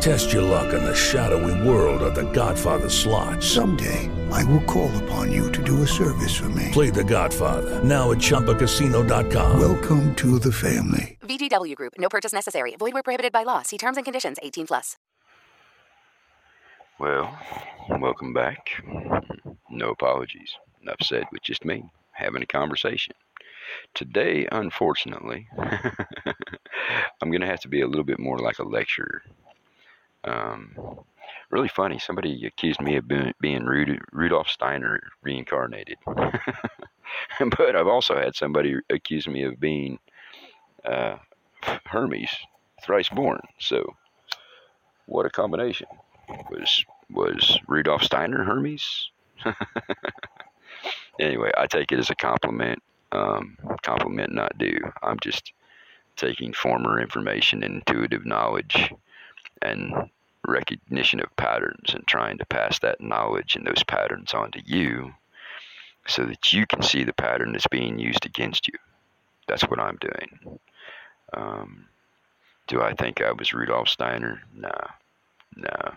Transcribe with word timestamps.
Test 0.00 0.32
your 0.32 0.42
luck 0.42 0.72
in 0.74 0.84
the 0.84 0.94
shadowy 0.94 1.68
world 1.68 2.02
of 2.02 2.14
The 2.14 2.30
Godfather 2.32 2.88
slot. 2.88 3.42
Someday, 3.42 4.10
I 4.30 4.44
will 4.44 4.62
call 4.62 4.94
upon 5.04 5.32
you 5.32 5.50
to 5.52 5.62
do 5.62 5.82
a 5.82 5.86
service 5.86 6.34
for 6.36 6.48
me. 6.50 6.70
Play 6.72 6.90
The 6.90 7.04
Godfather 7.04 7.82
now 7.82 8.12
at 8.12 8.18
ChumbaCasino.com. 8.18 9.60
Welcome 9.60 10.14
to 10.16 10.38
the 10.38 10.52
family. 10.52 11.18
VGW 11.22 11.74
Group. 11.74 11.94
No 11.98 12.08
purchase 12.08 12.32
necessary. 12.32 12.76
Void 12.76 12.94
where 12.94 13.02
prohibited 13.02 13.32
by 13.32 13.42
law. 13.42 13.62
See 13.62 13.78
terms 13.78 13.96
and 13.96 14.04
conditions. 14.04 14.38
18 14.42 14.66
plus. 14.66 14.96
Well, 16.98 17.36
welcome 18.00 18.32
back. 18.32 18.82
No 19.70 19.90
apologies. 19.90 20.52
Enough 20.82 21.02
said 21.02 21.24
with 21.32 21.42
just 21.42 21.64
me 21.64 21.84
having 22.12 22.42
a 22.42 22.46
conversation. 22.46 23.14
Today, 23.94 24.46
unfortunately, 24.52 25.48
I'm 25.58 27.30
going 27.30 27.40
to 27.40 27.46
have 27.46 27.60
to 27.60 27.68
be 27.68 27.80
a 27.80 27.86
little 27.88 28.04
bit 28.04 28.18
more 28.18 28.38
like 28.38 28.58
a 28.58 28.62
lecturer. 28.62 29.22
Um, 30.26 30.76
really 31.50 31.68
funny. 31.68 31.98
Somebody 31.98 32.46
accused 32.46 32.80
me 32.80 32.96
of 32.96 33.08
being, 33.40 33.64
Rud- 33.64 34.00
Rudolf 34.12 34.48
Steiner 34.48 35.00
reincarnated. 35.22 35.98
but 36.06 37.76
I've 37.76 37.86
also 37.86 38.16
had 38.16 38.34
somebody 38.34 38.76
accuse 38.90 39.26
me 39.28 39.44
of 39.44 39.60
being 39.60 39.98
uh, 40.84 41.16
Hermes 41.86 42.30
thrice 42.82 43.08
born. 43.08 43.40
So, 43.58 43.94
what 45.06 45.26
a 45.26 45.30
combination. 45.30 45.86
Was 46.50 46.84
was 47.10 47.58
Rudolf 47.68 48.02
Steiner 48.02 48.42
Hermes? 48.42 49.10
anyway, 51.20 51.52
I 51.56 51.66
take 51.66 51.92
it 51.92 51.98
as 51.98 52.10
a 52.10 52.16
compliment. 52.16 52.82
Um, 53.12 53.56
compliment 53.82 54.32
not 54.32 54.58
due. 54.58 54.78
I'm 55.02 55.18
just 55.20 55.52
taking 56.16 56.52
former 56.52 57.00
information, 57.00 57.62
and 57.62 57.76
intuitive 57.76 58.26
knowledge, 58.26 58.92
and 59.62 60.10
recognition 60.46 61.20
of 61.20 61.34
patterns 61.36 61.94
and 61.94 62.06
trying 62.06 62.38
to 62.38 62.46
pass 62.46 62.78
that 62.80 63.00
knowledge 63.00 63.56
and 63.56 63.66
those 63.66 63.82
patterns 63.84 64.34
on 64.34 64.50
to 64.52 64.62
you 64.64 65.14
so 66.06 66.24
that 66.24 66.52
you 66.52 66.66
can 66.66 66.82
see 66.82 67.04
the 67.04 67.12
pattern 67.12 67.52
that's 67.52 67.66
being 67.66 67.98
used 67.98 68.24
against 68.24 68.68
you. 68.68 68.74
That's 69.48 69.64
what 69.64 69.80
I'm 69.80 69.96
doing. 69.96 70.58
Um, 71.34 71.86
do 72.66 72.82
I 72.82 72.94
think 72.94 73.20
I 73.20 73.32
was 73.32 73.52
Rudolf 73.52 73.88
Steiner? 73.88 74.42
No. 74.54 74.72
No. 75.56 75.94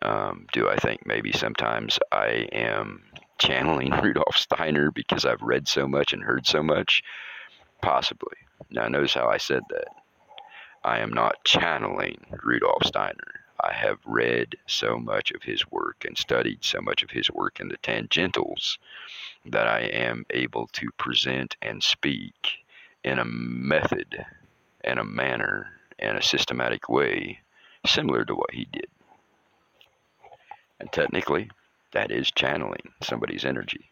Um, 0.00 0.46
do 0.52 0.68
I 0.68 0.76
think 0.76 1.06
maybe 1.06 1.32
sometimes 1.32 1.98
I 2.10 2.48
am 2.52 3.02
channeling 3.38 3.90
Rudolf 4.02 4.36
Steiner 4.36 4.90
because 4.90 5.24
I've 5.24 5.42
read 5.42 5.68
so 5.68 5.86
much 5.86 6.12
and 6.12 6.22
heard 6.22 6.46
so 6.46 6.62
much? 6.62 7.02
Possibly. 7.82 8.36
Now, 8.70 8.88
notice 8.88 9.14
how 9.14 9.28
I 9.28 9.38
said 9.38 9.62
that. 9.70 9.88
I 10.84 10.98
am 10.98 11.12
not 11.12 11.44
channeling 11.44 12.24
Rudolf 12.42 12.84
Steiner. 12.84 13.41
I 13.64 13.72
have 13.72 14.00
read 14.04 14.56
so 14.66 14.98
much 14.98 15.30
of 15.30 15.44
his 15.44 15.70
work 15.70 16.04
and 16.04 16.18
studied 16.18 16.64
so 16.64 16.80
much 16.80 17.04
of 17.04 17.10
his 17.10 17.30
work 17.30 17.60
in 17.60 17.68
the 17.68 17.76
tangentials 17.76 18.76
that 19.46 19.68
I 19.68 19.82
am 19.82 20.26
able 20.30 20.66
to 20.72 20.90
present 20.98 21.56
and 21.62 21.80
speak 21.80 22.64
in 23.04 23.20
a 23.20 23.24
method 23.24 24.26
and 24.82 24.98
a 24.98 25.04
manner 25.04 25.70
and 26.00 26.18
a 26.18 26.22
systematic 26.22 26.88
way 26.88 27.38
similar 27.86 28.24
to 28.24 28.34
what 28.34 28.52
he 28.52 28.64
did. 28.64 28.88
And 30.80 30.90
technically, 30.90 31.48
that 31.92 32.10
is 32.10 32.32
channeling 32.32 32.92
somebody's 33.00 33.44
energy. 33.44 33.90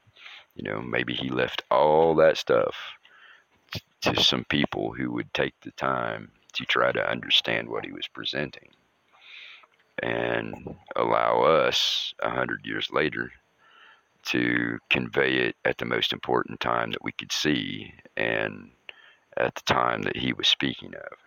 You 0.57 0.65
know, 0.65 0.81
maybe 0.81 1.15
he 1.15 1.31
left 1.31 1.63
all 1.71 2.17
that 2.17 2.39
stuff 2.39 2.75
to 4.01 4.21
some 4.21 4.45
people 4.45 4.93
who 4.95 5.13
would 5.13 5.33
take 5.33 5.55
the 5.61 5.71
time 5.73 6.33
to 6.55 6.65
try 6.65 6.91
to 6.91 7.09
understand 7.09 7.69
what 7.69 7.85
he 7.85 7.93
was 7.93 8.09
presenting 8.09 8.71
and 10.03 10.77
allow 10.97 11.43
us 11.43 12.15
a 12.21 12.31
hundred 12.31 12.65
years 12.65 12.91
later 12.93 13.33
to 14.23 14.79
convey 14.91 15.35
it 15.37 15.57
at 15.65 15.79
the 15.79 15.85
most 15.85 16.13
important 16.13 16.61
time 16.61 16.91
that 16.91 17.03
we 17.03 17.13
could 17.13 17.33
see 17.33 17.93
and 18.17 18.71
at 19.37 19.55
the 19.55 19.63
time 19.63 20.03
that 20.03 20.17
he 20.17 20.33
was 20.33 20.49
speaking 20.49 20.95
of. 20.95 21.19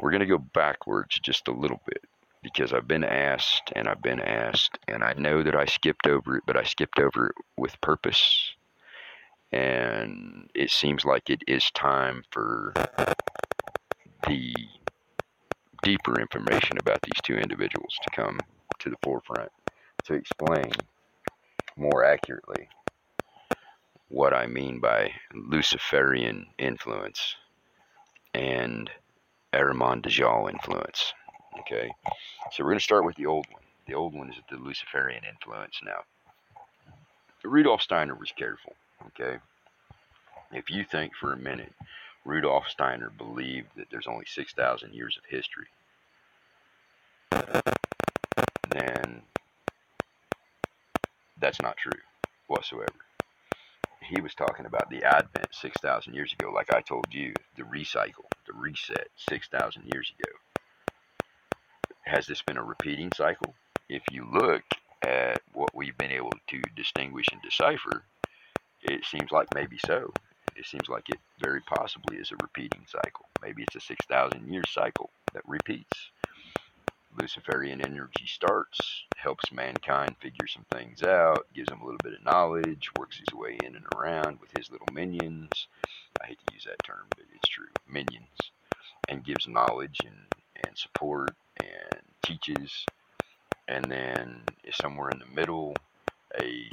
We're 0.00 0.10
going 0.10 0.20
to 0.20 0.26
go 0.26 0.38
backwards 0.38 1.18
just 1.20 1.48
a 1.48 1.52
little 1.52 1.80
bit 1.86 2.04
because 2.42 2.72
I've 2.72 2.88
been 2.88 3.04
asked 3.04 3.72
and 3.74 3.88
I've 3.88 4.02
been 4.02 4.20
asked, 4.20 4.78
and 4.86 5.02
I 5.02 5.14
know 5.14 5.42
that 5.42 5.56
I 5.56 5.64
skipped 5.64 6.06
over 6.06 6.36
it, 6.36 6.44
but 6.46 6.56
I 6.56 6.64
skipped 6.64 6.98
over 6.98 7.28
it 7.28 7.34
with 7.56 7.80
purpose. 7.80 8.54
And 9.52 10.50
it 10.54 10.70
seems 10.70 11.04
like 11.04 11.30
it 11.30 11.42
is 11.48 11.70
time 11.70 12.22
for 12.30 12.72
the 14.26 14.54
deeper 15.82 16.20
information 16.20 16.78
about 16.78 17.00
these 17.02 17.20
two 17.22 17.36
individuals 17.36 17.96
to 18.02 18.10
come 18.10 18.38
to 18.78 18.90
the 18.90 18.96
forefront 19.02 19.50
to 20.04 20.14
explain 20.14 20.70
more 21.76 22.04
accurately 22.04 22.68
what 24.08 24.32
I 24.32 24.46
mean 24.46 24.78
by 24.80 25.10
Luciferian 25.34 26.46
influence 26.58 27.34
and 28.34 28.90
Ahriman 29.52 30.02
Dajjal 30.02 30.50
influence. 30.50 31.12
Okay, 31.60 31.90
so 32.52 32.62
we're 32.62 32.70
going 32.70 32.78
to 32.78 32.84
start 32.84 33.04
with 33.04 33.16
the 33.16 33.26
old 33.26 33.46
one. 33.50 33.62
The 33.86 33.94
old 33.94 34.14
one 34.14 34.30
is 34.30 34.36
the 34.50 34.56
Luciferian 34.56 35.22
influence. 35.24 35.80
Now, 35.84 36.00
Rudolf 37.44 37.82
Steiner 37.82 38.14
was 38.14 38.32
careful. 38.32 38.74
Okay, 39.06 39.38
if 40.52 40.70
you 40.70 40.84
think 40.84 41.14
for 41.14 41.32
a 41.32 41.38
minute 41.38 41.72
Rudolf 42.26 42.68
Steiner 42.68 43.10
believed 43.16 43.68
that 43.76 43.86
there's 43.90 44.08
only 44.08 44.26
6,000 44.26 44.92
years 44.92 45.16
of 45.16 45.24
history, 45.30 45.68
then 48.68 49.22
that's 51.40 51.62
not 51.62 51.76
true 51.76 52.00
whatsoever. 52.48 52.92
He 54.02 54.20
was 54.20 54.34
talking 54.34 54.66
about 54.66 54.90
the 54.90 55.04
advent 55.04 55.48
6,000 55.52 56.14
years 56.14 56.32
ago, 56.32 56.50
like 56.52 56.72
I 56.72 56.80
told 56.80 57.06
you, 57.12 57.32
the 57.56 57.62
recycle, 57.62 58.26
the 58.46 58.52
reset 58.54 59.08
6,000 59.30 59.84
years 59.92 60.12
ago. 60.18 60.32
Has 62.02 62.26
this 62.26 62.42
been 62.42 62.56
a 62.56 62.62
repeating 62.62 63.12
cycle? 63.14 63.54
If 63.88 64.02
you 64.10 64.26
look 64.32 64.62
at 65.02 65.40
what 65.52 65.74
we've 65.74 65.96
been 65.96 66.10
able 66.10 66.32
to 66.48 66.60
distinguish 66.74 67.26
and 67.32 67.40
decipher, 67.42 68.04
it 68.82 69.04
seems 69.04 69.30
like 69.30 69.48
maybe 69.54 69.78
so. 69.86 70.12
It 70.56 70.66
seems 70.66 70.88
like 70.88 71.08
it 71.10 71.18
very 71.38 71.60
possibly 71.60 72.16
is 72.16 72.32
a 72.32 72.36
repeating 72.36 72.86
cycle. 72.86 73.26
Maybe 73.42 73.62
it's 73.62 73.76
a 73.76 73.80
6,000 73.80 74.52
year 74.52 74.64
cycle 74.64 75.10
that 75.34 75.46
repeats. 75.46 76.10
Luciferian 77.16 77.80
energy 77.80 78.26
starts, 78.26 79.04
helps 79.14 79.52
mankind 79.52 80.16
figure 80.20 80.46
some 80.46 80.64
things 80.70 81.02
out, 81.02 81.46
gives 81.54 81.70
him 81.70 81.80
a 81.80 81.84
little 81.84 82.00
bit 82.02 82.14
of 82.14 82.24
knowledge, 82.24 82.90
works 82.98 83.18
his 83.18 83.34
way 83.34 83.58
in 83.62 83.76
and 83.76 83.86
around 83.94 84.38
with 84.40 84.50
his 84.56 84.70
little 84.70 84.88
minions. 84.92 85.66
I 86.22 86.26
hate 86.26 86.38
to 86.46 86.54
use 86.54 86.64
that 86.64 86.82
term, 86.84 87.06
but 87.10 87.24
it's 87.34 87.48
true. 87.48 87.68
Minions. 87.88 88.50
And 89.08 89.24
gives 89.24 89.48
knowledge 89.48 90.00
and, 90.04 90.26
and 90.66 90.76
support 90.76 91.34
and 91.58 92.02
teaches. 92.22 92.84
And 93.68 93.84
then 93.90 94.42
somewhere 94.72 95.10
in 95.10 95.18
the 95.18 95.34
middle, 95.34 95.74
a 96.38 96.68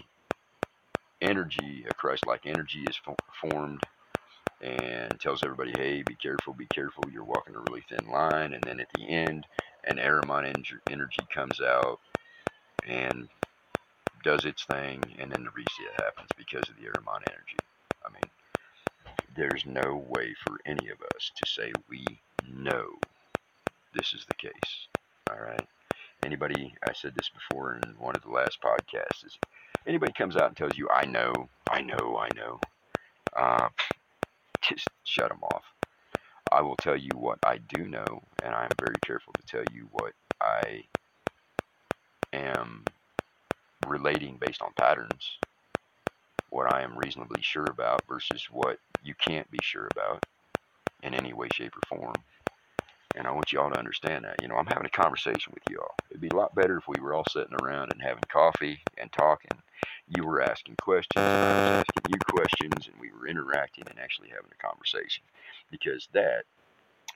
energy, 1.24 1.86
a 1.90 1.94
Christ-like 1.94 2.46
energy 2.46 2.84
is 2.84 3.00
formed 3.42 3.82
and 4.62 5.20
tells 5.20 5.44
everybody, 5.44 5.72
hey, 5.72 6.04
be 6.04 6.16
careful, 6.16 6.54
be 6.54 6.68
careful, 6.68 7.04
you're 7.12 7.24
walking 7.24 7.56
a 7.56 7.60
really 7.60 7.84
thin 7.90 8.10
line. 8.12 8.54
And 8.54 8.64
then 8.64 8.80
at 8.80 8.88
the 8.94 9.08
end, 9.08 9.46
an 9.86 9.98
Ahriman 9.98 10.46
energy 10.90 11.28
comes 11.34 11.60
out 11.60 12.00
and 12.88 13.28
does 14.24 14.46
its 14.46 14.64
thing, 14.64 15.04
and 15.20 15.32
then 15.32 15.44
the 15.44 15.50
reset 15.50 16.02
happens 16.02 16.30
because 16.38 16.70
of 16.70 16.76
the 16.78 16.88
Ahriman 16.88 17.24
energy. 17.28 17.58
I 18.06 18.10
mean, 18.10 19.16
there's 19.36 19.66
no 19.66 20.06
way 20.08 20.34
for 20.46 20.60
any 20.66 20.90
of 20.90 21.02
us 21.16 21.32
to 21.36 21.50
say 21.50 21.74
we 21.90 22.06
know 22.50 23.00
this 23.94 24.14
is 24.14 24.26
the 24.26 24.36
case. 24.36 24.88
All 25.30 25.44
right. 25.44 25.68
Anybody, 26.24 26.74
I 26.88 26.94
said 26.94 27.14
this 27.16 27.30
before 27.30 27.74
in 27.76 27.96
one 28.00 28.16
of 28.16 28.22
the 28.22 28.30
last 28.30 28.62
podcasts, 28.62 29.26
is 29.26 29.38
anybody 29.88 30.14
comes 30.14 30.36
out 30.38 30.48
and 30.48 30.58
tells 30.58 30.78
you, 30.78 30.90
I 30.90 31.06
know, 31.06 31.50
I 31.68 31.82
know, 31.82 32.18
I 32.20 32.30
know, 32.36 32.62
uh, 33.36 33.70
just 34.62 34.92
shut 35.04 35.30
them 35.30 35.44
off. 35.44 35.66
I 36.52 36.62
will 36.62 36.78
tell 36.78 36.98
you 36.98 37.18
what 37.18 37.40
I 37.44 37.58
do 37.58 37.88
know, 37.88 38.24
and 38.42 38.54
I'm 38.54 38.76
very 38.80 39.00
careful 39.00 39.34
to 39.34 39.44
tell 39.44 39.66
you 39.66 39.88
what 39.92 40.14
I 40.42 40.84
am 42.34 42.92
relating 43.82 44.38
based 44.38 44.62
on 44.62 44.72
patterns, 44.78 45.40
what 46.50 46.72
I 46.72 46.84
am 46.84 46.98
reasonably 46.98 47.42
sure 47.42 47.70
about 47.70 48.04
versus 48.08 48.48
what 48.52 48.80
you 49.04 49.16
can't 49.16 49.50
be 49.52 49.60
sure 49.62 49.88
about 49.88 50.24
in 51.04 51.14
any 51.14 51.34
way 51.34 51.50
shape, 51.50 51.76
or 51.76 51.82
form. 51.82 52.24
And 53.16 53.28
I 53.28 53.32
want 53.32 53.52
y'all 53.52 53.70
to 53.72 53.78
understand 53.78 54.26
that. 54.26 54.42
You 54.42 54.48
know, 54.48 54.56
I'm 54.56 54.66
having 54.68 54.86
a 54.86 54.90
conversation 54.90 55.54
with 55.54 55.64
y'all. 55.70 55.96
It'd 56.10 56.22
be 56.22 56.30
a 56.30 56.36
lot 56.36 56.56
better 56.56 56.78
if 56.78 56.88
we 56.88 57.00
were 57.00 57.14
all 57.14 57.26
sitting 57.26 57.56
around 57.56 57.92
and 57.92 58.02
having 58.02 58.26
coffee 58.32 58.82
and 58.98 59.12
talking. 59.12 59.62
You 60.10 60.26
were 60.26 60.42
asking 60.42 60.76
questions, 60.82 61.18
and 61.18 61.26
I 61.28 61.54
was 61.54 61.86
asking 61.88 62.14
you 62.14 62.20
questions, 62.30 62.88
and 62.88 63.00
we 63.00 63.12
were 63.12 63.28
interacting 63.28 63.86
and 63.90 64.00
actually 64.00 64.30
having 64.30 64.52
a 64.52 64.68
conversation. 64.68 65.24
Because 65.72 66.08
that 66.14 66.44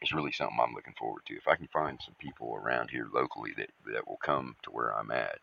is 0.02 0.14
really 0.14 0.32
something 0.32 0.58
I'm 0.62 0.74
looking 0.74 0.96
forward 0.98 1.24
to. 1.28 1.36
If 1.36 1.48
I 1.48 1.56
can 1.56 1.68
find 1.68 2.00
some 2.04 2.16
people 2.20 2.56
around 2.56 2.90
here 2.90 3.08
locally 3.14 3.54
that, 3.58 3.70
that 3.94 4.08
will 4.08 4.20
come 4.24 4.56
to 4.64 4.72
where 4.72 4.96
I'm 4.98 5.12
at, 5.12 5.40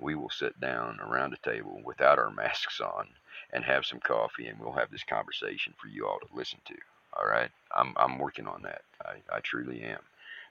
we 0.00 0.14
will 0.14 0.30
sit 0.30 0.58
down 0.60 0.98
around 1.00 1.34
a 1.34 1.48
table 1.48 1.80
without 1.84 2.18
our 2.18 2.30
masks 2.30 2.80
on 2.80 3.06
and 3.52 3.64
have 3.64 3.86
some 3.86 4.00
coffee, 4.00 4.46
and 4.46 4.58
we'll 4.58 4.72
have 4.72 4.90
this 4.90 5.04
conversation 5.04 5.74
for 5.80 5.88
you 5.88 6.06
all 6.06 6.18
to 6.18 6.36
listen 6.36 6.58
to. 6.66 6.74
All 7.16 7.26
right, 7.26 7.50
I'm 7.76 7.94
I'm 7.96 8.18
working 8.18 8.46
on 8.48 8.62
that. 8.62 8.82
I, 9.04 9.36
I 9.36 9.40
truly 9.40 9.82
am, 9.82 10.00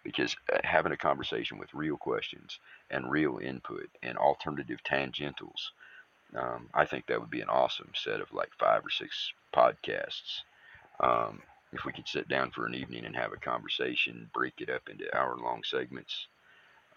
because 0.04 0.36
uh, 0.54 0.59
having 0.63 0.94
a 0.94 0.98
conversation 0.98 1.57
with 1.57 1.74
real 1.74 1.98
questions 1.98 2.59
and 2.89 3.12
real 3.12 3.39
input 3.39 3.89
and 4.01 4.18
alternative 4.18 4.80
tangentials, 4.83 5.71
um, 6.35 6.69
I 6.74 6.85
think 6.85 7.07
that 7.07 7.19
would 7.19 7.30
be 7.30 7.41
an 7.41 7.50
awesome 7.50 7.91
set 7.94 8.21
of 8.21 8.33
like 8.33 8.50
five 8.59 8.85
or 8.85 8.89
six 8.89 9.31
podcasts. 9.56 10.41
Um, 11.00 11.41
if 11.71 11.85
we 11.85 11.91
could 11.91 12.07
sit 12.07 12.27
down 12.27 12.51
for 12.51 12.65
an 12.65 12.75
evening 12.75 13.06
and 13.06 13.15
have 13.15 13.33
a 13.33 13.38
conversation, 13.38 14.30
break 14.33 14.53
it 14.59 14.69
up 14.69 14.89
into 14.89 15.15
hour-long 15.15 15.63
segments, 15.63 16.27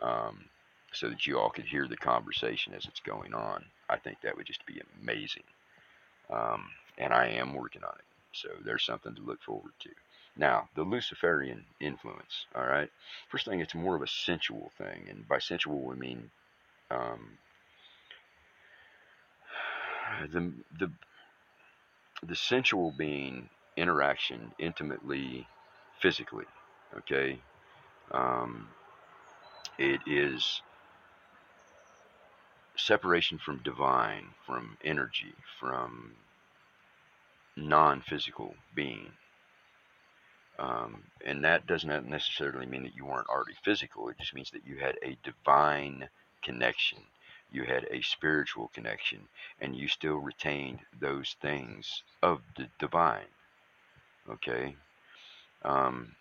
um, 0.03 0.45
so 0.93 1.09
that 1.09 1.27
you 1.27 1.39
all 1.39 1.51
could 1.51 1.65
hear 1.65 1.87
the 1.89 1.97
conversation 1.97 2.75
as 2.75 2.85
it's 2.85 3.01
going 3.01 3.35
on, 3.35 3.65
I 3.89 3.97
think 3.97 4.19
that 4.23 4.37
would 4.37 4.47
just 4.47 4.65
be 4.67 4.81
amazing. 5.03 5.43
Um, 6.31 6.67
and 6.99 7.13
I 7.13 7.29
am 7.29 7.55
working 7.55 7.85
on 7.85 7.95
it. 7.95 8.05
So 8.33 8.49
there's 8.65 8.85
something 8.85 9.15
to 9.15 9.23
look 9.23 9.43
forward 9.43 9.73
to. 9.81 9.91
Now, 10.37 10.69
the 10.75 10.83
Luciferian 10.83 11.65
influence, 11.81 12.45
all 12.55 12.67
right? 12.67 12.91
First 13.31 13.47
thing, 13.47 13.61
it's 13.61 13.75
more 13.75 13.97
of 13.97 14.03
a 14.03 14.07
sensual 14.07 14.71
thing. 14.77 15.07
And 15.09 15.27
by 15.27 15.39
sensual, 15.39 15.81
we 15.81 15.97
mean 15.97 16.31
um, 16.91 17.39
the, 20.33 20.53
the, 20.79 20.91
the 22.27 22.37
sensual 22.37 22.93
being 22.97 23.49
interaction 23.77 24.53
intimately, 24.59 25.47
physically, 26.01 26.47
okay? 26.97 27.39
Um, 28.11 28.69
it 29.79 30.01
is 30.07 30.63
separation 32.77 33.39
from 33.39 33.63
divine, 33.63 34.29
from 34.47 34.77
energy, 34.85 35.35
from 35.59 36.13
non 37.57 38.03
physical 38.03 38.55
being. 38.75 39.13
Um, 40.59 41.03
and 41.25 41.45
that 41.45 41.67
doesn't 41.67 42.09
necessarily 42.09 42.67
mean 42.67 42.83
that 42.85 42.95
you 42.95 43.05
weren't 43.05 43.29
already 43.29 43.57
physical, 43.63 44.09
it 44.09 44.19
just 44.19 44.35
means 44.35 44.51
that 44.53 44.67
you 44.67 44.77
had 44.77 44.97
a 45.03 45.19
divine 45.23 46.09
connection. 46.43 46.99
You 47.57 47.65
had 47.65 47.87
a 47.91 48.03
spiritual 48.03 48.69
connection, 48.75 49.29
and 49.63 49.75
you 49.75 49.89
still 49.89 50.19
retained 50.19 50.81
those 51.01 51.37
things 51.41 52.03
of 52.23 52.43
the 52.55 52.69
divine. 52.79 53.33
Okay? 54.29 54.77
Um, 55.65 56.15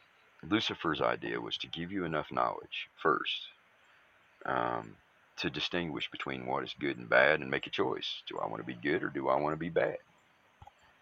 Lucifer's 0.49 1.01
idea 1.01 1.41
was 1.41 1.57
to 1.57 1.67
give 1.67 1.91
you 1.91 2.05
enough 2.05 2.31
knowledge 2.31 2.87
first 2.95 3.49
um, 4.45 4.95
to 5.35 5.49
distinguish 5.49 6.09
between 6.09 6.45
what 6.45 6.63
is 6.63 6.73
good 6.79 6.97
and 6.97 7.09
bad 7.09 7.41
and 7.41 7.51
make 7.51 7.67
a 7.67 7.69
choice. 7.69 8.23
Do 8.29 8.39
I 8.39 8.47
want 8.47 8.61
to 8.61 8.65
be 8.65 8.79
good 8.81 9.03
or 9.03 9.09
do 9.09 9.27
I 9.27 9.35
want 9.35 9.51
to 9.51 9.59
be 9.59 9.67
bad? 9.67 9.97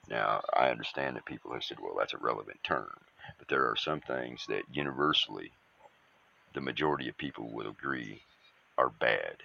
Now, 0.10 0.42
I 0.52 0.70
understand 0.70 1.16
that 1.16 1.26
people 1.26 1.54
have 1.54 1.64
said, 1.64 1.78
well, 1.80 1.94
that's 1.96 2.16
a 2.16 2.18
relevant 2.18 2.64
term, 2.64 2.98
but 3.38 3.50
there 3.50 3.70
are 3.70 3.76
some 3.76 4.02
things 4.02 4.48
that 4.48 4.64
universally 4.74 5.52
the 6.56 6.62
majority 6.62 7.08
of 7.08 7.18
people 7.20 7.52
would 7.52 7.68
agree 7.68 8.24
are 8.80 8.90
bad. 8.90 9.44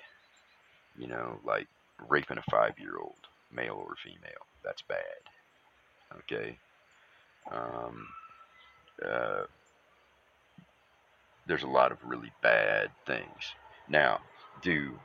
You 0.99 1.07
know, 1.07 1.39
like 1.45 1.67
raping 2.09 2.39
a 2.39 2.51
five 2.51 2.79
year 2.79 2.97
old, 3.01 3.17
male 3.53 3.83
or 3.87 3.95
female. 4.03 4.47
That's 4.65 4.83
bad. 4.83 4.99
Okay? 6.21 6.59
Um, 7.51 8.09
uh, 9.05 9.43
there's 11.47 11.63
a 11.63 11.69
lot 11.69 11.93
of 11.93 11.99
really 12.05 12.33
bad 12.43 12.91
things. 13.07 13.55
Now, 13.89 14.21
do 14.63 14.99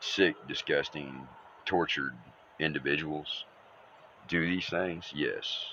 sick, 0.00 0.34
disgusting, 0.48 1.26
tortured 1.64 2.14
individuals 2.58 3.44
do 4.28 4.46
these 4.46 4.66
things? 4.66 5.10
Yes. 5.14 5.64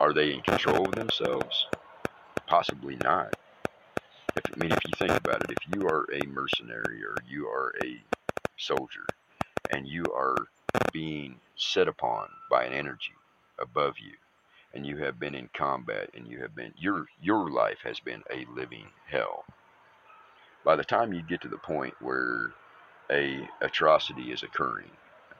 Are 0.00 0.14
they 0.14 0.32
in 0.32 0.40
control 0.40 0.86
of 0.86 0.94
themselves? 0.94 1.66
Possibly 2.46 2.96
not. 2.96 3.36
If, 4.36 4.44
I 4.54 4.58
mean, 4.58 4.72
if 4.72 4.86
you 4.86 4.94
think 4.94 5.16
about 5.16 5.42
it, 5.42 5.50
if 5.50 5.68
you 5.68 5.86
are 5.86 6.06
a 6.12 6.26
mercenary 6.26 7.02
or 7.04 7.22
you 7.28 7.48
are 7.48 7.74
a 7.80 8.02
soldier 8.56 9.14
and 9.68 9.86
you 9.86 10.12
are 10.12 10.46
being 10.92 11.40
set 11.56 11.88
upon 11.88 12.28
by 12.50 12.64
an 12.64 12.72
energy 12.72 13.12
above 13.58 13.98
you 13.98 14.12
and 14.72 14.86
you 14.86 14.98
have 14.98 15.18
been 15.18 15.34
in 15.34 15.48
combat 15.52 16.10
and 16.14 16.26
you 16.28 16.38
have 16.40 16.54
been 16.54 16.72
your 16.78 17.06
your 17.22 17.50
life 17.50 17.78
has 17.84 18.00
been 18.00 18.22
a 18.30 18.46
living 18.54 18.86
hell 19.08 19.44
by 20.64 20.76
the 20.76 20.84
time 20.84 21.12
you 21.12 21.22
get 21.22 21.40
to 21.42 21.48
the 21.48 21.58
point 21.58 21.94
where 22.00 22.52
a 23.10 23.48
atrocity 23.60 24.32
is 24.32 24.42
occurring 24.42 24.90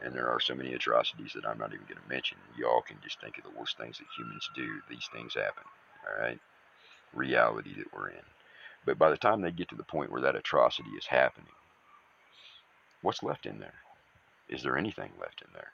and 0.02 0.14
there 0.14 0.28
are 0.28 0.40
so 0.40 0.54
many 0.54 0.74
atrocities 0.74 1.32
that 1.34 1.46
I'm 1.46 1.58
not 1.58 1.74
even 1.74 1.86
going 1.86 2.00
to 2.02 2.08
mention. 2.08 2.38
Y'all 2.58 2.82
can 2.82 2.96
just 3.02 3.20
think 3.20 3.38
of 3.38 3.44
the 3.44 3.58
worst 3.58 3.76
things 3.78 3.98
that 3.98 4.06
humans 4.16 4.48
do. 4.54 4.80
These 4.88 5.08
things 5.12 5.34
happen. 5.34 5.64
All 6.08 6.22
right, 6.22 6.40
reality 7.14 7.74
that 7.76 7.92
we're 7.94 8.08
in. 8.10 8.24
But 8.90 8.98
by 8.98 9.10
the 9.10 9.16
time 9.16 9.40
they 9.40 9.52
get 9.52 9.68
to 9.68 9.76
the 9.76 9.84
point 9.84 10.10
where 10.10 10.22
that 10.22 10.34
atrocity 10.34 10.90
is 10.98 11.06
happening, 11.06 11.52
what's 13.02 13.22
left 13.22 13.46
in 13.46 13.60
there? 13.60 13.74
Is 14.48 14.64
there 14.64 14.76
anything 14.76 15.12
left 15.20 15.42
in 15.42 15.52
there? 15.54 15.70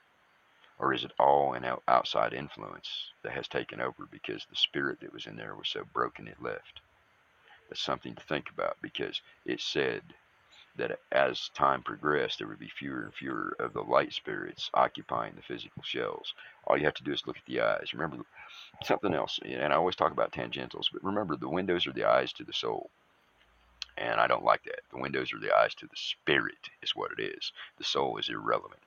Or 0.77 0.93
is 0.93 1.03
it 1.03 1.13
all 1.17 1.53
an 1.53 1.65
outside 1.87 2.31
influence 2.31 3.11
that 3.23 3.31
has 3.31 3.47
taken 3.47 3.81
over 3.81 4.05
because 4.11 4.45
the 4.45 4.55
spirit 4.55 4.99
that 5.01 5.11
was 5.11 5.25
in 5.25 5.35
there 5.35 5.55
was 5.55 5.67
so 5.67 5.83
broken 5.91 6.27
it 6.27 6.43
left? 6.43 6.81
That's 7.67 7.81
something 7.81 8.13
to 8.13 8.23
think 8.23 8.51
about 8.51 8.77
because 8.83 9.19
it 9.47 9.61
said 9.61 10.03
that 10.75 10.99
as 11.11 11.49
time 11.55 11.81
progressed, 11.81 12.37
there 12.37 12.47
would 12.47 12.59
be 12.59 12.69
fewer 12.69 13.01
and 13.01 13.13
fewer 13.15 13.55
of 13.57 13.73
the 13.73 13.81
light 13.81 14.13
spirits 14.13 14.69
occupying 14.75 15.33
the 15.35 15.41
physical 15.41 15.81
shells. 15.81 16.35
All 16.65 16.77
you 16.77 16.85
have 16.85 16.93
to 16.93 17.03
do 17.03 17.13
is 17.13 17.25
look 17.25 17.37
at 17.37 17.45
the 17.47 17.61
eyes. 17.61 17.95
Remember 17.95 18.23
something 18.83 19.15
else, 19.15 19.39
and 19.43 19.73
I 19.73 19.75
always 19.75 19.95
talk 19.95 20.11
about 20.11 20.33
tangentials, 20.33 20.89
but 20.93 21.03
remember 21.03 21.35
the 21.35 21.49
windows 21.49 21.87
are 21.87 21.93
the 21.93 22.07
eyes 22.07 22.31
to 22.33 22.43
the 22.43 22.53
soul. 22.53 22.91
And 23.97 24.19
I 24.19 24.27
don't 24.27 24.43
like 24.43 24.63
that. 24.65 24.81
The 24.91 24.99
windows 24.99 25.33
are 25.33 25.39
the 25.39 25.55
eyes 25.55 25.73
to 25.75 25.87
the 25.87 25.95
spirit, 25.95 26.69
is 26.83 26.95
what 26.95 27.11
it 27.17 27.21
is. 27.21 27.51
The 27.77 27.83
soul 27.83 28.17
is 28.17 28.29
irrelevant. 28.29 28.81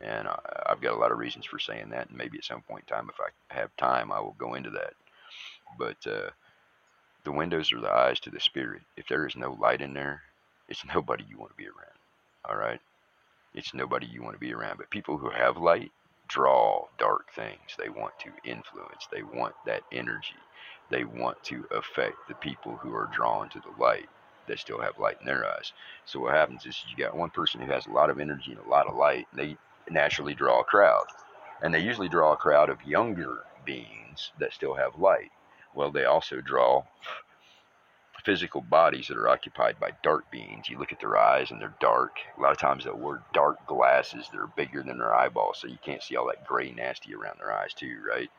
And 0.00 0.28
I, 0.28 0.38
I've 0.66 0.82
got 0.82 0.92
a 0.94 0.98
lot 0.98 1.12
of 1.12 1.18
reasons 1.18 1.46
for 1.46 1.58
saying 1.58 1.88
that, 1.90 2.08
and 2.08 2.18
maybe 2.18 2.38
at 2.38 2.44
some 2.44 2.60
point 2.60 2.84
in 2.88 2.94
time, 2.94 3.08
if 3.08 3.18
I 3.20 3.54
have 3.54 3.74
time, 3.76 4.12
I 4.12 4.20
will 4.20 4.36
go 4.38 4.54
into 4.54 4.70
that. 4.70 4.92
But 5.78 6.06
uh, 6.06 6.30
the 7.24 7.32
windows 7.32 7.72
are 7.72 7.80
the 7.80 7.90
eyes 7.90 8.20
to 8.20 8.30
the 8.30 8.40
spirit. 8.40 8.82
If 8.96 9.08
there 9.08 9.26
is 9.26 9.34
no 9.34 9.56
light 9.60 9.80
in 9.80 9.94
there, 9.94 10.22
it's 10.68 10.84
nobody 10.94 11.24
you 11.28 11.38
want 11.38 11.52
to 11.52 11.56
be 11.56 11.66
around. 11.66 11.98
All 12.44 12.56
right? 12.56 12.80
It's 13.54 13.72
nobody 13.72 14.06
you 14.06 14.22
want 14.22 14.34
to 14.34 14.40
be 14.40 14.52
around. 14.52 14.76
But 14.76 14.90
people 14.90 15.16
who 15.16 15.30
have 15.30 15.56
light 15.56 15.90
draw 16.28 16.86
dark 16.98 17.32
things. 17.34 17.76
They 17.78 17.88
want 17.88 18.18
to 18.20 18.30
influence. 18.44 19.06
They 19.10 19.22
want 19.22 19.54
that 19.64 19.82
energy. 19.92 20.36
They 20.90 21.04
want 21.04 21.42
to 21.44 21.66
affect 21.70 22.28
the 22.28 22.34
people 22.34 22.76
who 22.76 22.94
are 22.94 23.10
drawn 23.12 23.48
to 23.50 23.60
the 23.60 23.82
light 23.82 24.08
that 24.46 24.58
still 24.58 24.80
have 24.80 24.98
light 24.98 25.18
in 25.20 25.26
their 25.26 25.46
eyes. 25.46 25.72
So 26.04 26.20
what 26.20 26.34
happens 26.34 26.66
is 26.66 26.84
you 26.88 27.02
got 27.02 27.16
one 27.16 27.30
person 27.30 27.60
who 27.60 27.70
has 27.72 27.86
a 27.86 27.92
lot 27.92 28.10
of 28.10 28.20
energy 28.20 28.52
and 28.52 28.60
a 28.60 28.70
lot 28.70 28.86
of 28.86 28.96
light, 28.96 29.26
and 29.30 29.40
they 29.40 29.56
naturally 29.90 30.34
draw 30.34 30.60
a 30.60 30.64
crowd. 30.64 31.06
And 31.62 31.72
they 31.72 31.80
usually 31.80 32.08
draw 32.08 32.32
a 32.32 32.36
crowd 32.36 32.70
of 32.70 32.82
younger 32.84 33.44
beings 33.64 34.32
that 34.38 34.52
still 34.52 34.74
have 34.74 34.98
light. 34.98 35.30
Well, 35.74 35.90
they 35.90 36.04
also 36.04 36.40
draw 36.40 36.84
physical 38.24 38.62
bodies 38.62 39.08
that 39.08 39.18
are 39.18 39.28
occupied 39.28 39.78
by 39.78 39.90
dark 40.02 40.30
beings. 40.30 40.68
You 40.68 40.78
look 40.78 40.92
at 40.92 41.00
their 41.00 41.16
eyes 41.16 41.50
and 41.50 41.60
they're 41.60 41.74
dark. 41.80 42.16
A 42.36 42.40
lot 42.40 42.52
of 42.52 42.58
times 42.58 42.84
they'll 42.84 42.96
wear 42.96 43.22
dark 43.34 43.66
glasses 43.66 44.28
that 44.32 44.40
are 44.40 44.50
bigger 44.56 44.82
than 44.82 44.98
their 44.98 45.14
eyeballs, 45.14 45.58
so 45.58 45.68
you 45.68 45.78
can't 45.84 46.02
see 46.02 46.16
all 46.16 46.26
that 46.28 46.46
gray 46.46 46.72
nasty 46.72 47.14
around 47.14 47.38
their 47.38 47.52
eyes 47.52 47.74
too, 47.74 47.98
right? 48.08 48.30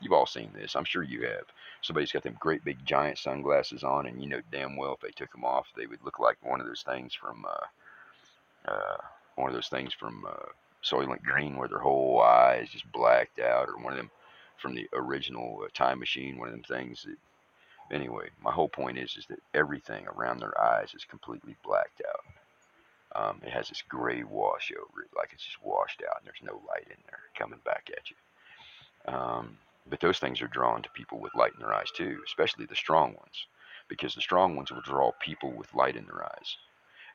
You've 0.00 0.12
all 0.12 0.26
seen 0.26 0.50
this. 0.54 0.76
I'm 0.76 0.84
sure 0.84 1.02
you 1.02 1.22
have. 1.22 1.44
Somebody's 1.82 2.12
got 2.12 2.22
them 2.22 2.36
great 2.40 2.64
big 2.64 2.84
giant 2.86 3.18
sunglasses 3.18 3.84
on, 3.84 4.06
and 4.06 4.22
you 4.22 4.28
know 4.28 4.40
damn 4.52 4.76
well 4.76 4.94
if 4.94 5.00
they 5.00 5.10
took 5.10 5.32
them 5.32 5.44
off, 5.44 5.66
they 5.76 5.86
would 5.86 6.04
look 6.04 6.18
like 6.18 6.38
one 6.42 6.60
of 6.60 6.66
those 6.66 6.82
things 6.82 7.14
from 7.14 7.44
uh, 7.44 8.70
uh, 8.70 8.96
one 9.36 9.48
of 9.48 9.54
those 9.54 9.68
things 9.68 9.92
from 9.92 10.24
uh, 10.26 10.46
Soylent 10.82 11.22
Green, 11.22 11.56
where 11.56 11.68
their 11.68 11.78
whole 11.78 12.20
eye 12.22 12.60
is 12.62 12.70
just 12.70 12.90
blacked 12.92 13.38
out, 13.40 13.68
or 13.68 13.76
one 13.78 13.92
of 13.92 13.98
them 13.98 14.10
from 14.56 14.74
the 14.74 14.88
original 14.94 15.62
uh, 15.64 15.68
Time 15.74 15.98
Machine, 15.98 16.38
one 16.38 16.48
of 16.48 16.54
them 16.54 16.64
things 16.64 17.04
that 17.04 17.16
Anyway, 17.92 18.30
my 18.42 18.50
whole 18.50 18.68
point 18.68 18.98
is 18.98 19.16
is 19.16 19.26
that 19.26 19.40
everything 19.52 20.06
around 20.08 20.40
their 20.40 20.58
eyes 20.60 20.94
is 20.94 21.04
completely 21.04 21.56
blacked 21.64 22.02
out. 22.08 22.24
Um, 23.16 23.40
it 23.44 23.52
has 23.52 23.68
this 23.68 23.82
gray 23.88 24.24
wash 24.24 24.72
over 24.72 25.02
it, 25.02 25.10
like 25.16 25.30
it's 25.32 25.44
just 25.44 25.62
washed 25.62 26.02
out, 26.08 26.16
and 26.18 26.26
there's 26.26 26.42
no 26.42 26.60
light 26.66 26.86
in 26.86 26.96
there 27.06 27.20
coming 27.38 27.60
back 27.64 27.90
at 27.96 28.10
you. 28.10 28.16
Um, 29.06 29.58
But 29.86 30.00
those 30.00 30.18
things 30.18 30.40
are 30.42 30.48
drawn 30.48 30.82
to 30.82 30.90
people 30.90 31.18
with 31.20 31.34
light 31.34 31.52
in 31.54 31.60
their 31.60 31.74
eyes 31.74 31.90
too, 31.90 32.22
especially 32.26 32.66
the 32.66 32.76
strong 32.76 33.14
ones, 33.14 33.46
because 33.88 34.14
the 34.14 34.20
strong 34.22 34.56
ones 34.56 34.70
will 34.70 34.80
draw 34.82 35.12
people 35.20 35.52
with 35.52 35.74
light 35.74 35.96
in 35.96 36.06
their 36.06 36.24
eyes. 36.24 36.56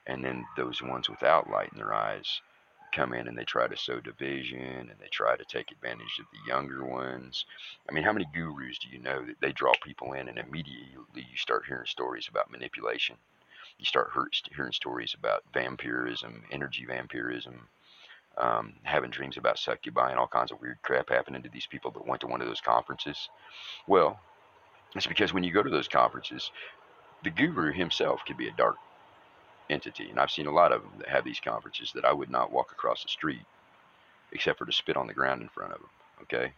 And 0.07 0.23
then 0.23 0.45
those 0.57 0.81
ones 0.81 1.09
without 1.09 1.49
light 1.49 1.71
in 1.71 1.77
their 1.77 1.93
eyes 1.93 2.41
come 2.93 3.13
in 3.13 3.27
and 3.27 3.37
they 3.37 3.45
try 3.45 3.67
to 3.67 3.77
sow 3.77 3.99
division 3.99 4.89
and 4.89 4.99
they 4.99 5.07
try 5.09 5.35
to 5.37 5.45
take 5.45 5.71
advantage 5.71 6.19
of 6.19 6.25
the 6.31 6.47
younger 6.47 6.83
ones. 6.85 7.45
I 7.89 7.93
mean, 7.93 8.03
how 8.03 8.13
many 8.13 8.25
gurus 8.33 8.79
do 8.79 8.89
you 8.89 8.99
know 8.99 9.25
that 9.25 9.39
they 9.41 9.51
draw 9.51 9.73
people 9.83 10.13
in 10.13 10.27
and 10.29 10.37
immediately 10.39 11.25
you 11.31 11.37
start 11.37 11.65
hearing 11.67 11.85
stories 11.87 12.27
about 12.27 12.51
manipulation? 12.51 13.17
You 13.79 13.85
start 13.85 14.11
hearing 14.55 14.73
stories 14.73 15.13
about 15.15 15.43
vampirism, 15.53 16.43
energy 16.51 16.85
vampirism, 16.85 17.69
um, 18.37 18.73
having 18.83 19.11
dreams 19.11 19.37
about 19.37 19.59
succubi 19.59 20.11
and 20.11 20.19
all 20.19 20.27
kinds 20.27 20.51
of 20.51 20.61
weird 20.61 20.81
crap 20.81 21.09
happening 21.09 21.41
to 21.43 21.49
these 21.49 21.65
people 21.65 21.91
that 21.91 22.07
went 22.07 22.21
to 22.21 22.27
one 22.27 22.41
of 22.41 22.47
those 22.47 22.61
conferences. 22.61 23.29
Well, 23.87 24.19
it's 24.95 25.07
because 25.07 25.33
when 25.33 25.43
you 25.43 25.51
go 25.51 25.63
to 25.63 25.69
those 25.69 25.87
conferences, 25.87 26.51
the 27.23 27.29
guru 27.29 27.73
himself 27.73 28.21
could 28.25 28.37
be 28.37 28.47
a 28.47 28.53
dark 28.53 28.77
entity. 29.69 30.09
And 30.09 30.19
I've 30.19 30.31
seen 30.31 30.47
a 30.47 30.53
lot 30.53 30.71
of 30.71 30.81
them 30.81 30.93
that 30.99 31.09
have 31.09 31.25
these 31.25 31.39
conferences 31.39 31.91
that 31.93 32.05
I 32.05 32.13
would 32.13 32.29
not 32.29 32.51
walk 32.51 32.71
across 32.71 33.03
the 33.03 33.09
street 33.09 33.45
except 34.31 34.59
for 34.59 34.65
to 34.65 34.71
spit 34.71 34.97
on 34.97 35.07
the 35.07 35.13
ground 35.13 35.41
in 35.41 35.49
front 35.49 35.73
of 35.73 35.79
them. 35.79 35.89
Okay. 36.23 36.53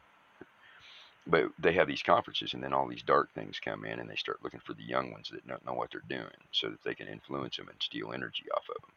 But 1.28 1.52
they 1.60 1.74
have 1.74 1.88
these 1.88 2.02
conferences, 2.02 2.54
and 2.54 2.64
then 2.64 2.74
all 2.74 2.88
these 2.88 3.04
dark 3.04 3.32
things 3.34 3.60
come 3.64 3.86
in, 3.86 4.00
and 4.00 4.10
they 4.10 4.16
start 4.16 4.44
looking 4.44 4.60
for 4.60 4.74
the 4.74 4.84
young 4.84 5.12
ones 5.12 5.30
that 5.30 5.48
don't 5.48 5.66
know 5.66 5.74
what 5.74 5.92
they're 5.92 6.02
doing, 6.10 6.26
so 6.52 6.70
that 6.70 6.84
they 6.84 6.96
can 6.96 7.08
influence 7.08 7.58
them 7.58 7.70
and 7.70 7.78
steal 7.80 8.12
energy 8.12 8.46
off 8.56 8.68
of 8.76 8.82
them. 8.82 8.92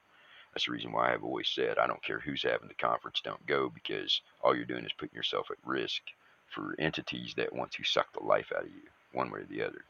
That's 0.54 0.66
the 0.66 0.72
reason 0.72 0.92
why 0.92 1.12
I've 1.12 1.24
always 1.24 1.48
said 1.48 1.78
I 1.78 1.86
don't 1.88 2.02
care 2.02 2.20
who's 2.20 2.44
having 2.44 2.68
the 2.68 2.74
conference, 2.74 3.20
don't 3.22 3.44
go 3.46 3.68
because 3.68 4.20
all 4.40 4.54
you're 4.54 4.64
doing 4.64 4.84
is 4.84 4.92
putting 4.92 5.16
yourself 5.16 5.50
at 5.50 5.58
risk 5.64 6.02
for 6.48 6.76
entities 6.78 7.34
that 7.36 7.52
want 7.52 7.72
to 7.72 7.84
suck 7.84 8.12
the 8.12 8.24
life 8.24 8.52
out 8.56 8.62
of 8.62 8.68
you, 8.68 8.82
one 9.12 9.30
way 9.30 9.40
or 9.40 9.44
the 9.44 9.62
other. 9.62 9.84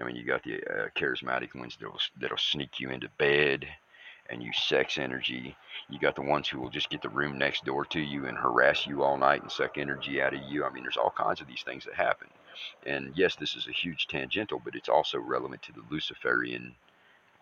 I 0.00 0.04
mean, 0.04 0.14
you 0.14 0.22
got 0.24 0.44
the 0.44 0.62
uh, 0.62 0.88
charismatic 0.96 1.54
ones 1.54 1.76
that'll 1.80 1.98
that'll 2.20 2.38
sneak 2.38 2.78
you 2.78 2.90
into 2.90 3.08
bed 3.18 3.66
and 4.30 4.42
use 4.42 4.58
sex 4.62 4.98
energy. 4.98 5.56
You 5.88 5.98
got 5.98 6.14
the 6.14 6.22
ones 6.22 6.48
who 6.48 6.60
will 6.60 6.70
just 6.70 6.90
get 6.90 7.02
the 7.02 7.08
room 7.08 7.38
next 7.38 7.64
door 7.64 7.84
to 7.86 8.00
you 8.00 8.26
and 8.26 8.36
harass 8.36 8.86
you 8.86 9.02
all 9.02 9.16
night 9.16 9.42
and 9.42 9.50
suck 9.50 9.78
energy 9.78 10.20
out 10.20 10.34
of 10.34 10.42
you. 10.42 10.64
I 10.64 10.70
mean, 10.70 10.84
there's 10.84 10.98
all 10.98 11.14
kinds 11.16 11.40
of 11.40 11.48
these 11.48 11.62
things 11.62 11.84
that 11.86 11.94
happen. 11.94 12.28
And 12.86 13.12
yes, 13.16 13.36
this 13.36 13.56
is 13.56 13.66
a 13.66 13.72
huge 13.72 14.06
tangential, 14.06 14.60
but 14.62 14.74
it's 14.76 14.88
also 14.88 15.18
relevant 15.18 15.62
to 15.62 15.72
the 15.72 15.82
Luciferian 15.90 16.74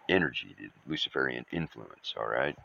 energy, 0.09 0.55
the 0.59 0.71
Luciferian 0.89 1.45
influence. 1.53 2.15
All 2.19 2.27
right. 2.27 2.57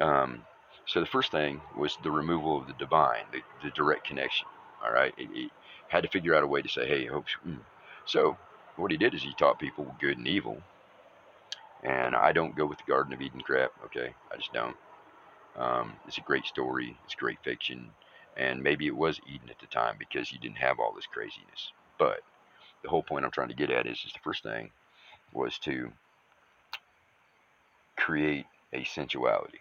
Um, 0.00 0.42
so 0.86 1.00
the 1.00 1.06
first 1.06 1.30
thing 1.30 1.60
was 1.76 1.96
the 2.02 2.10
removal 2.10 2.58
of 2.58 2.66
the 2.66 2.72
divine, 2.74 3.24
the, 3.32 3.40
the 3.62 3.70
direct 3.70 4.06
connection. 4.06 4.46
All 4.84 4.92
right. 4.92 5.14
It 5.18 5.50
had 5.88 6.02
to 6.02 6.08
figure 6.08 6.34
out 6.34 6.42
a 6.42 6.46
way 6.46 6.62
to 6.62 6.68
say, 6.68 6.86
hey, 6.86 7.06
hope. 7.06 7.26
Mm. 7.46 7.58
So 8.06 8.36
what 8.76 8.90
he 8.90 8.96
did 8.96 9.14
is 9.14 9.22
he 9.22 9.34
taught 9.34 9.58
people 9.58 9.94
good 10.00 10.18
and 10.18 10.26
evil. 10.26 10.62
And 11.82 12.14
I 12.14 12.32
don't 12.32 12.56
go 12.56 12.66
with 12.66 12.78
the 12.78 12.84
Garden 12.90 13.12
of 13.12 13.22
Eden 13.22 13.40
crap, 13.40 13.72
okay? 13.86 14.14
I 14.30 14.36
just 14.36 14.52
don't. 14.52 14.76
Um, 15.56 15.94
it's 16.06 16.18
a 16.18 16.22
great 16.22 16.46
story, 16.46 16.96
it's 17.04 17.14
great 17.14 17.38
fiction, 17.42 17.90
and 18.36 18.62
maybe 18.62 18.86
it 18.86 18.96
was 18.96 19.20
Eden 19.26 19.48
at 19.50 19.58
the 19.58 19.66
time 19.66 19.96
because 19.98 20.30
you 20.30 20.38
didn't 20.38 20.58
have 20.58 20.78
all 20.78 20.92
this 20.94 21.06
craziness. 21.06 21.72
But 21.98 22.20
the 22.82 22.88
whole 22.88 23.02
point 23.02 23.24
I'm 23.24 23.30
trying 23.30 23.48
to 23.48 23.54
get 23.54 23.70
at 23.70 23.86
is, 23.86 24.02
is 24.06 24.12
the 24.12 24.20
first 24.22 24.42
thing 24.42 24.70
was 25.32 25.58
to 25.60 25.90
create 28.00 28.46
a 28.72 28.84
sensuality 28.84 29.60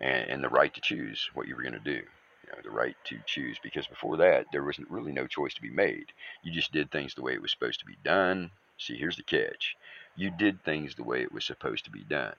and, 0.00 0.28
and 0.28 0.44
the 0.44 0.48
right 0.48 0.74
to 0.74 0.80
choose 0.80 1.28
what 1.34 1.48
you 1.48 1.56
were 1.56 1.62
going 1.62 1.72
to 1.72 1.80
do 1.80 2.02
you 2.44 2.52
know, 2.52 2.58
the 2.62 2.70
right 2.70 2.96
to 3.04 3.16
choose 3.26 3.58
because 3.62 3.86
before 3.86 4.16
that 4.18 4.46
there 4.52 4.64
wasn't 4.64 4.90
really 4.90 5.12
no 5.12 5.26
choice 5.26 5.54
to 5.54 5.62
be 5.62 5.70
made. 5.70 6.06
You 6.42 6.52
just 6.52 6.72
did 6.72 6.90
things 6.90 7.14
the 7.14 7.22
way 7.22 7.32
it 7.32 7.42
was 7.42 7.50
supposed 7.50 7.80
to 7.80 7.86
be 7.86 7.96
done. 8.04 8.50
See, 8.78 8.96
here's 8.96 9.16
the 9.16 9.22
catch. 9.22 9.76
You 10.16 10.30
did 10.30 10.62
things 10.62 10.94
the 10.94 11.04
way 11.04 11.22
it 11.22 11.32
was 11.32 11.44
supposed 11.44 11.84
to 11.84 11.90
be 11.90 12.04
done. 12.04 12.34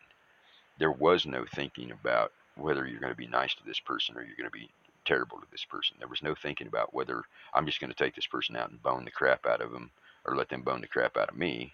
There 0.77 0.91
was 0.91 1.25
no 1.25 1.45
thinking 1.55 1.91
about 1.91 2.31
whether 2.55 2.85
you're 2.85 2.99
going 2.99 3.13
to 3.13 3.17
be 3.17 3.27
nice 3.27 3.55
to 3.55 3.65
this 3.65 3.79
person 3.79 4.15
or 4.15 4.21
you're 4.21 4.37
going 4.37 4.49
to 4.49 4.51
be 4.51 4.69
terrible 5.05 5.39
to 5.39 5.47
this 5.51 5.65
person. 5.65 5.95
There 5.99 6.07
was 6.07 6.23
no 6.23 6.35
thinking 6.35 6.67
about 6.67 6.93
whether 6.93 7.23
I'm 7.53 7.65
just 7.65 7.79
going 7.79 7.91
to 7.91 7.97
take 7.97 8.15
this 8.15 8.27
person 8.27 8.55
out 8.55 8.69
and 8.69 8.81
bone 8.83 9.05
the 9.05 9.11
crap 9.11 9.45
out 9.45 9.61
of 9.61 9.71
them 9.71 9.89
or 10.25 10.35
let 10.35 10.49
them 10.49 10.61
bone 10.61 10.81
the 10.81 10.87
crap 10.87 11.17
out 11.17 11.29
of 11.29 11.37
me 11.37 11.73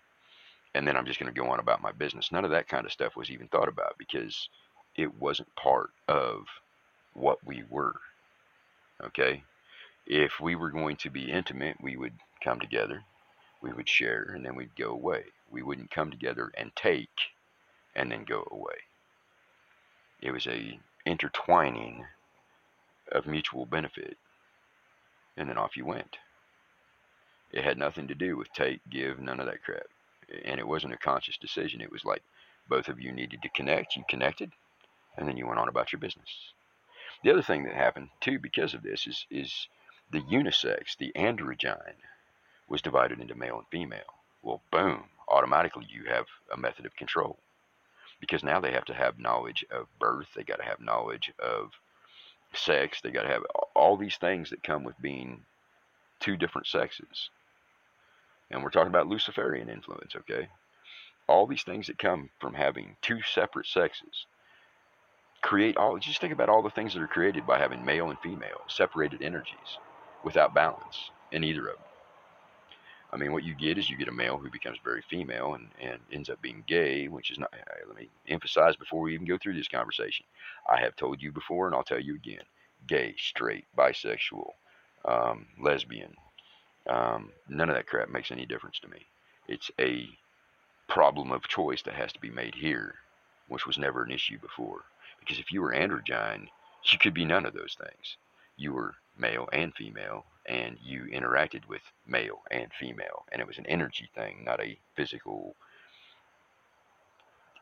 and 0.74 0.88
then 0.88 0.96
I'm 0.96 1.06
just 1.06 1.20
going 1.20 1.34
to 1.34 1.40
go 1.40 1.50
on 1.50 1.60
about 1.60 1.82
my 1.82 1.92
business. 1.92 2.32
None 2.32 2.46
of 2.46 2.52
that 2.52 2.68
kind 2.68 2.86
of 2.86 2.92
stuff 2.92 3.16
was 3.16 3.30
even 3.30 3.48
thought 3.48 3.68
about 3.68 3.98
because 3.98 4.50
it 4.96 5.20
wasn't 5.20 5.56
part 5.56 5.92
of 6.08 6.46
what 7.14 7.40
we 7.46 7.64
were. 7.70 7.96
Okay? 9.04 9.44
If 10.06 10.40
we 10.40 10.56
were 10.56 10.70
going 10.70 10.96
to 10.98 11.10
be 11.10 11.32
intimate, 11.32 11.78
we 11.82 11.96
would 11.98 12.14
come 12.44 12.60
together, 12.60 13.04
we 13.62 13.72
would 13.72 13.88
share, 13.88 14.32
and 14.34 14.46
then 14.46 14.56
we'd 14.56 14.76
go 14.76 14.92
away. 14.92 15.26
We 15.52 15.62
wouldn't 15.62 15.92
come 15.92 16.10
together 16.10 16.52
and 16.58 16.76
take 16.76 17.10
and 17.96 18.12
then 18.12 18.24
go 18.24 18.48
away. 18.52 18.76
It 20.22 20.32
was 20.32 20.48
a 20.48 20.80
intertwining 21.06 22.06
of 23.12 23.26
mutual 23.26 23.66
benefit, 23.66 24.18
and 25.36 25.50
then 25.50 25.58
off 25.58 25.76
you 25.76 25.86
went. 25.86 26.18
It 27.52 27.64
had 27.64 27.78
nothing 27.78 28.08
to 28.08 28.16
do 28.16 28.38
with 28.38 28.54
take, 28.54 28.80
give, 28.90 29.20
none 29.20 29.40
of 29.40 29.46
that 29.48 29.64
crap. 29.64 29.88
And 30.46 30.60
it 30.60 30.68
wasn't 30.68 30.94
a 30.94 30.98
conscious 30.98 31.38
decision. 31.38 31.82
It 31.82 31.92
was 31.92 32.06
like 32.06 32.24
both 32.68 32.88
of 32.88 33.00
you 33.00 33.12
needed 33.12 33.42
to 33.42 33.50
connect, 33.50 33.96
you 33.96 34.04
connected, 34.10 34.52
and 35.18 35.28
then 35.28 35.38
you 35.38 35.48
went 35.48 35.60
on 35.60 35.68
about 35.68 35.92
your 35.92 36.00
business. 36.00 36.54
The 37.24 37.32
other 37.32 37.42
thing 37.42 37.64
that 37.64 37.74
happened 37.74 38.10
too 38.20 38.40
because 38.40 38.74
of 38.74 38.84
this 38.84 39.08
is 39.08 39.26
is 39.30 39.68
the 40.12 40.22
unisex, 40.22 40.98
the 40.98 41.12
androgyne, 41.16 41.96
was 42.68 42.82
divided 42.82 43.20
into 43.20 43.36
male 43.36 43.58
and 43.58 43.68
female. 43.68 44.14
Well, 44.42 44.62
boom, 44.72 45.10
automatically 45.28 45.88
you 45.90 46.06
have 46.06 46.26
a 46.52 46.58
method 46.58 46.86
of 46.86 46.96
control 46.96 47.38
because 48.20 48.44
now 48.44 48.60
they 48.60 48.72
have 48.72 48.86
to 48.86 48.94
have 48.94 49.20
knowledge 49.20 49.66
of 49.72 49.88
birth. 50.00 50.28
They 50.36 50.44
got 50.44 50.58
to 50.58 50.66
have 50.66 50.80
knowledge 50.80 51.32
of 51.40 51.72
sex. 52.54 53.02
They 53.02 53.12
got 53.12 53.24
to 53.24 53.30
have 53.30 53.44
all 53.76 53.98
these 53.98 54.18
things 54.18 54.50
that 54.50 54.64
come 54.64 54.84
with 54.84 55.02
being 55.02 55.42
two 56.20 56.38
different 56.38 56.68
sexes. 56.68 57.30
And 58.52 58.64
we're 58.64 58.70
talking 58.70 58.90
about 58.90 59.08
Luciferian 59.08 59.70
influence, 59.70 60.16
okay? 60.16 60.50
All 61.28 61.48
these 61.48 61.64
things 61.64 61.88
that 61.88 61.98
come 61.98 62.30
from 62.40 62.54
having 62.54 62.98
two 63.02 63.22
separate 63.22 63.68
sexes 63.68 64.26
create 65.42 65.76
all 65.78 65.98
just 65.98 66.22
think 66.22 66.34
about 66.34 66.50
all 66.50 66.62
the 66.62 66.70
things 66.70 66.94
that 66.94 67.02
are 67.02 67.08
created 67.08 67.46
by 67.46 67.58
having 67.58 67.84
male 67.84 68.10
and 68.10 68.20
female 68.20 68.62
separated 68.68 69.22
energies 69.22 69.78
without 70.24 70.54
balance 70.54 71.10
in 71.32 71.44
either 71.44 71.68
of 71.68 71.76
them 71.76 71.86
i 73.12 73.18
mean 73.18 73.32
what 73.32 73.44
you 73.44 73.56
get 73.56 73.78
is 73.78 73.90
you 73.90 73.98
get 73.98 74.08
a 74.08 74.12
male 74.12 74.38
who 74.38 74.50
becomes 74.52 74.78
very 74.84 75.02
female 75.10 75.56
and, 75.56 75.68
and 75.82 76.00
ends 76.12 76.30
up 76.30 76.42
being 76.42 76.64
gay 76.68 77.08
which 77.08 77.32
is 77.32 77.40
not 77.40 77.52
let 77.88 77.98
me 77.98 78.08
emphasize 78.28 78.76
before 78.76 79.02
we 79.02 79.14
even 79.14 79.26
go 79.26 79.38
through 79.38 79.56
this 79.56 79.68
conversation 79.68 80.26
i 80.70 80.80
have 80.80 80.96
told 80.96 81.22
you 81.22 81.32
before 81.32 81.66
and 81.66 81.76
i'll 81.76 81.84
tell 81.84 82.00
you 82.00 82.16
again 82.16 82.44
gay 82.88 83.16
straight 83.18 83.66
bisexual 83.78 84.52
um, 85.06 85.48
lesbian 85.60 86.14
um, 86.90 87.32
none 87.48 87.70
of 87.70 87.76
that 87.76 87.88
crap 87.88 88.10
makes 88.10 88.32
any 88.32 88.46
difference 88.46 88.80
to 88.80 88.88
me 88.90 89.06
it's 89.48 89.72
a 89.80 90.08
problem 90.88 91.32
of 91.32 91.48
choice 91.48 91.82
that 91.82 91.94
has 91.94 92.12
to 92.12 92.20
be 92.20 92.30
made 92.30 92.56
here 92.56 92.96
which 93.48 93.66
was 93.66 93.78
never 93.78 94.04
an 94.04 94.12
issue 94.12 94.38
before 94.40 94.82
because 95.22 95.40
if 95.40 95.52
you 95.52 95.62
were 95.62 95.74
androgyne, 95.74 96.48
you 96.92 96.98
could 96.98 97.14
be 97.14 97.26
none 97.26 97.46
of 97.46 97.54
those 97.54 97.78
things. 97.80 98.18
You 98.58 98.74
were 98.74 98.96
male 99.18 99.48
and 99.54 99.74
female, 99.74 100.26
and 100.48 100.78
you 100.84 101.04
interacted 101.04 101.68
with 101.68 101.82
male 102.08 102.42
and 102.50 102.72
female, 102.74 103.26
and 103.32 103.40
it 103.40 103.48
was 103.48 103.58
an 103.58 103.68
energy 103.68 104.10
thing, 104.16 104.44
not 104.44 104.60
a 104.60 104.78
physical 104.96 105.56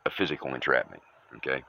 a 0.05 0.09
physical 0.09 0.55
entrapment. 0.55 1.03
Okay. 1.37 1.63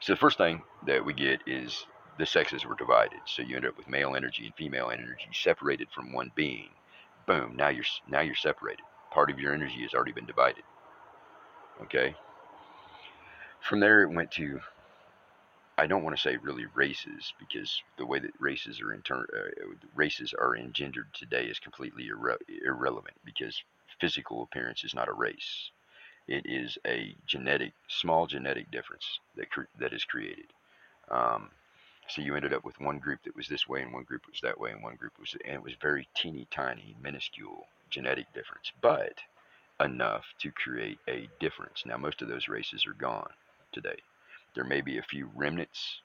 So 0.00 0.12
the 0.12 0.18
first 0.18 0.36
thing 0.36 0.62
that 0.86 1.04
we 1.04 1.12
get 1.12 1.40
is 1.46 1.86
the 2.20 2.26
sexes 2.26 2.66
were 2.66 2.76
divided. 2.76 3.20
So 3.24 3.42
you 3.42 3.56
end 3.56 3.64
up 3.64 3.78
with 3.78 3.88
male 3.88 4.14
energy 4.14 4.44
and 4.44 4.54
female 4.54 4.90
energy 4.90 5.28
separated 5.32 5.88
from 5.90 6.12
one 6.12 6.30
being. 6.34 6.68
Boom. 7.26 7.56
Now 7.56 7.68
you're 7.70 7.84
now 8.08 8.20
you're 8.20 8.34
separated. 8.34 8.84
Part 9.10 9.30
of 9.30 9.40
your 9.40 9.54
energy 9.54 9.82
has 9.82 9.94
already 9.94 10.12
been 10.12 10.26
divided. 10.26 10.62
Okay. 11.82 12.14
From 13.60 13.80
there, 13.80 14.02
it 14.02 14.12
went 14.12 14.30
to 14.32 14.60
I 15.78 15.86
don't 15.86 16.02
want 16.02 16.14
to 16.14 16.20
say 16.22 16.36
really 16.36 16.66
races 16.74 17.32
because 17.38 17.82
the 17.96 18.04
way 18.04 18.18
that 18.18 18.38
races 18.38 18.82
are 18.82 18.92
inter- 18.92 19.26
uh, 19.34 19.74
races 19.94 20.34
are 20.38 20.54
engendered 20.54 21.08
today 21.14 21.46
is 21.46 21.58
completely 21.58 22.10
irre- 22.10 22.36
irrelevant 22.62 23.16
because 23.24 23.62
physical 23.98 24.42
appearance 24.42 24.84
is 24.84 24.94
not 24.94 25.08
a 25.08 25.12
race. 25.12 25.70
It 26.28 26.44
is 26.44 26.76
a 26.86 27.16
genetic, 27.26 27.72
small 27.88 28.26
genetic 28.26 28.70
difference 28.70 29.20
that 29.36 29.50
cre- 29.50 29.72
that 29.78 29.94
is 29.94 30.04
created. 30.04 30.52
Um, 31.10 31.50
so 32.10 32.22
you 32.22 32.34
ended 32.34 32.52
up 32.52 32.64
with 32.64 32.80
one 32.80 32.98
group 32.98 33.20
that 33.24 33.36
was 33.36 33.48
this 33.48 33.68
way, 33.68 33.82
and 33.82 33.92
one 33.92 34.02
group 34.02 34.22
was 34.28 34.40
that 34.42 34.58
way, 34.58 34.70
and 34.72 34.82
one 34.82 34.96
group 34.96 35.12
was, 35.18 35.36
and 35.44 35.54
it 35.54 35.62
was 35.62 35.74
very 35.80 36.08
teeny 36.16 36.46
tiny, 36.50 36.96
minuscule 37.02 37.66
genetic 37.90 38.32
difference, 38.34 38.72
but 38.80 39.14
enough 39.80 40.24
to 40.40 40.50
create 40.50 40.98
a 41.08 41.28
difference. 41.40 41.84
Now 41.86 41.96
most 41.96 42.22
of 42.22 42.28
those 42.28 42.48
races 42.48 42.86
are 42.86 42.94
gone 42.94 43.30
today. 43.72 43.96
There 44.54 44.64
may 44.64 44.80
be 44.80 44.98
a 44.98 45.02
few 45.02 45.30
remnants 45.34 46.00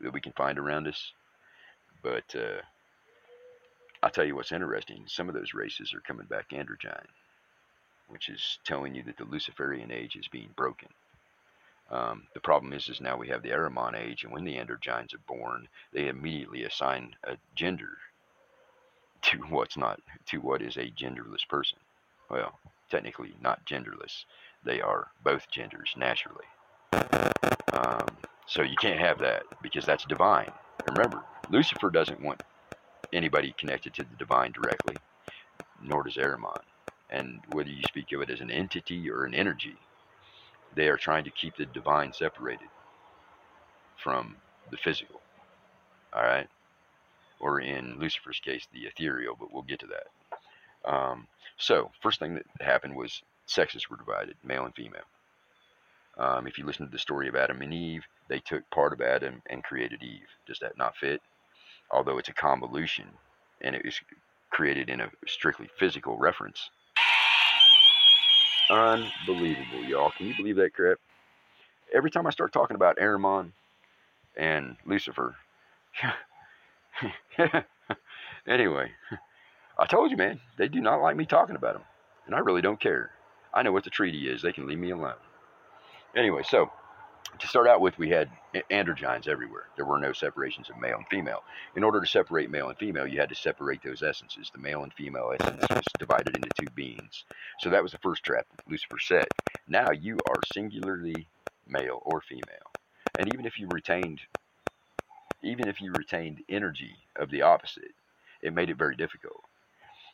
that 0.00 0.12
we 0.12 0.20
can 0.20 0.32
find 0.32 0.58
around 0.58 0.86
us, 0.86 1.12
but 2.02 2.34
uh, 2.34 2.60
I'll 4.02 4.10
tell 4.10 4.24
you 4.24 4.36
what's 4.36 4.52
interesting. 4.52 5.04
Some 5.06 5.28
of 5.28 5.34
those 5.34 5.54
races 5.54 5.94
are 5.94 6.00
coming 6.00 6.26
back 6.26 6.50
androgyne, 6.50 7.06
which 8.08 8.28
is 8.28 8.58
telling 8.64 8.94
you 8.94 9.02
that 9.04 9.16
the 9.16 9.24
Luciferian 9.24 9.90
age 9.90 10.16
is 10.16 10.28
being 10.28 10.50
broken. 10.56 10.88
Um, 11.90 12.26
the 12.34 12.40
problem 12.40 12.72
is, 12.72 12.88
is 12.88 13.00
now 13.00 13.16
we 13.16 13.28
have 13.28 13.42
the 13.42 13.50
Ahriman 13.50 13.94
age, 13.94 14.24
and 14.24 14.32
when 14.32 14.44
the 14.44 14.56
androgynes 14.56 15.14
are 15.14 15.20
born, 15.26 15.68
they 15.92 16.08
immediately 16.08 16.64
assign 16.64 17.16
a 17.24 17.36
gender 17.54 17.98
to 19.22 19.38
what's 19.48 19.76
not 19.76 20.00
to 20.26 20.38
what 20.38 20.62
is 20.62 20.76
a 20.76 20.90
genderless 20.90 21.48
person. 21.48 21.78
Well, 22.30 22.58
technically 22.90 23.34
not 23.40 23.64
genderless. 23.66 24.24
They 24.64 24.80
are 24.80 25.08
both 25.24 25.50
genders 25.50 25.94
naturally. 25.96 26.44
Um, 27.72 28.06
so 28.46 28.62
you 28.62 28.76
can't 28.76 29.00
have 29.00 29.18
that 29.20 29.44
because 29.62 29.84
that's 29.86 30.04
divine. 30.04 30.50
Remember, 30.86 31.22
Lucifer 31.50 31.90
doesn't 31.90 32.20
want 32.20 32.42
anybody 33.12 33.54
connected 33.58 33.94
to 33.94 34.04
the 34.04 34.16
divine 34.18 34.52
directly, 34.52 34.96
nor 35.82 36.02
does 36.02 36.16
Ahriman. 36.16 36.60
And 37.10 37.40
whether 37.52 37.70
you 37.70 37.82
speak 37.84 38.12
of 38.12 38.20
it 38.22 38.30
as 38.30 38.40
an 38.40 38.50
entity 38.50 39.10
or 39.10 39.24
an 39.24 39.34
energy, 39.34 39.76
they 40.78 40.88
are 40.88 40.96
trying 40.96 41.24
to 41.24 41.30
keep 41.30 41.56
the 41.56 41.66
divine 41.66 42.12
separated 42.12 42.68
from 43.96 44.36
the 44.70 44.76
physical. 44.76 45.20
All 46.12 46.22
right? 46.22 46.48
Or 47.40 47.60
in 47.60 47.98
Lucifer's 47.98 48.38
case, 48.38 48.68
the 48.72 48.86
ethereal, 48.86 49.36
but 49.38 49.52
we'll 49.52 49.64
get 49.64 49.80
to 49.80 49.88
that. 49.88 50.90
Um, 50.90 51.26
so, 51.56 51.90
first 52.00 52.20
thing 52.20 52.36
that 52.36 52.44
happened 52.60 52.94
was 52.94 53.22
sexes 53.46 53.90
were 53.90 53.96
divided, 53.96 54.36
male 54.44 54.66
and 54.66 54.74
female. 54.74 55.02
Um, 56.16 56.46
if 56.46 56.58
you 56.58 56.64
listen 56.64 56.86
to 56.86 56.92
the 56.92 56.98
story 56.98 57.26
of 57.26 57.34
Adam 57.34 57.60
and 57.60 57.74
Eve, 57.74 58.04
they 58.28 58.38
took 58.38 58.68
part 58.70 58.92
of 58.92 59.00
Adam 59.00 59.42
and 59.50 59.64
created 59.64 60.00
Eve. 60.04 60.28
Does 60.46 60.60
that 60.60 60.78
not 60.78 60.96
fit? 60.96 61.20
Although 61.90 62.18
it's 62.18 62.28
a 62.28 62.34
convolution 62.34 63.06
and 63.60 63.74
it 63.74 63.84
was 63.84 64.00
created 64.50 64.90
in 64.90 65.00
a 65.00 65.10
strictly 65.26 65.68
physical 65.76 66.16
reference. 66.16 66.70
Unbelievable, 68.70 69.84
y'all. 69.88 70.10
Can 70.10 70.26
you 70.28 70.34
believe 70.34 70.56
that 70.56 70.74
crap? 70.74 70.98
Every 71.94 72.10
time 72.10 72.26
I 72.26 72.30
start 72.30 72.52
talking 72.52 72.74
about 72.74 72.98
Ahriman 72.98 73.52
and 74.36 74.76
Lucifer, 74.84 75.36
anyway, 78.46 78.90
I 79.78 79.86
told 79.86 80.10
you, 80.10 80.16
man, 80.16 80.40
they 80.58 80.68
do 80.68 80.80
not 80.80 81.00
like 81.00 81.16
me 81.16 81.24
talking 81.24 81.56
about 81.56 81.74
them. 81.74 81.82
And 82.26 82.34
I 82.34 82.40
really 82.40 82.62
don't 82.62 82.80
care. 82.80 83.10
I 83.54 83.62
know 83.62 83.72
what 83.72 83.84
the 83.84 83.90
treaty 83.90 84.28
is. 84.28 84.42
They 84.42 84.52
can 84.52 84.66
leave 84.66 84.78
me 84.78 84.90
alone. 84.90 85.14
Anyway, 86.16 86.42
so 86.42 86.70
to 87.38 87.46
start 87.46 87.68
out 87.68 87.80
with, 87.80 87.98
we 87.98 88.10
had 88.10 88.30
androgynes 88.70 89.28
everywhere. 89.28 89.66
There 89.76 89.84
were 89.84 89.98
no 89.98 90.12
separations 90.12 90.70
of 90.70 90.78
male 90.78 90.96
and 90.96 91.06
female. 91.08 91.42
In 91.76 91.84
order 91.84 92.00
to 92.00 92.06
separate 92.06 92.50
male 92.50 92.68
and 92.68 92.78
female, 92.78 93.06
you 93.06 93.20
had 93.20 93.28
to 93.28 93.34
separate 93.34 93.82
those 93.82 94.02
essences. 94.02 94.50
The 94.52 94.60
male 94.60 94.82
and 94.82 94.92
female 94.92 95.32
essence 95.38 95.64
was 95.70 95.84
divided 95.98 96.34
into 96.34 96.48
two 96.58 96.70
beings. 96.74 97.24
So 97.60 97.70
that 97.70 97.82
was 97.82 97.92
the 97.92 97.98
first 97.98 98.24
trap 98.24 98.46
Lucifer 98.68 98.98
set. 98.98 99.28
Now 99.68 99.90
you 99.90 100.18
are 100.28 100.40
singularly 100.52 101.28
male 101.66 102.02
or 102.04 102.20
female. 102.20 102.72
And 103.18 103.32
even 103.32 103.46
if 103.46 103.58
you 103.58 103.68
retained 103.68 104.20
even 105.42 105.68
if 105.68 105.80
you 105.80 105.92
retained 105.92 106.42
energy 106.48 106.96
of 107.14 107.30
the 107.30 107.42
opposite, 107.42 107.94
it 108.42 108.52
made 108.52 108.70
it 108.70 108.76
very 108.76 108.96
difficult. 108.96 109.40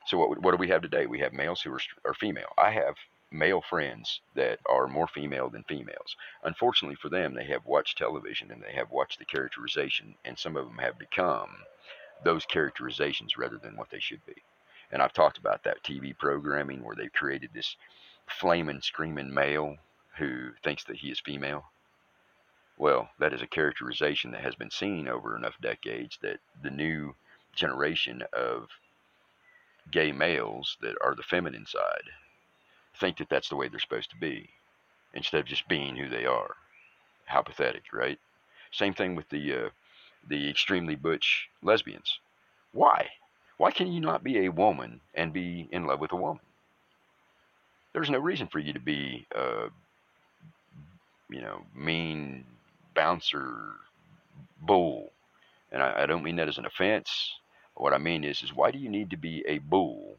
So 0.06 0.18
what, 0.18 0.42
what 0.42 0.50
do 0.50 0.58
we 0.58 0.68
have 0.68 0.82
today? 0.82 1.06
We 1.06 1.20
have 1.20 1.32
males 1.32 1.62
who 1.62 1.72
are, 1.72 1.80
are 2.04 2.14
female. 2.14 2.52
I 2.58 2.70
have 2.72 2.96
male 3.34 3.60
friends 3.60 4.20
that 4.34 4.60
are 4.66 4.86
more 4.86 5.08
female 5.08 5.50
than 5.50 5.64
females. 5.64 6.16
Unfortunately 6.44 6.94
for 6.94 7.08
them, 7.08 7.34
they 7.34 7.44
have 7.44 7.66
watched 7.66 7.98
television 7.98 8.50
and 8.52 8.62
they 8.62 8.72
have 8.72 8.90
watched 8.90 9.18
the 9.18 9.24
characterization, 9.24 10.14
and 10.24 10.38
some 10.38 10.56
of 10.56 10.66
them 10.66 10.78
have 10.78 10.98
become 10.98 11.50
those 12.22 12.46
characterizations 12.46 13.36
rather 13.36 13.58
than 13.58 13.76
what 13.76 13.90
they 13.90 13.98
should 13.98 14.24
be. 14.24 14.36
And 14.92 15.02
I've 15.02 15.12
talked 15.12 15.36
about 15.36 15.64
that 15.64 15.82
TV 15.82 16.16
programming 16.16 16.84
where 16.84 16.94
they've 16.94 17.12
created 17.12 17.50
this 17.52 17.76
flaming, 18.28 18.80
screaming 18.80 19.34
male 19.34 19.76
who 20.16 20.52
thinks 20.62 20.84
that 20.84 20.96
he 20.96 21.10
is 21.10 21.18
female. 21.20 21.64
Well, 22.78 23.10
that 23.18 23.32
is 23.32 23.42
a 23.42 23.46
characterization 23.46 24.30
that 24.30 24.42
has 24.42 24.54
been 24.54 24.70
seen 24.70 25.08
over 25.08 25.36
enough 25.36 25.60
decades 25.60 26.18
that 26.22 26.38
the 26.62 26.70
new 26.70 27.14
generation 27.54 28.22
of 28.32 28.68
gay 29.90 30.12
males 30.12 30.76
that 30.80 30.96
are 31.02 31.14
the 31.14 31.22
feminine 31.22 31.66
side 31.66 32.10
think 32.98 33.18
that 33.18 33.28
that's 33.28 33.48
the 33.48 33.56
way 33.56 33.68
they're 33.68 33.80
supposed 33.80 34.10
to 34.10 34.16
be 34.16 34.50
instead 35.12 35.40
of 35.40 35.46
just 35.46 35.68
being 35.68 35.96
who 35.96 36.08
they 36.08 36.24
are. 36.24 36.54
How 37.26 37.42
pathetic, 37.42 37.84
right? 37.92 38.18
Same 38.72 38.94
thing 38.94 39.14
with 39.14 39.28
the 39.30 39.52
uh, 39.52 39.68
the 40.28 40.48
extremely 40.48 40.94
butch 40.94 41.48
lesbians. 41.62 42.18
Why? 42.72 43.08
Why 43.56 43.70
can 43.70 43.92
you 43.92 44.00
not 44.00 44.24
be 44.24 44.44
a 44.44 44.52
woman 44.52 45.00
and 45.14 45.32
be 45.32 45.68
in 45.70 45.86
love 45.86 46.00
with 46.00 46.12
a 46.12 46.16
woman? 46.16 46.40
There's 47.92 48.10
no 48.10 48.18
reason 48.18 48.48
for 48.48 48.58
you 48.58 48.72
to 48.72 48.80
be, 48.80 49.26
uh, 49.34 49.68
you 51.30 51.40
know, 51.40 51.62
mean 51.74 52.44
bouncer 52.94 53.74
bull. 54.60 55.12
And 55.70 55.82
I, 55.82 56.02
I 56.02 56.06
don't 56.06 56.24
mean 56.24 56.36
that 56.36 56.48
as 56.48 56.58
an 56.58 56.66
offense. 56.66 57.34
What 57.76 57.92
I 57.92 57.98
mean 57.98 58.24
is, 58.24 58.42
is 58.42 58.52
why 58.52 58.72
do 58.72 58.78
you 58.78 58.88
need 58.88 59.10
to 59.10 59.16
be 59.16 59.44
a 59.46 59.58
bull 59.58 60.16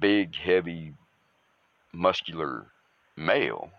big, 0.00 0.34
heavy, 0.36 0.94
muscular 1.92 2.66
male, 3.16 3.70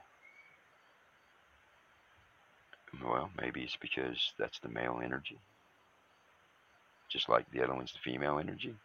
well, 3.04 3.30
maybe 3.39 3.62
it's 3.62 3.78
because 3.78 4.34
that's 4.38 4.60
the 4.60 4.69
male 4.69 5.00
energy. 5.04 5.38
Just 7.10 7.30
like 7.30 7.50
the 7.52 7.63
other 7.63 7.74
one's 7.74 7.93
the 7.93 8.00
female 8.00 8.39
energy. 8.39 8.76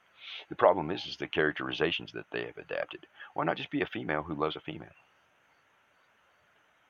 The 0.49 0.57
problem 0.57 0.91
is, 0.91 1.07
is 1.07 1.17
the 1.17 1.27
characterizations 1.27 2.13
that 2.13 2.27
they 2.33 2.45
have 2.45 2.57
adapted. 2.57 3.07
Why 3.35 3.45
not 3.45 3.57
just 3.57 3.71
be 3.71 3.83
a 3.83 3.87
female 3.87 4.23
who 4.23 4.35
loves 4.35 4.57
a 4.57 4.61
female? 4.61 4.89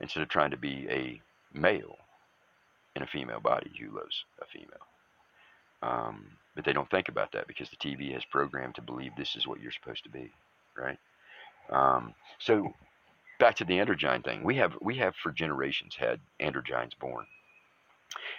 Instead 0.00 0.22
of 0.22 0.28
trying 0.28 0.50
to 0.50 0.56
be 0.56 0.86
a 0.88 1.20
male 1.56 1.96
in 2.94 3.02
a 3.02 3.06
female 3.06 3.40
body 3.40 3.70
who 3.80 3.96
loves 3.96 4.24
a 4.40 4.46
female. 4.46 4.86
Um, 5.84 6.24
but 6.54 6.64
they 6.64 6.72
don't 6.72 6.90
think 6.90 7.08
about 7.08 7.32
that 7.32 7.46
because 7.46 7.68
the 7.68 7.76
TV 7.76 8.12
has 8.12 8.24
programmed 8.24 8.76
to 8.76 8.82
believe 8.82 9.12
this 9.16 9.36
is 9.36 9.46
what 9.46 9.60
you're 9.60 9.72
supposed 9.72 10.04
to 10.04 10.10
be, 10.10 10.30
right? 10.76 10.98
Um, 11.70 12.14
so 12.38 12.72
back 13.38 13.56
to 13.56 13.64
the 13.64 13.74
androgyne 13.74 14.24
thing, 14.24 14.44
we 14.44 14.56
have 14.56 14.74
we 14.80 14.96
have 14.96 15.14
for 15.16 15.32
generations 15.32 15.96
had 15.96 16.20
androgynes 16.40 16.98
born, 16.98 17.26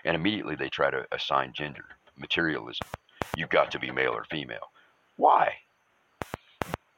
and 0.03 0.15
immediately 0.15 0.55
they 0.55 0.69
try 0.69 0.89
to 0.89 1.05
assign 1.11 1.53
gender, 1.53 1.85
materialism. 2.17 2.87
You've 3.35 3.49
got 3.49 3.71
to 3.71 3.79
be 3.79 3.91
male 3.91 4.11
or 4.11 4.25
female. 4.25 4.71
Why? 5.17 5.53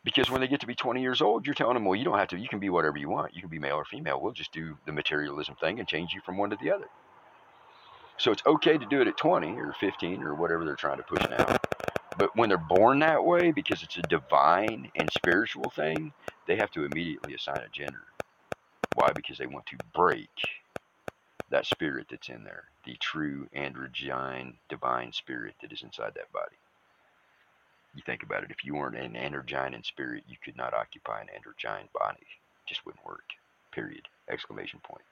Because 0.04 0.30
when 0.30 0.40
they 0.40 0.48
get 0.48 0.62
to 0.62 0.68
be 0.68 0.76
20 0.76 1.02
years 1.02 1.22
old, 1.22 1.46
you're 1.46 1.56
telling 1.56 1.74
them, 1.74 1.84
well, 1.84 1.96
you 1.96 2.06
don't 2.06 2.18
have 2.18 2.30
to. 2.30 2.38
You 2.38 2.48
can 2.48 2.60
be 2.60 2.70
whatever 2.70 2.98
you 2.98 3.10
want. 3.10 3.36
You 3.36 3.42
can 3.42 3.50
be 3.50 3.60
male 3.60 3.76
or 3.76 3.84
female. 3.84 4.22
We'll 4.22 4.32
just 4.32 4.54
do 4.54 4.78
the 4.86 4.94
materialism 4.94 5.56
thing 5.56 5.80
and 5.80 5.88
change 5.88 6.14
you 6.14 6.22
from 6.26 6.38
one 6.38 6.52
to 6.52 6.58
the 6.62 6.72
other. 6.72 6.88
So 8.20 8.32
it's 8.32 8.44
okay 8.46 8.78
to 8.78 8.86
do 8.88 9.02
it 9.02 9.08
at 9.10 9.18
20 9.18 9.60
or 9.60 9.74
15 9.74 10.24
or 10.24 10.36
whatever 10.36 10.66
they're 10.66 10.76
trying 10.76 10.98
to 10.98 11.04
push 11.04 11.30
now. 11.30 11.58
But 12.18 12.32
when 12.36 12.50
they're 12.50 12.58
born 12.60 13.00
that 13.00 13.26
way, 13.26 13.52
because 13.52 13.84
it's 13.84 13.98
a 13.98 14.04
divine 14.04 14.92
and 14.96 15.12
spiritual 15.12 15.70
thing, 15.72 16.14
they 16.48 16.58
have 16.58 16.72
to 16.72 16.86
immediately 16.86 17.34
assign 17.36 17.64
a 17.64 17.70
gender. 17.70 18.06
Why? 18.94 19.14
Because 19.14 19.38
they 19.40 19.48
want 19.48 19.68
to 19.68 19.78
break 19.94 20.30
that 21.50 21.68
spirit 21.68 22.08
that's 22.10 22.30
in 22.30 22.44
there, 22.46 22.66
the 22.86 22.96
true 23.00 23.48
androgyne 23.56 24.56
divine 24.70 25.14
spirit 25.14 25.56
that 25.62 25.74
is 25.74 25.84
inside 25.84 26.14
that 26.16 26.34
body. 26.34 26.58
You 27.96 28.04
think 28.06 28.24
about 28.24 28.44
it, 28.44 28.52
if 28.52 28.66
you 28.66 28.76
weren't 28.76 28.98
an 28.98 29.14
androgyne 29.16 29.76
in 29.76 29.84
spirit, 29.84 30.26
you 30.28 30.38
could 30.44 30.58
not 30.58 30.74
occupy 30.74 31.22
an 31.22 31.28
androgyne 31.30 31.92
body. 31.94 32.22
It 32.22 32.70
just 32.70 32.86
wouldn't 32.86 33.06
work. 33.06 33.26
Period. 33.74 34.08
Exclamation 34.30 34.82
point. 34.84 35.06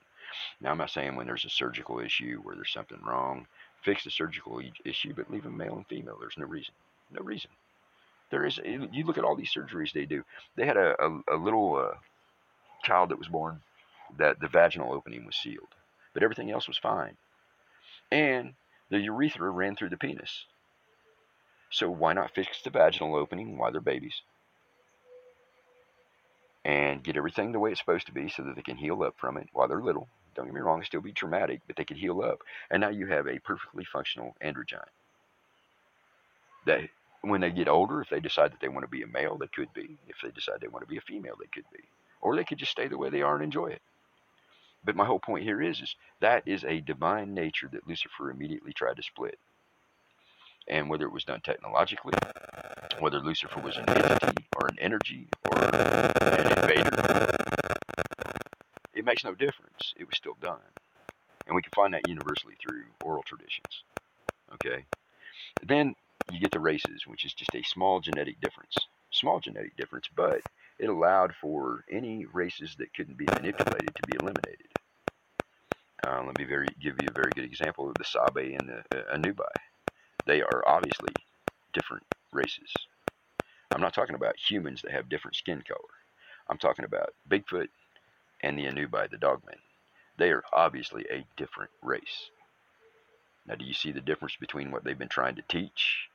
Now, 0.62 0.71
I'm 0.71 0.78
not 0.78 0.89
saying 0.89 1.15
when 1.15 1.28
there's 1.28 1.45
a 1.45 1.50
surgical 1.50 2.00
issue 2.00 2.39
where 2.43 2.56
there's 2.56 2.71
something 2.74 3.00
wrong, 3.06 3.48
fix 3.84 4.04
the 4.04 4.12
surgical 4.12 4.62
issue, 4.84 5.13
but 5.15 5.32
leave 5.32 5.43
them 5.43 5.58
male 5.58 5.76
and 5.76 5.88
female. 5.88 6.17
There's 6.19 6.38
no 6.38 6.45
reason. 6.45 6.74
No 7.12 7.21
reason. 7.21 7.52
There 8.32 8.45
is. 8.45 8.60
You 8.63 9.06
look 9.06 9.17
at 9.17 9.24
all 9.24 9.36
these 9.36 9.54
surgeries 9.54 9.93
they 9.93 10.06
do. 10.06 10.24
They 10.56 10.65
had 10.65 10.78
a, 10.78 10.95
a, 11.00 11.36
a 11.36 11.38
little 11.38 11.76
uh, 11.76 11.98
child 12.84 13.10
that 13.10 13.19
was 13.19 13.28
born 13.28 13.62
that 14.17 14.39
the 14.39 14.48
vaginal 14.48 14.93
opening 14.93 15.26
was 15.26 15.36
sealed, 15.36 15.76
but 16.13 16.24
everything 16.24 16.52
else 16.52 16.67
was 16.67 16.78
fine, 16.78 17.17
and 18.12 18.54
the 18.89 19.00
urethra 19.00 19.50
ran 19.50 19.76
through 19.76 19.89
the 19.89 19.98
penis. 19.98 20.45
So 21.71 21.89
why 21.89 22.13
not 22.13 22.34
fix 22.34 22.62
the 22.62 22.69
vaginal 22.69 23.15
opening 23.15 23.58
while 23.58 23.71
they're 23.71 23.82
babies? 23.82 24.21
and 26.65 27.04
get 27.04 27.15
everything 27.15 27.52
the 27.52 27.60
way 27.60 27.69
it's 27.69 27.80
supposed 27.80 28.08
to 28.08 28.12
be 28.12 28.28
so 28.28 28.41
that 28.43 28.56
they 28.56 28.62
can 28.63 28.76
heal 28.76 29.04
up 29.04 29.13
from 29.17 29.38
it 29.38 29.48
while 29.54 29.67
they're 29.67 29.82
little. 29.82 30.10
Don't 30.36 30.45
get 30.45 30.56
me 30.56 30.62
wrong, 30.62 30.84
still 30.84 31.02
be 31.02 31.13
traumatic, 31.13 31.62
but 31.67 31.76
they 31.78 31.86
can 31.86 31.98
heal 31.98 32.21
up. 32.21 32.39
And 32.71 32.82
now 32.82 32.89
you 32.89 33.08
have 33.08 33.28
a 33.28 33.39
perfectly 33.39 33.86
functional 33.86 34.36
androgyne. 34.43 34.89
That 36.67 36.82
when 37.21 37.41
they 37.41 37.52
get 37.52 37.69
older, 37.69 38.02
if 38.02 38.10
they 38.10 38.19
decide 38.21 38.52
that 38.54 38.62
they 38.62 38.69
want 38.69 38.84
to 38.86 38.89
be 38.89 39.04
a 39.04 39.08
male, 39.08 39.38
they 39.38 39.48
could 39.48 39.74
be. 39.74 39.98
If 40.08 40.17
they 40.24 40.32
decide 40.32 40.62
they 40.62 40.67
want 40.69 40.84
to 40.86 40.89
be 40.89 40.98
a 40.98 41.02
female, 41.02 41.36
they 41.39 41.48
could 41.48 41.65
be. 41.74 41.84
Or 42.21 42.36
they 42.36 42.45
could 42.45 42.60
just 42.60 42.71
stay 42.74 42.88
the 42.88 42.98
way 42.98 43.10
they 43.10 43.21
are 43.24 43.36
and 43.36 43.43
enjoy 43.43 43.67
it. 43.67 43.82
But 44.86 44.95
my 44.95 45.06
whole 45.06 45.19
point 45.19 45.43
here 45.43 45.62
is, 45.62 45.82
is 45.82 45.95
that 46.21 46.43
is 46.48 46.63
a 46.65 46.82
divine 46.82 47.34
nature 47.36 47.69
that 47.74 47.88
Lucifer 47.88 48.32
immediately 48.32 48.74
tried 48.74 48.98
to 48.98 49.04
split. 49.04 49.38
and 50.67 50.89
whether 50.89 51.06
it 51.06 51.13
was 51.13 51.26
done 51.26 51.41
technologically, 51.41 52.13
whether 53.00 53.19
Lucifer 53.19 53.62
was 53.62 53.78
an 53.78 53.86
entity 53.89 54.45
or 54.58 54.67
an 54.69 54.78
energy 54.80 55.28
or 55.52 55.60
an 55.63 56.55
it 59.06 59.12
makes 59.12 59.24
no 59.24 59.36
difference. 59.36 59.94
It 59.98 60.08
was 60.08 60.18
still 60.18 60.36
done. 60.41 60.58
And 61.46 61.56
we 61.56 61.62
can 61.62 61.72
find 61.74 61.94
that 61.94 62.08
universally 62.08 62.56
through 62.60 62.86
oral 63.04 63.22
traditions. 63.22 63.84
Okay? 64.56 64.84
Then 65.63 65.94
you 66.32 66.39
get 66.39 66.52
the 66.52 66.60
races, 66.60 67.06
which 67.06 67.24
is 67.24 67.34
just 67.34 67.54
a 67.54 67.62
small 67.63 68.00
genetic 68.00 68.41
difference. 68.41 68.76
Small 69.12 69.39
genetic 69.39 69.78
difference, 69.78 70.10
but 70.15 70.41
it 70.80 70.89
allowed 70.89 71.36
for 71.39 71.84
any 71.91 72.26
races 72.26 72.76
that 72.80 72.94
couldn't 72.96 73.18
be 73.18 73.26
manipulated 73.26 73.94
to 73.96 74.08
be 74.08 74.15
eliminated. 74.15 74.68
Uh, 76.06 76.24
let 76.26 76.38
me 76.39 76.46
very, 76.46 76.68
give 76.82 76.96
you 77.00 77.08
a 77.08 77.13
very 77.13 77.32
good 77.36 77.46
example 77.46 77.88
of 77.88 77.96
the 77.96 78.04
Sabe 78.04 78.56
and 78.58 78.70
the 78.70 78.98
uh, 78.98 79.15
Anubai. 79.15 79.54
They 80.26 80.41
are 80.41 80.68
obviously 80.68 81.13
different 81.74 82.04
races. 82.34 82.74
I'm 83.72 83.82
not 83.82 83.94
talking 83.94 84.15
about 84.15 84.36
humans 84.36 84.82
that 84.82 84.91
have 84.91 85.10
different 85.10 85.36
skin 85.36 85.63
color. 85.68 85.80
I'm 86.50 86.58
talking 86.58 86.86
about 86.86 87.13
Bigfoot 87.30 87.68
and 88.45 88.60
the 88.60 88.65
Anubai, 88.65 89.10
the 89.10 89.17
dogmen. 89.17 89.58
They 90.17 90.29
are 90.29 90.43
obviously 90.53 91.03
a 91.10 91.25
different 91.36 91.71
race. 91.81 92.29
Now, 93.47 93.55
do 93.55 93.65
you 93.65 93.73
see 93.73 93.91
the 93.91 94.01
difference 94.01 94.36
between 94.39 94.69
what 94.69 94.84
they've 94.84 94.97
been 94.97 95.08
trying 95.08 95.36
to 95.36 95.41
teach 95.41 96.10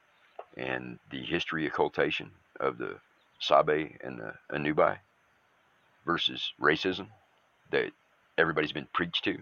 and 0.56 0.98
the 1.10 1.22
history 1.22 1.66
occultation 1.66 2.30
of 2.60 2.78
the 2.78 2.96
Sabe 3.40 3.96
and 4.02 4.20
the 4.20 4.34
Anubai 4.52 4.98
versus 6.06 6.52
racism 6.60 7.08
that 7.72 7.90
everybody's 8.38 8.72
been 8.72 8.88
preached 8.92 9.24
to? 9.24 9.36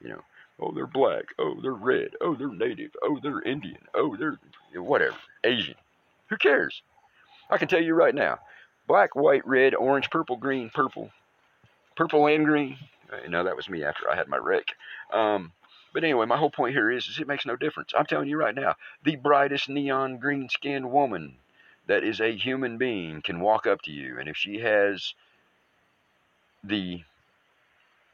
You 0.00 0.08
know, 0.08 0.22
oh, 0.58 0.72
they're 0.72 0.86
black. 0.86 1.26
Oh, 1.38 1.60
they're 1.60 1.72
red. 1.72 2.12
Oh, 2.22 2.34
they're 2.34 2.48
native. 2.48 2.96
Oh, 3.02 3.20
they're 3.22 3.42
Indian. 3.42 3.78
Oh, 3.94 4.16
they're 4.16 4.38
whatever. 4.74 5.16
Asian. 5.44 5.76
Who 6.28 6.38
cares? 6.38 6.80
I 7.50 7.58
can 7.58 7.68
tell 7.68 7.82
you 7.82 7.92
right 7.92 8.14
now 8.14 8.38
black, 8.88 9.14
white, 9.14 9.46
red, 9.46 9.74
orange, 9.74 10.10
purple, 10.10 10.36
green, 10.36 10.70
purple, 10.70 11.10
purple 11.96 12.26
and 12.26 12.44
green. 12.44 12.78
Uh, 13.12 13.28
no, 13.28 13.44
that 13.44 13.56
was 13.56 13.68
me 13.68 13.84
after 13.84 14.10
I 14.10 14.16
had 14.16 14.28
my 14.28 14.36
wreck. 14.36 14.66
Um, 15.12 15.52
but 15.92 16.04
anyway, 16.04 16.26
my 16.26 16.38
whole 16.38 16.50
point 16.50 16.74
here 16.74 16.90
is, 16.90 17.06
is 17.06 17.18
it 17.18 17.28
makes 17.28 17.44
no 17.44 17.56
difference. 17.56 17.92
I'm 17.96 18.06
telling 18.06 18.28
you 18.28 18.38
right 18.38 18.54
now, 18.54 18.76
the 19.04 19.16
brightest 19.16 19.68
neon 19.68 20.18
green 20.18 20.48
skinned 20.48 20.90
woman 20.90 21.36
that 21.86 22.04
is 22.04 22.20
a 22.20 22.36
human 22.36 22.78
being 22.78 23.20
can 23.22 23.40
walk 23.40 23.66
up 23.66 23.82
to 23.82 23.90
you, 23.90 24.18
and 24.18 24.28
if 24.28 24.36
she 24.36 24.60
has 24.60 25.14
the 26.64 27.02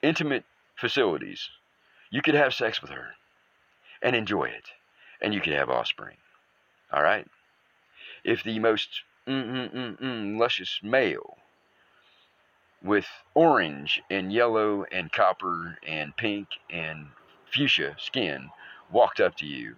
intimate 0.02 0.44
facilities, 0.76 1.50
you 2.10 2.22
could 2.22 2.34
have 2.34 2.54
sex 2.54 2.80
with 2.80 2.90
her 2.90 3.14
and 4.02 4.16
enjoy 4.16 4.44
it, 4.44 4.70
and 5.20 5.34
you 5.34 5.40
could 5.40 5.52
have 5.52 5.70
offspring. 5.70 6.16
All 6.92 7.02
right? 7.02 7.26
If 8.24 8.42
the 8.42 8.58
most 8.58 9.02
mm-mm-mm-mm 9.26 10.38
luscious 10.38 10.80
male 10.82 11.38
with 12.82 13.06
orange 13.34 14.02
and 14.10 14.32
yellow 14.32 14.84
and 14.84 15.12
copper 15.12 15.78
and 15.86 16.16
pink 16.16 16.48
and 16.70 17.08
fuchsia 17.50 17.96
skin 17.98 18.50
walked 18.90 19.20
up 19.20 19.34
to 19.36 19.46
you 19.46 19.76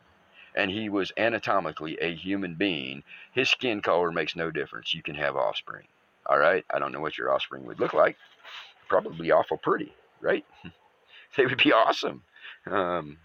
and 0.55 0.71
he 0.71 0.89
was 0.89 1.13
anatomically 1.17 1.97
a 2.01 2.15
human 2.15 2.55
being, 2.55 3.03
his 3.33 3.49
skin 3.49 3.81
color 3.81 4.11
makes 4.11 4.35
no 4.35 4.51
difference. 4.51 4.95
You 4.95 5.03
can 5.03 5.15
have 5.15 5.37
offspring. 5.37 5.87
All 6.27 6.39
right? 6.39 6.65
I 6.71 6.79
don't 6.79 6.93
know 6.93 7.01
what 7.01 7.17
your 7.17 7.33
offspring 7.33 7.65
would 7.67 7.81
look 7.81 7.95
like. 7.95 8.17
Probably 8.89 9.31
awful 9.31 9.57
pretty, 9.57 9.95
right? 10.21 10.45
they 11.37 11.47
would 11.47 11.63
be 11.63 11.73
awesome. 11.73 12.23
Um, 12.67 13.19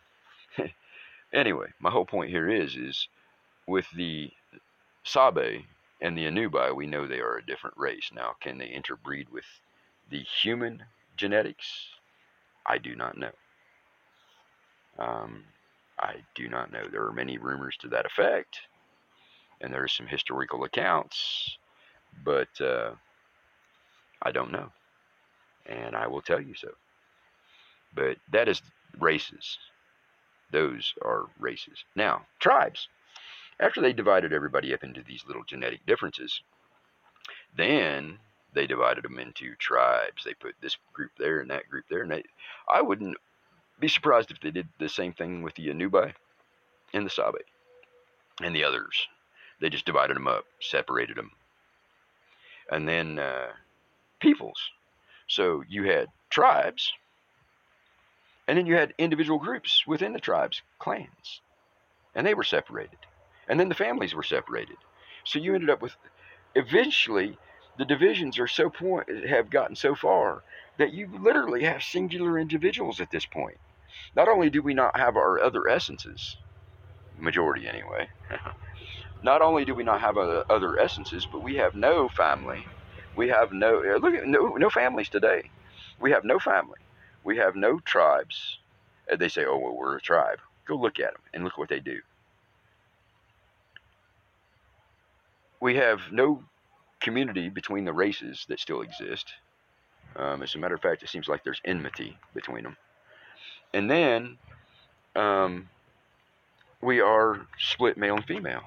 anyway, 1.34 1.68
my 1.80 1.90
whole 1.90 2.06
point 2.06 2.30
here 2.30 2.50
is 2.50 2.76
is 2.76 3.08
with 3.68 3.90
the 3.96 4.32
Sabe 5.04 5.64
and 6.02 6.18
the 6.18 6.26
Anubai, 6.26 6.76
we 6.76 6.86
know 6.86 7.08
they 7.08 7.20
are 7.20 7.38
a 7.38 7.46
different 7.46 7.78
race. 7.78 8.12
Now, 8.14 8.36
can 8.40 8.58
they 8.58 8.68
interbreed 8.68 9.30
with 9.30 9.46
the 10.10 10.24
human 10.42 10.84
genetics? 11.18 11.68
I 12.66 12.78
do 12.78 12.96
not 12.96 13.18
know. 13.18 13.32
Um, 14.98 15.44
I 16.00 16.16
do 16.36 16.48
not 16.48 16.72
know. 16.72 16.88
There 16.92 17.06
are 17.06 17.12
many 17.14 17.38
rumors 17.38 17.76
to 17.82 17.88
that 17.90 18.06
effect, 18.06 18.60
and 19.62 19.74
there 19.74 19.84
are 19.84 19.90
some 19.90 20.08
historical 20.08 20.64
accounts, 20.64 21.58
but 22.24 22.50
uh, 22.62 22.92
I 24.22 24.32
don't 24.32 24.52
know. 24.52 24.72
And 25.66 25.96
I 25.96 26.08
will 26.08 26.22
tell 26.22 26.42
you 26.42 26.54
so. 26.54 26.70
But 27.94 28.18
that 28.32 28.48
is 28.48 28.62
races. 29.00 29.58
Those 30.52 30.94
are 31.02 31.26
races. 31.40 31.84
Now, 31.96 32.26
tribes. 32.40 32.88
After 33.60 33.82
they 33.82 33.94
divided 33.94 34.34
everybody 34.34 34.74
up 34.74 34.84
into 34.84 35.02
these 35.02 35.24
little 35.26 35.44
genetic 35.44 35.86
differences, 35.86 36.42
then 37.56 38.20
they 38.56 38.68
divided 38.68 39.04
them 39.04 39.20
into 39.20 39.56
tribes. 39.56 40.24
They 40.24 40.34
put 40.34 40.56
this 40.62 40.78
group 40.94 41.12
there 41.18 41.40
and 41.40 41.50
that 41.52 41.70
group 41.70 41.86
there. 41.90 42.02
And 42.02 42.12
they, 42.12 42.24
I 42.68 42.82
wouldn't 42.82 43.18
be 43.80 43.88
surprised 43.88 44.32
if 44.32 44.40
they 44.40 44.52
did 44.52 44.68
the 44.80 44.90
same 44.90 45.14
thing 45.14 45.44
with 45.44 45.56
the 45.56 45.68
Anubai 45.68 46.14
and 46.94 47.06
the 47.06 47.10
Sabe 47.10 47.42
and 48.42 48.56
the 48.56 48.64
others. 48.64 49.08
They 49.60 49.70
just 49.70 49.86
divided 49.86 50.16
them 50.16 50.28
up, 50.28 50.46
separated 50.60 51.18
them. 51.18 51.32
And 52.72 52.88
then 52.88 53.20
uh, 53.20 53.50
peoples. 54.20 54.60
So 55.28 55.64
you 55.68 55.84
had 55.84 56.08
tribes 56.30 56.92
and 58.48 58.58
then 58.58 58.66
you 58.66 58.76
had 58.76 58.94
individual 58.98 59.40
groups 59.40 59.84
within 59.88 60.14
the 60.14 60.20
tribes, 60.20 60.62
clans, 60.80 61.42
and 62.14 62.26
they 62.26 62.34
were 62.34 62.44
separated. 62.44 63.00
And 63.48 63.60
then 63.60 63.70
the 63.70 63.76
families 63.76 64.14
were 64.14 64.24
separated. 64.24 64.78
So 65.24 65.40
you 65.40 65.56
ended 65.56 65.70
up 65.70 65.82
with, 65.82 65.96
eventually, 66.54 67.38
the 67.78 67.86
divisions 67.86 68.40
are 68.40 68.48
so 68.48 68.70
point 68.70 69.10
have 69.28 69.50
gotten 69.50 69.76
so 69.76 69.96
far 69.96 70.44
that 70.78 70.94
you 70.94 71.08
literally 71.22 71.64
have 71.64 71.84
singular 71.84 72.40
individuals 72.40 73.02
at 73.02 73.12
this 73.12 73.26
point. 73.26 73.60
Not 74.16 74.30
only 74.30 74.50
do 74.50 74.62
we 74.64 74.74
not 74.74 74.98
have 74.98 75.16
our 75.18 75.42
other 75.42 75.68
essences, 75.68 76.38
majority 77.16 77.68
anyway, 77.68 78.10
not 79.24 79.42
only 79.42 79.66
do 79.66 79.76
we 79.76 79.84
not 79.84 80.02
have 80.02 80.18
other 80.18 80.78
essences, 80.80 81.28
but 81.32 81.42
we 81.42 81.56
have 81.56 81.76
no 81.76 82.10
family. 82.10 82.70
We 83.16 83.30
have 83.30 83.52
no 83.52 83.80
uh, 83.84 83.98
look 83.98 84.16
at 84.16 84.28
no 84.28 84.56
no 84.58 84.70
families 84.70 85.10
today. 85.10 85.52
We 86.00 86.12
have 86.12 86.24
no 86.24 86.40
family. 86.40 86.80
We 87.24 87.38
have 87.38 87.56
no 87.56 87.80
tribes. 87.80 88.60
They 89.18 89.30
say, 89.30 89.46
oh, 89.46 89.58
well, 89.60 89.76
we're 89.78 89.98
a 89.98 90.02
tribe. 90.02 90.40
Go 90.68 90.76
look 90.78 91.00
at 91.00 91.14
them 91.14 91.24
and 91.34 91.44
look 91.44 91.58
what 91.58 91.70
they 91.70 91.80
do. 91.80 92.00
We 95.62 95.76
have 95.76 96.12
no 96.12 96.46
community 97.06 97.50
between 97.50 97.86
the 97.86 97.94
races 97.94 98.46
that 98.50 98.60
still 98.60 98.82
exist. 98.82 99.28
Um, 100.18 100.44
as 100.44 100.56
a 100.56 100.58
matter 100.58 100.76
of 100.76 100.82
fact, 100.82 101.04
it 101.04 101.10
seems 101.10 101.28
like 101.28 101.44
there's 101.44 101.62
enmity 101.64 102.18
between 102.34 102.64
them. 102.64 102.78
And 103.74 103.90
then 103.90 104.38
um, 105.16 105.70
we 106.82 107.00
are 107.00 107.48
split 107.58 107.98
male 107.98 108.16
and 108.16 108.26
female. 108.26 108.64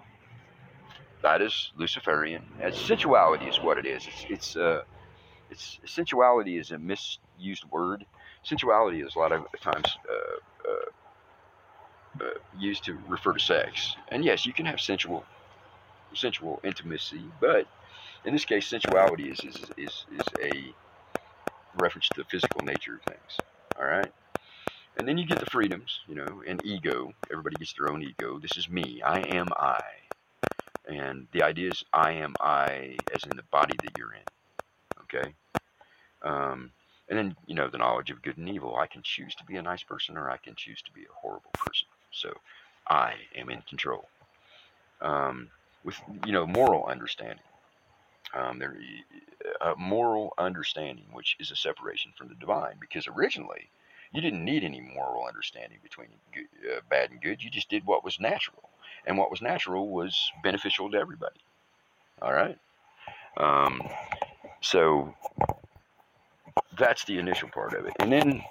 That 1.22 1.42
is 1.42 1.72
Luciferian. 1.76 2.44
And 2.60 2.72
sensuality 2.72 3.46
is 3.46 3.58
what 3.60 3.76
it 3.76 3.86
is. 3.86 4.06
It's, 4.06 4.24
it's, 4.30 4.56
uh, 4.56 4.82
it's 5.50 5.78
sensuality 5.84 6.58
is 6.58 6.70
a 6.70 6.78
misused 6.78 7.64
word 7.70 8.06
sensuality 8.48 9.00
is 9.00 9.14
a 9.14 9.18
lot 9.18 9.32
of 9.32 9.44
times 9.60 9.86
uh, 10.08 10.70
uh, 10.70 12.24
uh, 12.24 12.38
used 12.58 12.84
to 12.84 12.98
refer 13.08 13.32
to 13.32 13.40
sex. 13.40 13.94
And 14.08 14.24
yes, 14.24 14.46
you 14.46 14.52
can 14.52 14.66
have 14.66 14.80
sensual, 14.80 15.24
sensual 16.14 16.60
intimacy, 16.64 17.22
but 17.40 17.66
in 18.24 18.32
this 18.32 18.44
case, 18.44 18.66
sensuality 18.66 19.30
is 19.30 19.44
is, 19.44 19.70
is, 19.76 20.04
is 20.16 20.26
a 20.42 20.74
reference 21.74 22.10
to 22.10 22.22
the 22.22 22.28
physical 22.28 22.62
nature 22.62 22.94
of 22.96 23.02
things. 23.02 23.40
All 23.78 23.86
right. 23.86 24.12
And 24.96 25.06
then 25.06 25.16
you 25.16 25.26
get 25.26 25.38
the 25.40 25.46
freedoms, 25.46 26.00
you 26.08 26.16
know, 26.16 26.42
and 26.46 26.64
ego. 26.64 27.12
Everybody 27.30 27.56
gets 27.56 27.72
their 27.74 27.88
own 27.88 28.02
ego. 28.02 28.38
This 28.40 28.56
is 28.56 28.68
me. 28.68 29.00
I 29.02 29.20
am 29.20 29.52
I. 29.52 29.82
And 30.88 31.28
the 31.32 31.42
idea 31.42 31.70
is 31.70 31.84
I 31.92 32.12
am 32.12 32.36
I 32.40 33.04
as 33.14 33.24
in 33.26 33.36
the 33.36 33.42
body 33.44 33.78
that 33.82 33.94
you're 33.94 34.14
in. 34.14 34.20
Okay? 35.04 35.34
Um, 36.22 36.72
and 37.08 37.18
then, 37.18 37.36
you 37.46 37.54
know, 37.54 37.68
the 37.68 37.78
knowledge 37.78 38.10
of 38.10 38.22
good 38.22 38.38
and 38.38 38.48
evil. 38.48 38.76
I 38.76 38.86
can 38.86 39.02
choose 39.02 39.34
to 39.36 39.44
be 39.44 39.56
a 39.56 39.62
nice 39.62 39.82
person 39.82 40.16
or 40.16 40.30
I 40.30 40.36
can 40.38 40.54
choose 40.56 40.82
to 40.82 40.92
be 40.92 41.02
a 41.02 41.14
horrible 41.14 41.52
person. 41.64 41.88
So 42.10 42.34
I 42.88 43.14
am 43.36 43.50
in 43.50 43.62
control. 43.62 44.08
Um, 45.00 45.48
with, 45.84 45.96
you 46.24 46.32
know, 46.32 46.46
moral 46.46 46.86
understanding. 46.86 47.38
Um, 48.34 48.58
there, 48.58 48.76
a 49.60 49.74
moral 49.76 50.34
understanding, 50.36 51.06
which 51.12 51.36
is 51.40 51.50
a 51.50 51.56
separation 51.56 52.12
from 52.16 52.28
the 52.28 52.34
divine, 52.34 52.74
because 52.78 53.08
originally 53.08 53.70
you 54.12 54.20
didn't 54.20 54.44
need 54.44 54.64
any 54.64 54.80
moral 54.80 55.24
understanding 55.26 55.78
between 55.82 56.08
uh, 56.36 56.80
bad 56.90 57.10
and 57.10 57.22
good. 57.22 57.42
You 57.42 57.50
just 57.50 57.70
did 57.70 57.86
what 57.86 58.04
was 58.04 58.20
natural, 58.20 58.68
and 59.06 59.16
what 59.16 59.30
was 59.30 59.40
natural 59.40 59.88
was 59.88 60.30
beneficial 60.42 60.90
to 60.90 60.98
everybody. 60.98 61.40
All 62.20 62.32
right. 62.32 62.58
Um, 63.38 63.82
so 64.60 65.14
that's 66.78 67.04
the 67.04 67.18
initial 67.18 67.48
part 67.48 67.74
of 67.74 67.86
it. 67.86 67.94
And 68.00 68.12
then, 68.12 68.42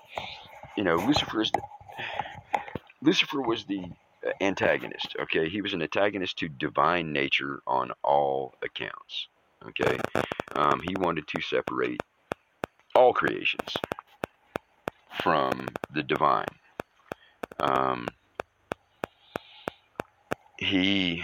you 0.75 0.83
know, 0.83 0.95
Lucifer 0.95 1.41
is 1.41 1.51
the, 1.51 1.61
Lucifer 3.01 3.41
was 3.41 3.65
the 3.65 3.83
antagonist. 4.41 5.15
Okay, 5.19 5.49
he 5.49 5.61
was 5.61 5.73
an 5.73 5.81
antagonist 5.81 6.37
to 6.39 6.49
divine 6.49 7.13
nature 7.13 7.61
on 7.67 7.91
all 8.03 8.55
accounts. 8.63 9.27
Okay, 9.65 10.03
um, 10.55 10.81
he 10.81 10.95
wanted 10.95 11.27
to 11.29 11.41
separate 11.41 12.01
all 12.95 13.13
creations 13.13 13.81
from 15.23 15.79
the 15.93 16.03
divine. 16.03 16.47
Um, 17.59 18.13
he 20.59 21.23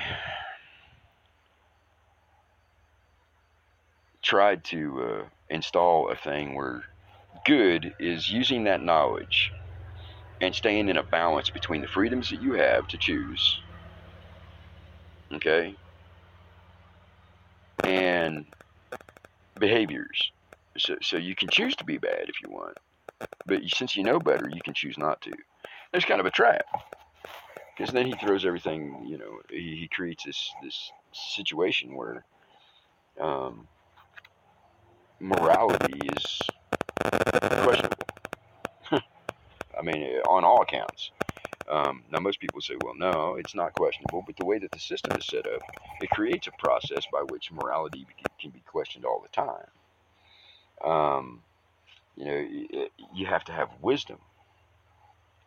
tried 4.24 4.64
to 4.66 5.04
uh, 5.04 5.30
install 5.50 6.10
a 6.10 6.16
thing 6.16 6.56
where 6.56 6.84
good 7.46 7.94
is 8.00 8.30
using 8.30 8.64
that 8.66 8.82
knowledge 8.82 9.52
and 10.42 10.56
staying 10.56 10.90
in 10.90 10.98
a 10.98 11.04
balance 11.04 11.50
between 11.50 11.82
the 11.82 11.88
freedoms 11.88 12.30
that 12.30 12.42
you 12.42 12.54
have 12.54 12.88
to 12.88 12.98
choose, 12.98 13.62
okay, 15.34 15.76
and 17.84 18.46
behaviors. 19.60 20.32
So, 20.78 20.98
so 21.02 21.18
you 21.18 21.36
can 21.36 21.50
choose 21.50 21.76
to 21.78 21.84
be 21.84 21.98
bad 21.98 22.30
if 22.30 22.42
you 22.42 22.50
want, 22.50 22.78
but 23.46 23.62
since 23.76 23.96
you 23.96 24.04
know 24.04 24.20
better, 24.20 24.50
you 24.52 24.62
can 24.62 24.74
choose 24.74 24.98
not 24.98 25.22
to. 25.22 25.32
There's 25.92 26.06
kind 26.06 26.20
of 26.20 26.26
a 26.26 26.32
trap 26.32 26.66
because 27.78 27.94
then 27.94 28.08
he 28.08 28.14
throws 28.14 28.46
everything. 28.46 29.06
You 29.06 29.20
know, 29.20 29.40
he, 29.50 29.76
he 29.76 29.88
creates 29.88 30.24
this 30.24 30.52
this 30.64 30.92
situation 31.12 31.96
where 31.96 32.26
um, 33.20 33.68
morality 35.20 36.00
is 36.16 36.42
questionable. 37.64 37.98
I 38.92 39.82
mean, 39.84 40.22
on 40.28 40.44
all 40.44 40.62
accounts. 40.62 41.12
Um, 41.70 42.06
now, 42.12 42.20
most 42.20 42.40
people 42.42 42.62
say, 42.62 42.76
well, 42.78 42.96
no, 42.96 43.36
it's 43.36 43.56
not 43.56 43.74
questionable, 43.74 44.24
but 44.26 44.38
the 44.38 44.46
way 44.46 44.60
that 44.60 44.72
the 44.74 44.80
system 44.80 45.18
is 45.18 45.26
set 45.28 45.48
up, 45.48 45.64
it 46.02 46.12
creates 46.12 46.48
a 46.48 46.52
process 46.54 47.06
by 47.12 47.22
which 47.22 47.52
morality 47.52 48.08
can 48.40 48.52
be 48.52 48.62
questioned 48.62 49.06
all 49.06 49.22
the 49.24 49.30
time. 49.30 49.68
Um, 50.84 51.44
you 52.16 52.26
know, 52.26 52.88
you 53.14 53.26
have 53.28 53.46
to 53.46 53.54
have 53.54 53.70
wisdom 53.82 54.20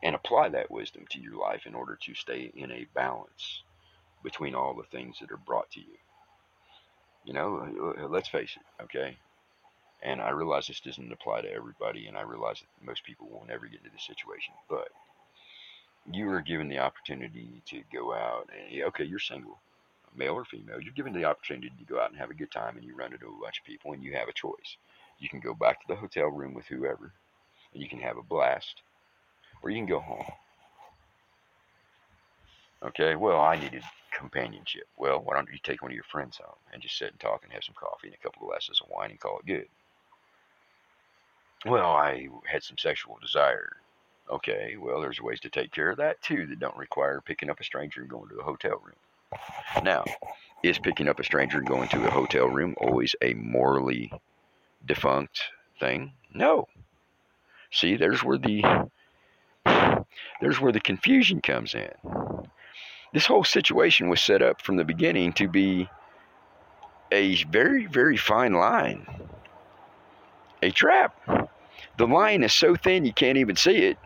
and 0.03 0.15
apply 0.15 0.51
that 0.51 0.71
wisdom 0.71 1.05
to 1.11 1.21
your 1.21 1.37
life 1.37 1.67
in 1.67 1.75
order 1.75 1.99
to 2.03 2.15
stay 2.15 2.53
in 2.55 2.71
a 2.73 2.87
balance 2.95 3.65
between 4.25 4.55
all 4.55 4.75
the 4.75 4.85
things 4.85 5.19
that 5.21 5.33
are 5.33 5.37
brought 5.39 5.71
to 5.73 5.81
you. 5.81 5.97
You 7.25 7.35
know, 7.35 8.07
let's 8.11 8.29
face 8.29 8.57
it, 8.57 8.85
okay? 8.85 9.19
And 10.03 10.21
I 10.23 10.31
realize 10.31 10.67
this 10.69 10.81
doesn't 10.81 11.13
apply 11.13 11.43
to 11.43 11.53
everybody, 11.53 12.07
and 12.07 12.17
I 12.19 12.23
realize 12.23 12.61
that 12.61 12.87
most 12.87 13.05
people 13.05 13.29
will 13.31 13.47
never 13.47 13.67
get 13.67 13.81
into 13.81 13.91
this 13.93 14.07
situation, 14.07 14.55
but 14.71 14.89
you 16.13 16.31
are 16.31 16.41
given 16.41 16.69
the 16.69 16.79
opportunity 16.79 17.63
to 17.67 17.83
go 17.93 18.15
out 18.15 18.49
and, 18.53 18.83
okay, 18.85 19.05
you're 19.05 19.19
single, 19.19 19.59
male 20.17 20.35
or 20.35 20.45
female, 20.45 20.81
you're 20.81 20.93
given 20.93 21.13
the 21.13 21.25
opportunity 21.25 21.73
to 21.79 21.85
go 21.85 22.01
out 22.01 22.11
and 22.11 22.19
have 22.19 22.31
a 22.31 22.35
good 22.35 22.51
time, 22.51 22.77
and 22.77 22.85
you 22.85 22.97
run 22.97 23.13
into 23.13 23.27
a 23.27 23.43
bunch 23.43 23.59
of 23.59 23.65
people, 23.65 23.93
and 23.93 24.03
you 24.03 24.13
have 24.15 24.29
a 24.29 24.33
choice. 24.33 24.77
You 25.19 25.29
can 25.29 25.41
go 25.41 25.55
back 25.55 25.81
to 25.81 25.87
the 25.89 25.97
hotel 25.97 26.27
room 26.27 26.55
with 26.55 26.67
whoever, 26.67 27.13
and 27.73 27.83
you 27.83 27.89
can 27.89 28.01
have 28.01 28.17
a 28.17 28.23
blast, 28.23 28.83
or 29.63 29.71
you 29.71 29.79
can 29.79 29.87
go 29.87 30.01
home. 30.01 30.27
Okay, 32.83 33.17
well, 33.17 33.41
I 33.41 33.57
needed 33.57 33.83
companionship. 34.17 34.87
Well, 34.97 35.21
why 35.25 35.35
don't 35.35 35.51
you 35.51 35.59
take 35.63 35.83
one 35.83 35.91
of 35.91 35.95
your 35.95 36.05
friends 36.05 36.37
home 36.37 36.57
and 36.73 36.83
just 36.83 36.99
sit 36.99 37.11
and 37.11 37.19
talk 37.19 37.43
and 37.43 37.53
have 37.53 37.65
some 37.65 37.75
coffee 37.75 38.09
and 38.09 38.15
a 38.15 38.19
couple 38.19 38.43
of 38.43 38.49
glasses 38.49 38.81
of 38.83 38.91
wine 38.91 39.11
and 39.11 39.21
call 39.21 39.39
it 39.39 39.47
good? 39.47 39.67
Well, 41.65 41.91
I 41.91 42.29
had 42.47 42.63
some 42.63 42.79
sexual 42.79 43.19
desire. 43.21 43.77
Okay, 44.31 44.77
well, 44.79 45.01
there's 45.01 45.21
ways 45.21 45.41
to 45.41 45.51
take 45.51 45.71
care 45.73 45.91
of 45.91 45.99
that 45.99 46.21
too 46.21 46.47
that 46.47 46.59
don't 46.59 46.77
require 46.77 47.21
picking 47.21 47.49
up 47.51 47.61
a 47.61 47.65
stranger 47.65 48.01
and 48.01 48.11
going 48.11 48.29
to 48.29 48.39
a 48.39 48.45
hotel 48.45 48.81
room. 48.83 48.97
Now, 49.83 50.05
is 50.63 50.79
picking 50.79 51.09
up 51.09 51.21
a 51.21 51.25
stranger 51.25 51.59
and 51.59 51.67
going 51.67 51.89
to 51.91 52.07
a 52.07 52.11
hotel 52.11 52.47
room 52.47 52.75
always 52.79 53.15
a 53.23 53.35
morally 53.35 54.13
defunct 54.85 55.43
thing? 55.79 56.13
No. 56.35 56.69
See, 57.71 57.97
there's 57.97 58.25
where 58.25 58.39
the 58.39 58.89
there's 60.41 60.61
where 60.61 60.73
the 60.73 60.81
confusion 60.81 61.41
comes 61.41 61.75
in. 61.75 61.93
This 63.13 63.27
whole 63.27 63.45
situation 63.45 64.09
was 64.09 64.21
set 64.21 64.43
up 64.43 64.61
from 64.61 64.77
the 64.77 64.85
beginning 64.85 65.33
to 65.35 65.49
be 65.49 65.89
a 67.13 67.37
very, 67.45 67.87
very 67.87 68.17
fine 68.17 68.53
line, 68.53 69.07
a 70.63 70.71
trap. 70.71 71.46
The 71.99 72.07
line 72.07 72.43
is 72.43 72.53
so 72.53 72.77
thin 72.77 73.05
you 73.05 73.13
can't 73.13 73.39
even 73.39 73.57
see 73.57 73.77
it. 73.77 73.99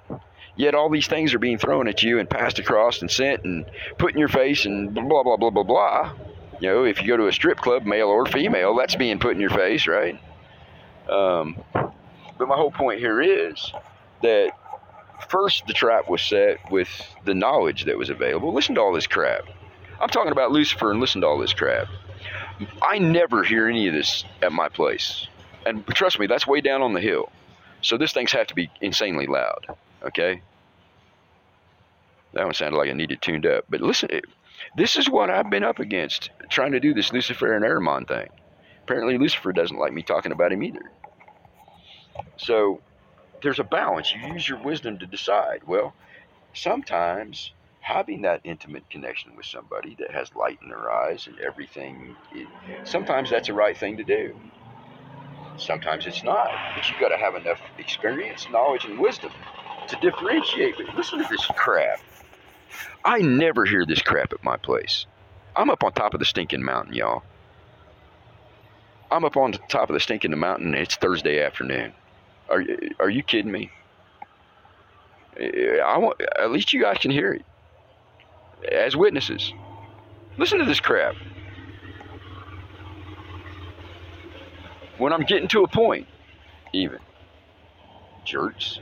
Yet 0.57 0.75
all 0.75 0.91
these 0.91 1.07
things 1.07 1.33
are 1.33 1.39
being 1.39 1.59
thrown 1.59 1.89
at 1.89 2.03
you 2.03 2.19
and 2.19 2.29
passed 2.29 2.59
across 2.59 3.01
and 3.01 3.11
sent 3.11 3.45
and 3.45 3.65
put 3.99 4.13
in 4.13 4.19
your 4.19 4.29
face 4.29 4.67
and 4.67 4.93
blah, 4.93 5.23
blah, 5.23 5.37
blah, 5.37 5.51
blah, 5.51 5.63
blah. 5.63 6.13
You 6.61 6.69
know, 6.69 6.85
if 6.85 7.01
you 7.01 7.09
go 7.09 7.17
to 7.17 7.29
a 7.29 7.33
strip 7.33 7.59
club, 7.59 7.87
male 7.87 8.09
or 8.09 8.27
female, 8.27 8.75
that's 8.77 8.95
being 8.95 9.19
put 9.19 9.35
in 9.35 9.41
your 9.41 9.51
face, 9.51 9.87
right? 9.87 10.21
Um, 11.09 11.57
but 11.73 12.49
my 12.49 12.57
whole 12.57 12.71
point 12.71 13.01
here 13.01 13.23
is 13.23 13.73
that 14.23 14.53
first 15.29 15.67
the 15.67 15.73
trap 15.73 16.09
was 16.09 16.21
set 16.21 16.59
with 16.71 16.89
the 17.25 17.35
knowledge 17.35 17.85
that 17.85 17.97
was 17.97 18.11
available. 18.11 18.53
Listen 18.53 18.75
to 18.75 18.81
all 18.81 18.93
this 18.93 19.07
crap. 19.07 19.45
I'm 20.01 20.09
talking 20.09 20.33
about 20.33 20.51
Lucifer 20.51 20.91
and 20.91 21.01
listen 21.01 21.21
to 21.23 21.27
all 21.27 21.39
this 21.39 21.53
crap. 21.53 21.89
I 22.83 22.99
never 22.99 23.43
hear 23.43 23.69
any 23.69 23.89
of 23.89 23.95
this 23.95 24.25
at 24.43 24.53
my 24.53 24.69
place. 24.69 25.27
And 25.65 25.87
trust 25.89 26.19
me, 26.19 26.27
that's 26.27 26.47
way 26.47 26.61
down 26.61 26.83
on 26.83 26.93
the 26.93 27.01
hill. 27.01 27.31
So 27.83 27.97
this 27.97 28.13
thing's 28.13 28.33
have 28.33 28.47
to 28.49 28.55
be 28.55 28.71
insanely 28.81 29.27
loud. 29.27 29.67
Okay? 30.03 30.43
That 32.33 32.45
one 32.45 32.55
sounded 32.55 32.77
like 32.77 32.89
it 32.89 32.95
needed 32.95 33.21
tuned 33.21 33.47
up. 33.47 33.65
But 33.69 33.81
listen, 33.81 34.11
eh, 34.13 34.21
this 34.77 34.97
is 34.97 35.09
what 35.09 35.31
I've 35.31 35.51
been 35.51 35.65
up 35.65 35.79
against 35.79 36.31
trying 36.49 36.73
to 36.73 36.81
do 36.81 36.95
this 36.95 37.13
Lucifer 37.13 37.55
and 37.55 37.65
Ahriman 37.65 38.07
thing. 38.07 38.29
Apparently, 38.85 39.19
Lucifer 39.19 39.53
doesn't 39.53 39.79
like 39.79 39.93
me 39.93 40.03
talking 40.03 40.33
about 40.33 40.53
him 40.53 40.63
either. 40.63 40.91
So 42.37 42.81
there's 43.43 43.59
a 43.59 43.65
balance. 43.65 44.15
You 44.15 44.33
use 44.33 44.49
your 44.49 44.63
wisdom 44.63 44.99
to 44.99 45.07
decide. 45.07 45.63
Well, 45.67 45.95
sometimes 46.55 47.53
having 47.81 48.23
that 48.23 48.41
intimate 48.45 48.89
connection 48.91 49.35
with 49.37 49.47
somebody 49.47 49.97
that 49.99 50.11
has 50.11 50.35
light 50.35 50.59
in 50.63 50.69
their 50.69 50.91
eyes 50.91 51.27
and 51.27 51.39
everything, 51.41 52.15
it, 52.33 52.47
sometimes 52.85 53.31
that's 53.31 53.49
the 53.49 53.55
right 53.55 53.77
thing 53.77 53.97
to 53.97 54.05
do. 54.05 54.35
Sometimes 55.61 56.07
it's 56.07 56.25
not. 56.25 56.51
But 56.75 56.89
you've 56.89 57.01
got 57.01 57.09
to 57.09 57.17
have 57.17 57.35
enough 57.35 57.61
experience, 57.79 58.47
knowledge, 58.51 58.85
and 58.85 58.99
wisdom 58.99 59.31
to 59.89 59.97
differentiate. 60.01 60.77
But 60.77 60.95
listen 60.97 61.19
to 61.23 61.29
this 61.31 61.45
crap. 61.57 62.01
I 63.05 63.19
never 63.19 63.65
hear 63.65 63.85
this 63.85 64.03
crap 64.03 64.33
at 64.33 64.43
my 64.43 64.57
place. 64.57 65.07
I'm 65.57 65.71
up 65.71 65.85
on 65.85 65.93
top 65.93 66.15
of 66.15 66.21
the 66.21 66.27
stinking 66.27 66.63
mountain, 66.63 66.95
y'all. 66.95 67.23
I'm 69.11 69.25
up 69.25 69.37
on 69.37 69.51
the 69.51 69.59
top 69.69 69.91
of 69.91 69.95
the 69.95 70.01
stinking 70.01 70.39
mountain. 70.39 70.75
It's 70.75 70.95
Thursday 70.95 71.43
afternoon. 71.43 71.93
Are 72.49 72.65
are 73.01 73.11
you 73.11 73.23
kidding 73.23 73.51
me? 73.51 73.71
I 75.39 75.99
want 75.99 76.21
at 76.39 76.51
least 76.51 76.73
you 76.73 76.83
guys 76.83 76.99
can 76.99 77.11
hear 77.11 77.33
it 77.33 77.45
as 78.71 78.97
witnesses. 78.97 79.53
Listen 80.37 80.59
to 80.59 80.65
this 80.65 80.81
crap. 80.81 81.17
When 85.01 85.15
I'm 85.15 85.23
getting 85.23 85.49
to 85.49 85.65
a 85.65 85.69
point, 85.69 86.07
even 86.75 86.99
jerks. 88.27 88.79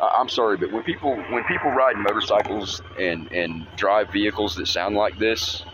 I'm 0.00 0.30
sorry, 0.30 0.56
but 0.56 0.72
when 0.72 0.82
people 0.84 1.14
when 1.14 1.44
people 1.44 1.70
ride 1.70 1.96
motorcycles 1.96 2.80
and 2.98 3.30
and 3.30 3.66
drive 3.76 4.10
vehicles 4.10 4.56
that 4.56 4.66
sound 4.66 4.96
like 4.96 5.18
this, 5.18 5.64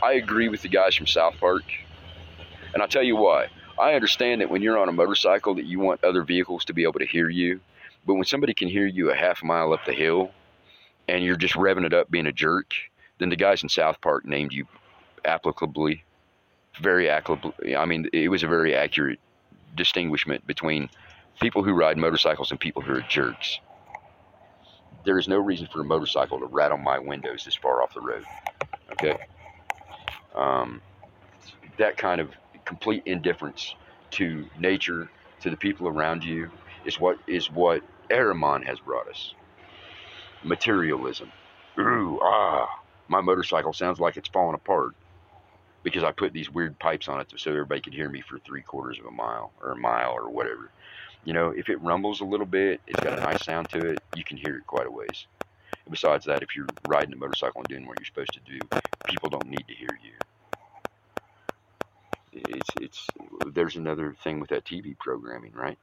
I 0.00 0.12
agree 0.12 0.48
with 0.48 0.62
the 0.62 0.68
guys 0.68 0.94
from 0.94 1.08
South 1.08 1.34
Park. 1.40 1.64
And 2.72 2.80
I'll 2.80 2.88
tell 2.88 3.02
you 3.02 3.16
why. 3.16 3.48
I 3.80 3.94
understand 3.94 4.40
that 4.40 4.48
when 4.48 4.62
you're 4.62 4.78
on 4.78 4.88
a 4.88 4.92
motorcycle 4.92 5.56
that 5.56 5.64
you 5.64 5.80
want 5.80 6.04
other 6.04 6.22
vehicles 6.22 6.64
to 6.66 6.72
be 6.72 6.84
able 6.84 7.00
to 7.00 7.06
hear 7.06 7.28
you, 7.28 7.60
but 8.06 8.14
when 8.14 8.24
somebody 8.24 8.54
can 8.54 8.68
hear 8.68 8.86
you 8.86 9.10
a 9.10 9.16
half 9.16 9.42
mile 9.42 9.72
up 9.72 9.84
the 9.86 9.92
hill 9.92 10.30
and 11.08 11.24
you're 11.24 11.36
just 11.36 11.54
revving 11.54 11.84
it 11.84 11.92
up 11.92 12.12
being 12.12 12.28
a 12.28 12.32
jerk, 12.32 12.74
then 13.18 13.28
the 13.28 13.36
guys 13.36 13.64
in 13.64 13.68
South 13.68 14.00
Park 14.00 14.24
named 14.24 14.52
you 14.52 14.66
applicably, 15.24 16.02
very 16.80 17.06
applicably. 17.06 17.76
I 17.76 17.84
mean, 17.84 18.08
it 18.12 18.28
was 18.28 18.42
a 18.42 18.48
very 18.48 18.74
accurate 18.74 19.20
distinguishment 19.76 20.46
between 20.46 20.88
people 21.40 21.62
who 21.62 21.72
ride 21.72 21.98
motorcycles 21.98 22.50
and 22.50 22.60
people 22.60 22.82
who 22.82 22.92
are 22.94 23.00
jerks. 23.02 23.58
There 25.04 25.18
is 25.18 25.28
no 25.28 25.38
reason 25.38 25.68
for 25.72 25.80
a 25.80 25.84
motorcycle 25.84 26.38
to 26.38 26.46
rattle 26.46 26.78
my 26.78 26.98
windows 26.98 27.44
this 27.44 27.54
far 27.54 27.82
off 27.82 27.94
the 27.94 28.00
road. 28.00 28.24
Okay? 28.92 29.16
Um, 30.34 30.80
that 31.78 31.96
kind 31.96 32.20
of 32.20 32.30
complete 32.64 33.02
indifference 33.06 33.74
to 34.12 34.46
nature, 34.58 35.10
to 35.40 35.50
the 35.50 35.56
people 35.56 35.88
around 35.88 36.24
you, 36.24 36.50
is 36.84 36.98
what 36.98 37.18
is 37.26 37.50
what 37.50 37.82
Ahriman 38.10 38.64
has 38.64 38.80
brought 38.80 39.08
us. 39.08 39.34
Materialism. 40.42 41.30
Ooh, 41.78 42.20
ah, 42.22 42.66
my 43.08 43.20
motorcycle 43.20 43.72
sounds 43.72 43.98
like 43.98 44.16
it's 44.16 44.28
falling 44.28 44.54
apart 44.54 44.94
because 45.84 46.04
I 46.04 46.12
put 46.12 46.34
these 46.34 46.50
weird 46.50 46.78
pipes 46.80 47.08
on 47.08 47.20
it 47.20 47.32
so 47.36 47.52
everybody 47.52 47.82
could 47.82 47.94
hear 47.94 48.10
me 48.10 48.22
for 48.22 48.40
three 48.40 48.62
quarters 48.62 49.00
of 49.00 49.06
a 49.06 49.12
mile 49.12 49.52
or 49.62 49.72
a 49.72 49.76
mile 49.78 50.12
or 50.12 50.30
whatever. 50.30 50.72
You 51.24 51.34
know, 51.34 51.50
if 51.50 51.70
it 51.70 51.82
rumbles 51.82 52.22
a 52.22 52.26
little 52.26 52.46
bit, 52.46 52.82
it's 52.88 53.00
got 53.00 53.14
a 53.14 53.18
nice 53.18 53.42
sound 53.42 53.70
to 53.70 53.84
it, 53.86 54.02
you 54.12 54.24
can 54.24 54.38
hear 54.38 54.56
it 54.58 54.66
quite 54.66 54.88
a 54.88 54.92
ways. 54.92 55.26
And 55.86 55.92
besides 55.92 56.26
that, 56.26 56.42
if 56.42 56.56
you're 56.56 56.72
riding 56.84 57.14
a 57.14 57.18
motorcycle 57.18 57.62
and 57.62 57.70
doing 57.70 57.86
what 57.88 57.98
you're 57.98 58.06
supposed 58.06 58.34
to 58.34 58.40
do, 58.40 58.68
people 59.06 59.30
don't 59.30 59.50
need 59.50 59.68
to 59.68 59.74
hear 59.74 59.98
you. 60.02 60.12
It's 62.32 62.74
it's 62.76 63.14
there's 63.52 63.76
another 63.76 64.16
thing 64.24 64.40
with 64.40 64.50
that 64.50 64.64
TV 64.66 64.98
programming, 64.98 65.52
right? 65.52 65.78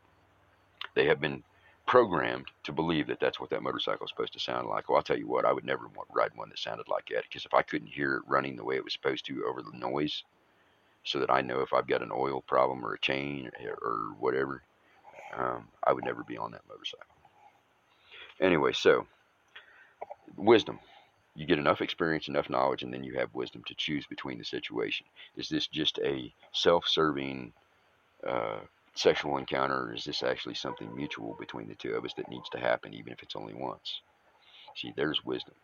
They 0.96 1.08
have 1.08 1.22
been 1.22 1.44
programmed 1.92 2.48
to 2.64 2.72
believe 2.72 3.06
that 3.06 3.20
that's 3.20 3.38
what 3.38 3.50
that 3.50 3.62
motorcycle 3.62 4.06
is 4.06 4.10
supposed 4.10 4.32
to 4.32 4.40
sound 4.40 4.66
like. 4.66 4.88
Well, 4.88 4.96
I'll 4.96 5.04
tell 5.04 5.20
you 5.20 5.28
what, 5.28 5.44
I 5.44 5.52
would 5.52 5.66
never 5.66 5.90
want, 5.90 6.08
to 6.08 6.14
ride 6.14 6.32
one 6.36 6.48
that 6.48 6.58
sounded 6.58 6.88
like 6.88 7.10
that 7.12 7.24
because 7.24 7.44
if 7.44 7.54
I 7.54 7.64
couldn't 7.64 7.90
hear 7.90 8.16
it 8.16 8.24
running 8.28 8.56
the 8.56 8.64
way 8.64 8.78
it 8.78 8.84
was 8.84 8.94
supposed 8.94 9.26
to 9.26 9.44
over 9.46 9.62
the 9.62 9.78
noise, 9.78 10.24
so 11.04 11.20
that 11.20 11.30
I 11.30 11.42
know 11.42 11.60
if 11.60 11.74
I've 11.74 11.90
got 11.90 12.02
an 12.02 12.12
oil 12.14 12.42
problem 12.48 12.86
or 12.86 12.94
a 12.94 13.00
chain 13.00 13.52
or, 13.62 13.74
or 13.74 14.16
whatever, 14.18 14.64
um, 15.38 15.68
I 15.84 15.92
would 15.92 16.06
never 16.06 16.24
be 16.24 16.38
on 16.38 16.52
that 16.52 16.62
motorcycle. 16.70 17.06
Anyway, 18.40 18.72
so 18.72 19.06
wisdom. 20.38 20.80
You 21.36 21.46
get 21.46 21.60
enough 21.60 21.82
experience, 21.82 22.30
enough 22.30 22.50
knowledge, 22.50 22.84
and 22.84 22.94
then 22.94 23.04
you 23.04 23.16
have 23.16 23.36
wisdom 23.36 23.64
to 23.68 23.76
choose 23.76 24.06
between 24.06 24.38
the 24.38 24.46
situation. 24.46 25.06
Is 25.36 25.50
this 25.50 25.68
just 25.68 26.00
a 26.00 26.34
self 26.54 26.88
serving 26.88 27.52
uh, 28.26 28.60
sexual 28.96 29.38
encounter, 29.38 29.90
or 29.90 29.94
is 29.96 30.04
this 30.04 30.24
actually 30.24 30.56
something 30.56 30.96
mutual 30.96 31.36
between 31.40 31.68
the 31.68 31.76
two 31.76 31.94
of 31.94 32.06
us 32.06 32.14
that 32.16 32.30
needs 32.30 32.50
to 32.50 32.60
happen, 32.60 32.94
even 32.94 33.14
if 33.14 33.24
it's 33.24 33.36
only 33.36 33.54
once? 33.54 34.02
See, 34.76 34.94
there's 34.96 35.26
wisdom. 35.26 35.56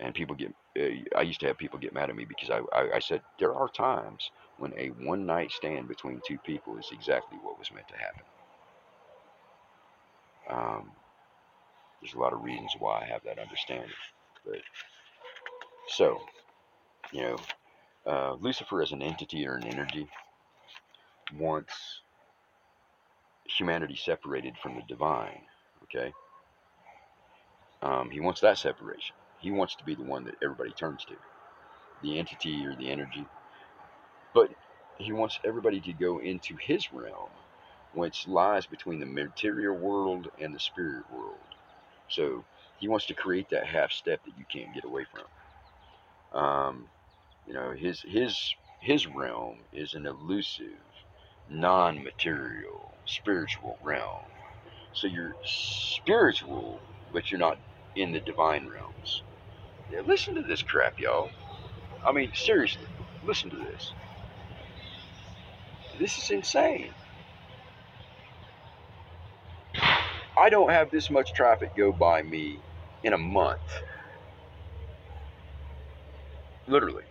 And 0.00 0.14
people 0.14 0.34
get, 0.34 0.52
uh, 0.78 1.18
I 1.18 1.22
used 1.22 1.40
to 1.40 1.46
have 1.46 1.58
people 1.58 1.78
get 1.78 1.94
mad 1.94 2.10
at 2.10 2.16
me 2.16 2.24
because 2.24 2.50
I, 2.50 2.60
I, 2.76 2.96
I 2.96 2.98
said 2.98 3.22
there 3.38 3.54
are 3.54 3.68
times 3.68 4.30
when 4.58 4.72
a 4.78 4.88
one 5.04 5.26
night 5.26 5.52
stand 5.52 5.88
between 5.88 6.20
two 6.26 6.38
people 6.38 6.76
is 6.78 6.90
exactly 6.92 7.38
what 7.42 7.58
was 7.58 7.70
meant 7.72 7.88
to 7.88 7.96
happen. 7.96 8.22
Um, 10.50 10.92
there's 12.00 12.14
a 12.14 12.18
lot 12.18 12.32
of 12.32 12.42
reasons 12.42 12.72
why 12.78 13.02
I 13.02 13.06
have 13.06 13.22
that 13.24 13.38
understanding. 13.38 13.90
But 14.44 14.60
so, 15.88 16.18
you 17.12 17.22
know, 17.22 17.36
uh, 18.06 18.34
Lucifer 18.34 18.82
as 18.82 18.92
an 18.92 19.02
entity 19.02 19.46
or 19.46 19.56
an 19.56 19.64
energy 19.64 20.08
wants 21.38 22.01
humanity 23.58 23.96
separated 23.96 24.56
from 24.62 24.76
the 24.76 24.82
divine. 24.88 25.42
Okay, 25.84 26.12
um, 27.82 28.10
he 28.10 28.20
wants 28.20 28.40
that 28.42 28.58
separation. 28.58 29.16
He 29.38 29.50
wants 29.52 29.76
to 29.76 29.84
be 29.84 29.94
the 29.94 30.04
one 30.04 30.24
that 30.24 30.36
everybody 30.42 30.72
turns 30.72 31.04
to, 31.06 31.16
the 32.02 32.18
entity 32.18 32.66
or 32.66 32.76
the 32.76 32.90
energy. 32.90 33.28
But 34.34 34.50
he 34.98 35.12
wants 35.12 35.40
everybody 35.44 35.80
to 35.82 35.94
go 35.94 36.20
into 36.20 36.56
his 36.60 36.92
realm, 36.92 37.32
which 37.92 38.28
lies 38.28 38.66
between 38.66 39.00
the 39.00 39.06
material 39.06 39.76
world 39.78 40.28
and 40.38 40.54
the 40.54 40.60
spirit 40.60 41.04
world. 41.10 41.56
So 42.08 42.46
he 42.78 42.88
wants 42.88 43.06
to 43.08 43.14
create 43.14 43.50
that 43.50 43.66
half 43.66 43.92
step 43.92 44.22
that 44.24 44.38
you 44.38 44.46
can't 44.52 44.74
get 44.74 44.84
away 44.84 45.06
from. 45.10 45.26
Um, 46.40 46.90
you 47.46 47.54
know, 47.54 47.72
his 47.72 48.02
his 48.02 48.54
his 48.80 49.06
realm 49.08 49.66
is 49.72 49.94
an 49.94 50.06
elusive, 50.06 50.82
non-material, 51.48 53.01
spiritual 53.12 53.78
realm. 53.82 54.26
So 54.94 55.06
you're 55.06 55.34
spiritual, 55.44 56.80
but 57.12 57.30
you're 57.30 57.40
not 57.40 57.58
in 57.96 58.12
the 58.12 58.20
divine 58.20 58.68
realms. 58.68 59.22
Yeah, 59.90 60.00
listen 60.06 60.34
to 60.36 60.42
this 60.42 60.62
crap, 60.62 60.98
y'all. 60.98 61.30
I 62.06 62.12
mean, 62.12 62.32
seriously, 62.34 62.86
listen 63.22 63.50
to 63.50 63.56
this. 63.56 63.92
This 65.98 66.18
is 66.18 66.30
insane. 66.30 66.92
I 70.38 70.48
don't 70.50 70.70
have 70.70 70.90
this 70.90 71.10
much 71.10 71.32
traffic 71.34 71.70
go 71.76 71.92
by 71.92 72.22
me 72.22 72.60
in 73.04 73.12
a 73.12 73.18
month. 73.18 73.60
Literally. 76.66 77.04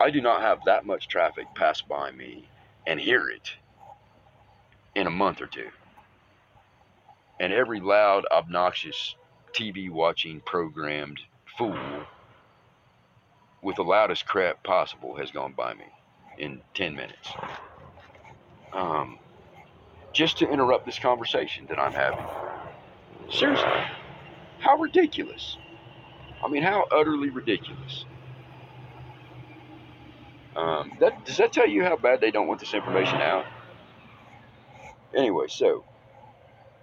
I 0.00 0.10
do 0.10 0.20
not 0.20 0.42
have 0.42 0.58
that 0.66 0.86
much 0.86 1.08
traffic 1.08 1.46
pass 1.56 1.82
by 1.82 2.10
me 2.10 2.48
and 2.86 3.00
hear 3.00 3.28
it 3.28 3.50
in 5.00 5.06
a 5.06 5.10
month 5.10 5.40
or 5.40 5.46
two. 5.46 5.68
And 7.40 7.52
every 7.54 7.80
loud, 7.80 8.26
obnoxious, 8.30 9.14
TV 9.52 9.90
watching, 9.90 10.40
programmed 10.40 11.20
fool 11.56 12.04
with 13.62 13.76
the 13.76 13.82
loudest 13.82 14.26
crap 14.26 14.62
possible 14.62 15.16
has 15.16 15.30
gone 15.30 15.54
by 15.56 15.72
me 15.72 15.86
in 16.38 16.60
10 16.74 16.94
minutes. 16.94 17.28
Um, 18.74 19.18
just 20.12 20.38
to 20.38 20.50
interrupt 20.50 20.84
this 20.84 20.98
conversation 20.98 21.66
that 21.68 21.78
I'm 21.78 21.92
having. 21.92 22.24
Seriously, 23.30 23.68
how 24.58 24.76
ridiculous. 24.76 25.56
I 26.44 26.48
mean, 26.48 26.62
how 26.62 26.84
utterly 26.90 27.30
ridiculous. 27.30 28.04
Um, 30.56 30.92
that, 31.00 31.24
does 31.24 31.38
that 31.38 31.52
tell 31.52 31.68
you 31.68 31.84
how 31.84 31.96
bad 31.96 32.20
they 32.20 32.30
don't 32.30 32.48
want 32.48 32.60
this 32.60 32.74
information 32.74 33.16
out? 33.16 33.46
Anyway, 35.14 35.46
so 35.48 35.84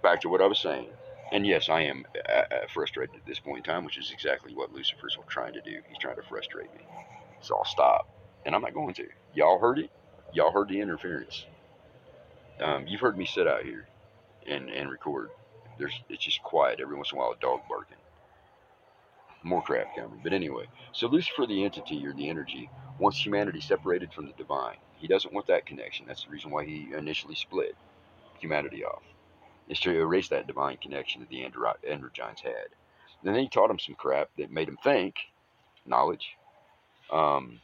back 0.02 0.20
to 0.22 0.28
what 0.28 0.42
I 0.42 0.46
was 0.46 0.58
saying. 0.58 0.88
And 1.32 1.46
yes, 1.46 1.68
I 1.68 1.82
am 1.82 2.06
uh, 2.28 2.32
uh, 2.54 2.58
frustrated 2.72 3.16
at 3.16 3.26
this 3.26 3.38
point 3.38 3.58
in 3.58 3.64
time, 3.64 3.84
which 3.84 3.98
is 3.98 4.10
exactly 4.10 4.54
what 4.54 4.72
Lucifer's 4.72 5.18
trying 5.28 5.52
to 5.54 5.60
do. 5.60 5.80
He's 5.88 5.98
trying 5.98 6.16
to 6.16 6.22
frustrate 6.22 6.72
me. 6.74 6.84
So 7.42 7.56
I'll 7.56 7.64
stop. 7.64 8.08
And 8.46 8.54
I'm 8.54 8.62
not 8.62 8.74
going 8.74 8.94
to. 8.94 9.06
Y'all 9.34 9.58
heard 9.58 9.78
it? 9.78 9.90
Y'all 10.32 10.52
heard 10.52 10.68
the 10.68 10.80
interference. 10.80 11.44
Um, 12.60 12.86
you've 12.86 13.00
heard 13.00 13.18
me 13.18 13.26
sit 13.26 13.46
out 13.46 13.62
here 13.62 13.86
and, 14.46 14.70
and 14.70 14.90
record. 14.90 15.30
There's 15.78 15.94
it's 16.08 16.24
just 16.24 16.42
quiet 16.42 16.80
every 16.80 16.96
once 16.96 17.12
in 17.12 17.18
a 17.18 17.20
while, 17.20 17.32
a 17.32 17.40
dog 17.40 17.60
barking. 17.68 17.96
More 19.42 19.62
crap 19.62 19.94
coming. 19.94 20.20
But 20.22 20.32
anyway, 20.32 20.66
so 20.92 21.06
Lucifer, 21.06 21.46
the 21.46 21.64
entity 21.64 22.04
or 22.06 22.12
the 22.12 22.28
energy, 22.28 22.70
wants 22.98 23.24
humanity 23.24 23.60
separated 23.60 24.12
from 24.12 24.26
the 24.26 24.32
divine. 24.32 24.76
He 24.96 25.06
doesn't 25.06 25.32
want 25.32 25.46
that 25.46 25.66
connection. 25.66 26.06
That's 26.06 26.24
the 26.24 26.30
reason 26.30 26.50
why 26.50 26.64
he 26.64 26.88
initially 26.96 27.36
split 27.36 27.76
humanity 28.40 28.84
off, 28.84 29.02
is 29.68 29.80
to 29.80 29.90
erase 29.90 30.28
that 30.28 30.46
divine 30.46 30.78
connection 30.78 31.20
that 31.20 31.28
the 31.30 31.42
Androgynes 31.42 32.40
had. 32.40 32.68
And 33.22 33.34
then 33.34 33.36
he 33.36 33.48
taught 33.48 33.68
them 33.68 33.78
some 33.78 33.96
crap 33.96 34.30
that 34.38 34.50
made 34.52 34.68
them 34.68 34.78
think, 34.82 35.16
knowledge, 35.86 36.36
um, 37.10 37.60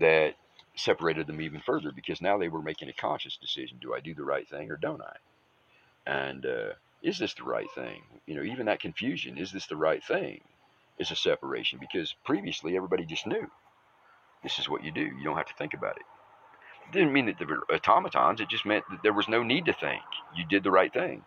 that 0.00 0.34
separated 0.76 1.26
them 1.26 1.40
even 1.40 1.60
further 1.60 1.92
because 1.92 2.20
now 2.20 2.38
they 2.38 2.48
were 2.48 2.62
making 2.62 2.88
a 2.88 2.92
conscious 2.94 3.36
decision: 3.36 3.78
do 3.80 3.94
I 3.94 4.00
do 4.00 4.14
the 4.14 4.24
right 4.24 4.48
thing 4.48 4.70
or 4.70 4.76
don't 4.76 5.02
I? 5.02 5.16
And 6.06 6.46
uh, 6.46 6.72
is 7.02 7.18
this 7.18 7.34
the 7.34 7.44
right 7.44 7.70
thing? 7.74 8.02
You 8.26 8.36
know, 8.36 8.42
even 8.42 8.66
that 8.66 8.80
confusion: 8.80 9.38
is 9.38 9.52
this 9.52 9.66
the 9.66 9.76
right 9.76 10.02
thing? 10.04 10.40
Is 10.98 11.10
a 11.10 11.16
separation 11.16 11.80
because 11.80 12.14
previously 12.24 12.76
everybody 12.76 13.04
just 13.04 13.26
knew 13.26 13.50
this 14.44 14.58
is 14.60 14.68
what 14.68 14.84
you 14.84 14.92
do. 14.92 15.02
You 15.02 15.24
don't 15.24 15.36
have 15.36 15.46
to 15.48 15.54
think 15.54 15.74
about 15.74 15.96
it. 15.96 16.04
Didn't 16.92 17.12
mean 17.12 17.26
that 17.26 17.38
they 17.38 17.44
were 17.44 17.64
automatons. 17.72 18.40
It 18.40 18.48
just 18.48 18.66
meant 18.66 18.84
that 18.90 19.02
there 19.02 19.12
was 19.12 19.28
no 19.28 19.42
need 19.42 19.64
to 19.66 19.72
think. 19.72 20.02
You 20.36 20.44
did 20.44 20.62
the 20.62 20.70
right 20.70 20.92
thing. 20.92 21.24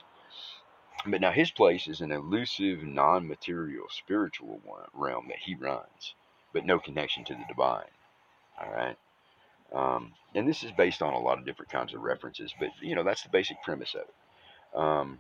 But 1.06 1.22
now 1.22 1.32
his 1.32 1.52
place 1.52 1.88
is 1.88 2.02
an 2.02 2.12
elusive, 2.12 2.84
non-material, 2.84 3.88
spiritual 3.90 4.62
realm 4.94 5.28
that 5.28 5.38
he 5.38 5.56
runs, 5.56 6.16
but 6.54 6.66
no 6.66 6.80
connection 6.80 7.24
to 7.26 7.34
the 7.34 7.46
divine. 7.48 7.90
All 8.60 8.72
right. 8.72 8.98
Um, 9.74 10.14
and 10.34 10.48
this 10.48 10.64
is 10.64 10.72
based 10.72 11.02
on 11.02 11.14
a 11.14 11.20
lot 11.20 11.38
of 11.38 11.46
different 11.46 11.72
kinds 11.72 11.94
of 11.94 12.02
references, 12.02 12.54
but 12.60 12.70
you 12.82 12.96
know 12.96 13.04
that's 13.04 13.24
the 13.24 13.30
basic 13.30 13.62
premise 13.64 13.96
of 13.96 14.02
it. 14.02 14.78
Um, 14.78 15.20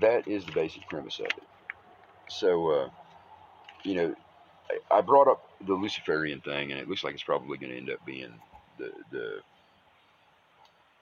that 0.00 0.26
is 0.26 0.44
the 0.44 0.52
basic 0.52 0.88
premise 0.88 1.18
of 1.18 1.26
it. 1.26 1.42
So, 2.28 2.70
uh, 2.70 2.88
you 3.82 3.94
know, 3.94 4.14
I, 4.70 4.98
I 4.98 5.00
brought 5.02 5.28
up 5.28 5.42
the 5.66 5.74
Luciferian 5.74 6.40
thing, 6.40 6.72
and 6.72 6.80
it 6.80 6.88
looks 6.88 7.04
like 7.04 7.14
it's 7.14 7.22
probably 7.22 7.58
going 7.58 7.72
to 7.72 7.78
end 7.78 7.90
up 7.90 8.04
being 8.06 8.32
the 8.78 8.92
the 9.10 9.36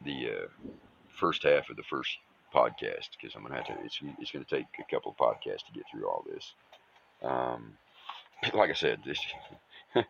the 0.04 0.30
uh, 0.30 0.68
first 1.18 1.42
half 1.42 1.68
of 1.70 1.76
the 1.76 1.82
first 1.82 2.10
podcast 2.54 3.10
because 3.20 3.34
I'm 3.34 3.42
gonna 3.42 3.56
have 3.56 3.66
to. 3.66 3.76
It's 3.84 3.98
it's 4.18 4.30
gonna 4.30 4.44
take 4.44 4.66
a 4.78 4.94
couple 4.94 5.12
of 5.12 5.16
podcasts 5.16 5.66
to 5.66 5.72
get 5.74 5.84
through 5.90 6.08
all 6.08 6.24
this. 6.30 6.52
Um, 7.22 7.74
like 8.54 8.70
I 8.70 8.74
said, 8.74 9.00
this 9.04 9.20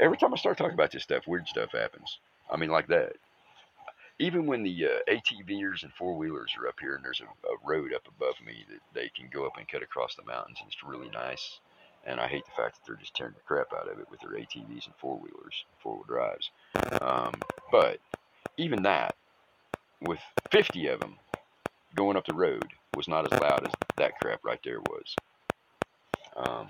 every 0.00 0.16
time 0.16 0.32
I 0.32 0.36
start 0.36 0.58
talking 0.58 0.74
about 0.74 0.92
this 0.92 1.02
stuff, 1.02 1.26
weird 1.26 1.48
stuff 1.48 1.72
happens. 1.72 2.18
I 2.50 2.56
mean, 2.56 2.70
like 2.70 2.88
that. 2.88 3.14
Even 4.20 4.46
when 4.46 4.62
the 4.62 4.86
uh, 4.86 5.10
ATVers 5.12 5.82
and 5.82 5.92
four 5.92 6.16
wheelers 6.16 6.54
are 6.56 6.68
up 6.68 6.76
here, 6.80 6.94
and 6.94 7.04
there's 7.04 7.20
a, 7.20 7.24
a 7.24 7.56
road 7.64 7.92
up 7.92 8.06
above 8.06 8.34
me 8.46 8.64
that 8.70 8.78
they 8.94 9.08
can 9.08 9.28
go 9.28 9.44
up 9.44 9.56
and 9.58 9.66
cut 9.66 9.82
across 9.82 10.14
the 10.14 10.24
mountains, 10.24 10.58
and 10.60 10.68
it's 10.68 10.84
really 10.84 11.10
nice. 11.10 11.58
And 12.06 12.20
I 12.20 12.28
hate 12.28 12.44
the 12.44 12.50
fact 12.50 12.74
that 12.74 12.80
they're 12.86 12.96
just 12.96 13.14
tearing 13.14 13.34
the 13.34 13.40
crap 13.40 13.72
out 13.72 13.90
of 13.90 13.98
it 13.98 14.10
with 14.10 14.20
their 14.20 14.38
ATVs 14.38 14.86
and 14.86 14.94
four 14.98 15.16
wheelers, 15.18 15.64
four 15.82 15.94
wheel 15.94 16.04
drives. 16.06 16.50
Um, 17.00 17.32
but 17.72 17.98
even 18.58 18.82
that, 18.82 19.14
with 20.00 20.20
50 20.50 20.86
of 20.88 21.00
them 21.00 21.16
going 21.94 22.16
up 22.16 22.26
the 22.26 22.34
road, 22.34 22.66
was 22.94 23.08
not 23.08 23.32
as 23.32 23.40
loud 23.40 23.66
as 23.66 23.72
that 23.96 24.20
crap 24.20 24.44
right 24.44 24.60
there 24.62 24.80
was. 24.80 25.14
Um, 26.36 26.68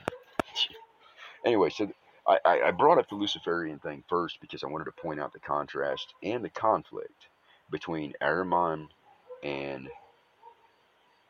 anyway, 1.46 1.70
so 1.70 1.90
I, 2.26 2.38
I 2.66 2.70
brought 2.70 2.98
up 2.98 3.08
the 3.08 3.16
Luciferian 3.16 3.78
thing 3.78 4.02
first 4.08 4.40
because 4.40 4.62
I 4.62 4.68
wanted 4.68 4.84
to 4.84 4.92
point 4.92 5.20
out 5.20 5.32
the 5.32 5.40
contrast 5.40 6.14
and 6.22 6.44
the 6.44 6.48
conflict 6.48 7.26
between 7.70 8.14
Ahriman 8.22 8.88
and 9.42 9.88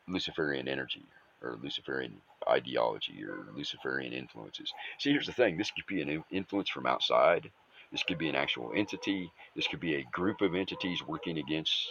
Luciferian 0.07 0.67
energy 0.67 1.05
or 1.41 1.57
Luciferian 1.61 2.21
ideology 2.47 3.23
or 3.23 3.45
Luciferian 3.55 4.13
influences. 4.13 4.73
See, 4.99 5.11
here's 5.11 5.27
the 5.27 5.33
thing 5.33 5.57
this 5.57 5.71
could 5.71 5.85
be 5.87 6.01
an 6.01 6.23
influence 6.31 6.69
from 6.69 6.85
outside, 6.85 7.51
this 7.91 8.03
could 8.03 8.17
be 8.17 8.29
an 8.29 8.35
actual 8.35 8.71
entity, 8.75 9.31
this 9.55 9.67
could 9.67 9.79
be 9.79 9.95
a 9.95 10.03
group 10.11 10.41
of 10.41 10.55
entities 10.55 11.03
working 11.07 11.37
against 11.37 11.87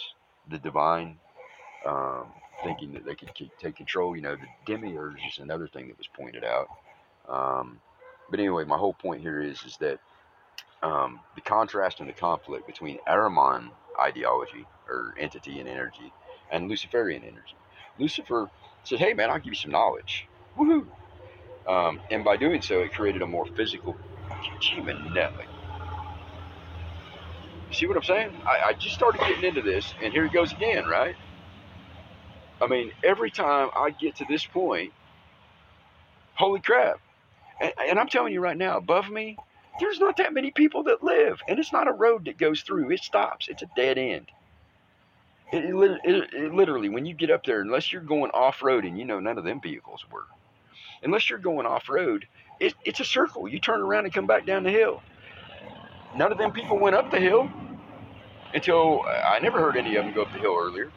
the 0.48 0.58
divine. 0.58 1.18
Um, 1.86 2.26
thinking 2.62 2.92
that 2.92 3.04
they 3.04 3.14
could 3.14 3.30
take 3.60 3.76
control. 3.76 4.16
You 4.16 4.22
know, 4.22 4.36
the 4.36 4.46
demiurge 4.72 5.20
is 5.28 5.38
another 5.38 5.68
thing 5.68 5.88
that 5.88 5.98
was 5.98 6.06
pointed 6.06 6.44
out. 6.44 6.68
Um, 7.28 7.80
but 8.30 8.40
anyway, 8.40 8.64
my 8.64 8.76
whole 8.76 8.94
point 8.94 9.20
here 9.20 9.40
is 9.40 9.62
is 9.64 9.76
that 9.78 9.98
um, 10.82 11.20
the 11.34 11.40
contrast 11.40 12.00
and 12.00 12.08
the 12.08 12.14
conflict 12.14 12.66
between 12.66 12.98
Ahriman 13.08 13.70
ideology 14.00 14.66
or 14.88 15.14
entity 15.18 15.60
and 15.60 15.68
energy 15.68 16.12
and 16.50 16.68
Luciferian 16.68 17.22
energy. 17.22 17.56
Lucifer 17.98 18.50
said, 18.84 18.98
"Hey 19.00 19.14
man, 19.14 19.30
I'll 19.30 19.38
give 19.38 19.52
you 19.52 19.54
some 19.54 19.72
knowledge." 19.72 20.28
Woohoo! 20.56 20.86
Um, 21.66 22.00
and 22.10 22.24
by 22.24 22.36
doing 22.36 22.62
so, 22.62 22.80
it 22.80 22.92
created 22.92 23.22
a 23.22 23.26
more 23.26 23.46
physical 23.56 23.96
human 24.60 25.12
network. 25.14 25.46
See 27.72 27.86
what 27.86 27.96
I'm 27.96 28.02
saying? 28.02 28.30
I, 28.46 28.70
I 28.70 28.72
just 28.74 28.94
started 28.94 29.20
getting 29.20 29.44
into 29.44 29.62
this, 29.62 29.92
and 30.02 30.12
here 30.12 30.26
it 30.26 30.32
goes 30.32 30.52
again, 30.52 30.86
right? 30.86 31.16
I 32.60 32.66
mean, 32.68 32.92
every 33.02 33.30
time 33.30 33.68
I 33.76 33.90
get 33.90 34.16
to 34.16 34.26
this 34.28 34.46
point, 34.46 34.92
holy 36.36 36.60
crap. 36.60 36.96
And, 37.60 37.72
and, 37.88 37.98
I'm 37.98 38.08
telling 38.08 38.32
you 38.32 38.40
right 38.40 38.56
now, 38.56 38.76
above 38.76 39.10
me, 39.10 39.36
there's 39.80 39.98
not 39.98 40.16
that 40.18 40.32
many 40.32 40.50
people 40.50 40.84
that 40.84 41.02
live. 41.02 41.40
And 41.48 41.58
it's 41.58 41.72
not 41.72 41.88
a 41.88 41.92
road 41.92 42.26
that 42.26 42.38
goes 42.38 42.62
through, 42.62 42.90
it 42.92 43.00
stops. 43.00 43.48
It's 43.48 43.62
a 43.62 43.68
dead 43.76 43.98
end. 43.98 44.28
It, 45.52 45.64
it, 45.64 46.00
it, 46.04 46.34
it 46.34 46.54
literally, 46.54 46.88
when 46.88 47.06
you 47.06 47.14
get 47.14 47.30
up 47.30 47.44
there, 47.44 47.60
unless 47.60 47.92
you're 47.92 48.02
going 48.02 48.30
off 48.32 48.62
road, 48.62 48.84
and 48.84 48.98
you 48.98 49.04
know 49.04 49.20
none 49.20 49.38
of 49.38 49.44
them 49.44 49.60
vehicles 49.60 50.04
were, 50.10 50.26
unless 51.02 51.30
you're 51.30 51.38
going 51.38 51.66
off 51.66 51.88
road, 51.88 52.26
it's 52.60 53.00
a 53.00 53.04
circle. 53.04 53.48
You 53.48 53.58
turn 53.58 53.80
around 53.80 54.04
and 54.04 54.14
come 54.14 54.26
back 54.26 54.46
down 54.46 54.62
the 54.62 54.70
hill. 54.70 55.02
None 56.16 56.32
of 56.32 56.38
them 56.38 56.52
people 56.52 56.78
went 56.78 56.96
up 56.96 57.10
the 57.10 57.20
hill 57.20 57.50
until 58.54 59.02
uh, 59.06 59.10
I 59.10 59.40
never 59.40 59.58
heard 59.58 59.76
any 59.76 59.96
of 59.96 60.04
them 60.04 60.14
go 60.14 60.22
up 60.22 60.32
the 60.32 60.38
hill 60.38 60.56
earlier. 60.58 60.90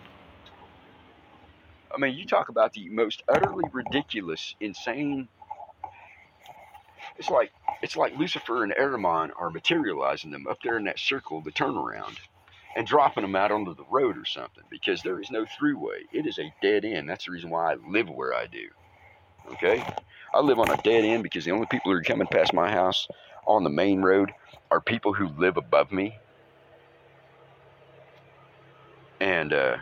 I 1.94 2.00
mean, 2.00 2.16
you 2.16 2.26
talk 2.26 2.50
about 2.50 2.74
the 2.74 2.90
most 2.90 3.24
utterly 3.28 3.66
ridiculous, 3.72 4.56
insane. 4.60 5.28
It's 7.18 7.30
like 7.30 7.52
it's 7.82 7.98
like 7.98 8.18
Lucifer 8.18 8.64
and 8.64 8.74
Ahriman 8.74 9.32
are 9.38 9.50
materializing 9.50 10.32
them 10.32 10.46
up 10.48 10.60
there 10.64 10.78
in 10.78 10.84
that 10.86 11.00
circle, 11.00 11.42
the 11.42 11.52
turnaround, 11.52 12.18
and 12.78 12.86
dropping 12.86 13.24
them 13.24 13.36
out 13.36 13.52
onto 13.52 13.76
the 13.76 13.84
road 13.90 14.18
or 14.18 14.26
something 14.26 14.64
because 14.70 15.02
there 15.02 15.20
is 15.20 15.32
no 15.32 15.46
throughway. 15.46 16.02
It 16.14 16.28
is 16.28 16.38
a 16.38 16.54
dead 16.62 16.86
end. 16.86 17.10
That's 17.10 17.26
the 17.26 17.32
reason 17.32 17.50
why 17.50 17.74
I 17.74 17.76
live 17.90 18.08
where 18.08 18.36
I 18.36 18.46
do. 18.46 18.70
Okay, 19.54 19.84
I 20.32 20.42
live 20.42 20.60
on 20.60 20.70
a 20.70 20.78
dead 20.84 21.04
end 21.04 21.24
because 21.24 21.44
the 21.44 21.52
only 21.52 21.66
people 21.66 21.92
who 21.92 21.98
are 21.98 22.04
coming 22.04 22.28
past 22.28 22.54
my 22.54 22.72
house 22.72 23.08
on 23.48 23.64
the 23.64 23.72
main 23.72 24.04
road 24.04 24.32
are 24.70 24.80
people 24.80 25.12
who 25.12 25.28
live 25.28 25.58
above 25.58 25.92
me. 25.92 26.20
And 29.20 29.52
uh, 29.54 29.78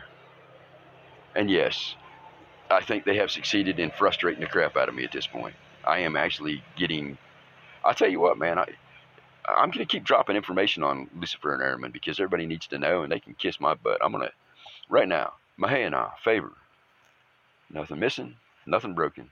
and 1.34 1.50
yes, 1.50 1.96
I 2.70 2.80
think 2.80 3.04
they 3.04 3.16
have 3.18 3.30
succeeded 3.30 3.78
in 3.78 3.90
frustrating 3.90 4.40
the 4.40 4.46
crap 4.46 4.74
out 4.74 4.88
of 4.88 4.94
me 4.94 5.04
at 5.04 5.12
this 5.12 5.26
point. 5.26 5.54
I 5.84 5.98
am 5.98 6.16
actually 6.16 6.64
getting. 6.76 7.18
I'll 7.84 7.94
tell 7.94 8.08
you 8.08 8.20
what, 8.20 8.38
man. 8.38 8.58
I, 8.58 8.66
I'm 9.48 9.70
going 9.70 9.86
to 9.86 9.92
keep 9.92 10.04
dropping 10.04 10.36
information 10.36 10.82
on 10.82 11.08
Lucifer 11.18 11.54
and 11.54 11.62
Ahriman 11.62 11.92
because 11.92 12.18
everybody 12.18 12.46
needs 12.46 12.66
to 12.68 12.78
know 12.78 13.02
and 13.02 13.12
they 13.12 13.20
can 13.20 13.34
kiss 13.34 13.60
my 13.60 13.74
butt. 13.74 13.98
I'm 14.02 14.12
going 14.12 14.24
to, 14.26 14.32
right 14.88 15.08
now, 15.08 15.34
Mahe 15.56 15.88
Ohna, 15.88 16.06
uh, 16.06 16.10
favor. 16.24 16.52
Nothing 17.70 17.98
missing, 17.98 18.36
nothing 18.66 18.94
broken, 18.94 19.30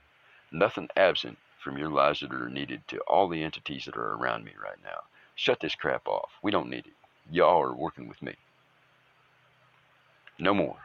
nothing 0.51 0.89
absent 0.95 1.37
from 1.63 1.77
your 1.77 1.89
lives 1.89 2.19
that 2.19 2.33
are 2.33 2.49
needed 2.49 2.81
to 2.89 2.99
all 3.01 3.27
the 3.27 3.43
entities 3.43 3.85
that 3.85 3.97
are 3.97 4.13
around 4.13 4.43
me 4.43 4.51
right 4.61 4.77
now. 4.83 5.01
Shut 5.35 5.59
this 5.59 5.75
crap 5.75 6.07
off. 6.07 6.31
We 6.43 6.51
don't 6.51 6.69
need 6.69 6.85
it. 6.85 6.93
Y'all 7.31 7.61
are 7.61 7.75
working 7.75 8.07
with 8.07 8.21
me. 8.21 8.35
No 10.37 10.53
more. 10.53 10.77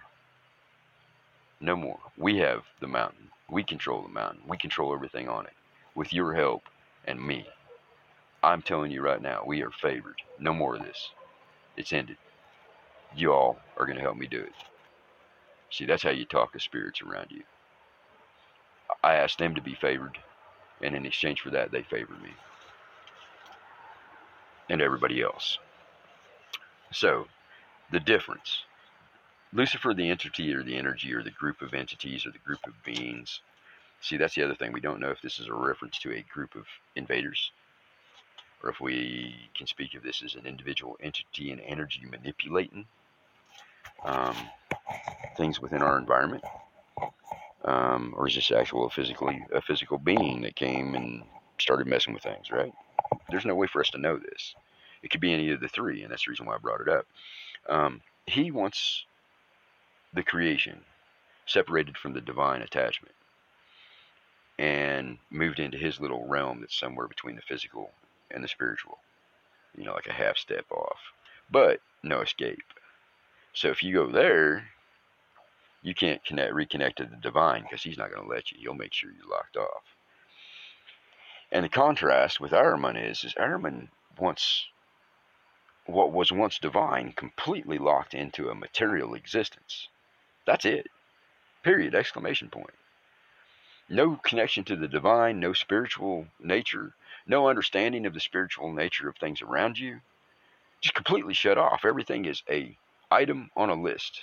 No 1.61 1.76
more. 1.76 1.99
We 2.16 2.39
have 2.39 2.62
the 2.81 2.89
mountain. 2.89 3.28
We 3.51 3.62
control 3.62 4.03
the 4.03 4.09
mountain. 4.09 4.43
We 4.47 4.57
control 4.57 4.95
everything 4.95 5.28
on 5.28 5.47
it. 5.47 5.53
With 5.95 6.12
your 6.12 6.35
help 6.35 6.62
and 7.05 7.20
me. 7.20 7.47
I'm 8.43 8.62
telling 8.62 8.91
you 8.91 9.03
right 9.03 9.20
now, 9.20 9.45
we 9.47 9.62
are 9.62 9.70
favored. 9.70 10.22
No 10.38 10.55
more 10.55 10.76
of 10.76 10.82
this. 10.82 11.11
It's 11.76 11.93
ended. 11.93 12.16
You 13.14 13.32
all 13.32 13.59
are 13.76 13.86
going 13.86 13.97
to 13.97 14.03
help 14.03 14.16
me 14.16 14.26
do 14.26 14.41
it. 14.41 14.53
See, 15.70 15.86
that's 15.86 16.03
how 16.03 16.11
you 16.11 16.24
talk 16.24 16.53
to 16.53 16.61
spirits 16.61 17.03
around 17.03 17.28
you. 17.30 17.43
I 19.03 19.14
asked 19.14 19.38
them 19.38 19.55
to 19.55 19.62
be 19.62 19.74
favored, 19.74 20.18
and 20.82 20.95
in 20.95 21.07
exchange 21.07 21.41
for 21.41 21.51
that, 21.51 21.70
they 21.70 21.82
favored 21.82 22.22
me. 22.22 22.30
And 24.68 24.80
everybody 24.80 25.22
else. 25.22 25.59
So, 26.93 27.26
the 27.93 28.01
difference 28.01 28.64
Lucifer, 29.53 29.93
the 29.95 30.09
entity 30.09 30.55
or 30.55 30.62
the 30.62 30.76
energy 30.76 31.12
or 31.12 31.24
the 31.24 31.30
group 31.30 31.61
of 31.61 31.74
entities 31.74 32.24
or 32.24 32.30
the 32.30 32.38
group 32.38 32.61
of 32.66 32.84
beings. 32.84 33.41
See, 34.01 34.16
that's 34.16 34.34
the 34.34 34.45
other 34.45 34.55
thing. 34.55 34.72
We 34.72 34.80
don't 34.80 35.01
know 35.01 35.11
if 35.11 35.20
this 35.22 35.41
is 35.41 35.49
a 35.49 35.55
reference 35.55 35.99
to 36.01 36.12
a 36.12 36.24
group 36.32 36.55
of 36.55 36.66
invaders 36.95 37.51
or 38.62 38.70
if 38.70 38.80
we 38.80 39.34
can 39.56 39.66
speak 39.66 39.94
of 39.94 40.02
this 40.02 40.22
as 40.24 40.34
an 40.34 40.46
individual 40.46 40.96
entity 41.00 41.50
and 41.50 41.61
energy 41.61 42.02
manipulating 42.11 42.86
um, 44.04 44.36
things 45.36 45.61
within 45.61 45.82
our 45.82 45.98
environment. 45.98 46.44
Um, 47.64 48.14
or 48.16 48.26
is 48.26 48.34
this 48.34 48.50
actual 48.50 48.88
physically 48.88 49.44
a 49.52 49.61
physical 49.61 49.98
being 49.98 50.42
that 50.42 50.56
came 50.56 50.94
and 50.94 51.22
started 51.58 51.86
messing 51.86 52.14
with 52.14 52.22
things, 52.22 52.50
right? 52.50 52.72
There's 53.28 53.44
no 53.44 53.54
way 53.54 53.66
for 53.66 53.80
us 53.80 53.90
to 53.90 53.98
know 53.98 54.18
this. 54.18 54.54
It 55.02 55.11
could 55.11 55.20
be 55.20 55.32
any 55.32 55.50
of 55.50 55.61
the 55.61 55.68
three, 55.68 56.02
and 56.02 56.11
that's 56.11 56.24
the 56.24 56.30
reason 56.30 56.46
why 56.46 56.54
I 56.54 56.58
brought 56.58 56.80
it 56.80 56.88
up. 56.88 57.06
Um, 57.68 58.00
he 58.26 58.50
wants 58.50 59.04
the 60.14 60.22
creation, 60.22 60.80
separated 61.46 61.96
from 61.96 62.12
the 62.12 62.20
divine 62.20 62.62
attachment, 62.62 63.14
and 64.58 65.18
moved 65.30 65.58
into 65.58 65.78
his 65.78 66.00
little 66.00 66.26
realm 66.26 66.61
that's 66.61 66.78
somewhere 66.78 67.08
between 67.08 67.36
the 67.36 67.42
physical 67.42 67.90
and 68.33 68.43
the 68.43 68.49
spiritual. 68.49 68.99
You 69.76 69.85
know, 69.85 69.95
like 69.95 70.07
a 70.07 70.12
half 70.12 70.37
step 70.37 70.66
off, 70.70 70.99
but 71.51 71.81
no 72.03 72.20
escape. 72.20 72.72
So 73.53 73.68
if 73.68 73.83
you 73.83 73.95
go 73.95 74.11
there, 74.11 74.68
you 75.83 75.95
can't 75.95 76.24
connect, 76.24 76.53
reconnect 76.53 76.97
to 76.97 77.05
the 77.05 77.16
divine 77.16 77.62
because 77.62 77.83
he's 77.83 77.99
not 77.99 78.12
going 78.12 78.22
to 78.22 78.35
let 78.35 78.51
you. 78.51 78.59
He'll 78.61 78.74
make 78.74 78.93
sure 78.93 79.11
you're 79.11 79.31
locked 79.31 79.57
off. 79.57 79.83
And 81.53 81.64
the 81.64 81.68
contrast 81.68 82.41
with 82.41 82.53
Ahriman 82.53 82.97
is, 82.97 83.24
is 83.24 83.35
Ahriman 83.35 83.89
wants 84.18 84.66
what 85.87 86.12
was 86.12 86.31
once 86.31 86.59
divine 86.59 87.12
completely 87.12 87.78
locked 87.78 88.14
into 88.14 88.49
a 88.49 88.55
material 88.55 89.14
existence. 89.14 89.89
That's 90.47 90.64
it. 90.64 90.89
Period. 91.62 91.95
Exclamation 91.95 92.49
point. 92.49 92.74
No 93.89 94.16
connection 94.16 94.62
to 94.64 94.76
the 94.76 94.87
divine, 94.87 95.41
no 95.41 95.53
spiritual 95.53 96.28
nature, 96.39 96.95
no 97.26 97.48
understanding 97.48 98.06
of 98.06 98.14
the 98.14 98.20
spiritual 98.20 98.72
nature 98.72 99.08
of 99.08 99.16
things 99.16 99.42
around 99.42 99.78
you. 99.78 100.00
Just 100.80 100.94
completely 100.94 101.34
shut 101.34 101.58
off. 101.58 101.84
Everything 101.84 102.24
is 102.24 102.42
a 102.48 102.76
item 103.10 103.50
on 103.56 103.70
a 103.70 103.74
list. 103.74 104.22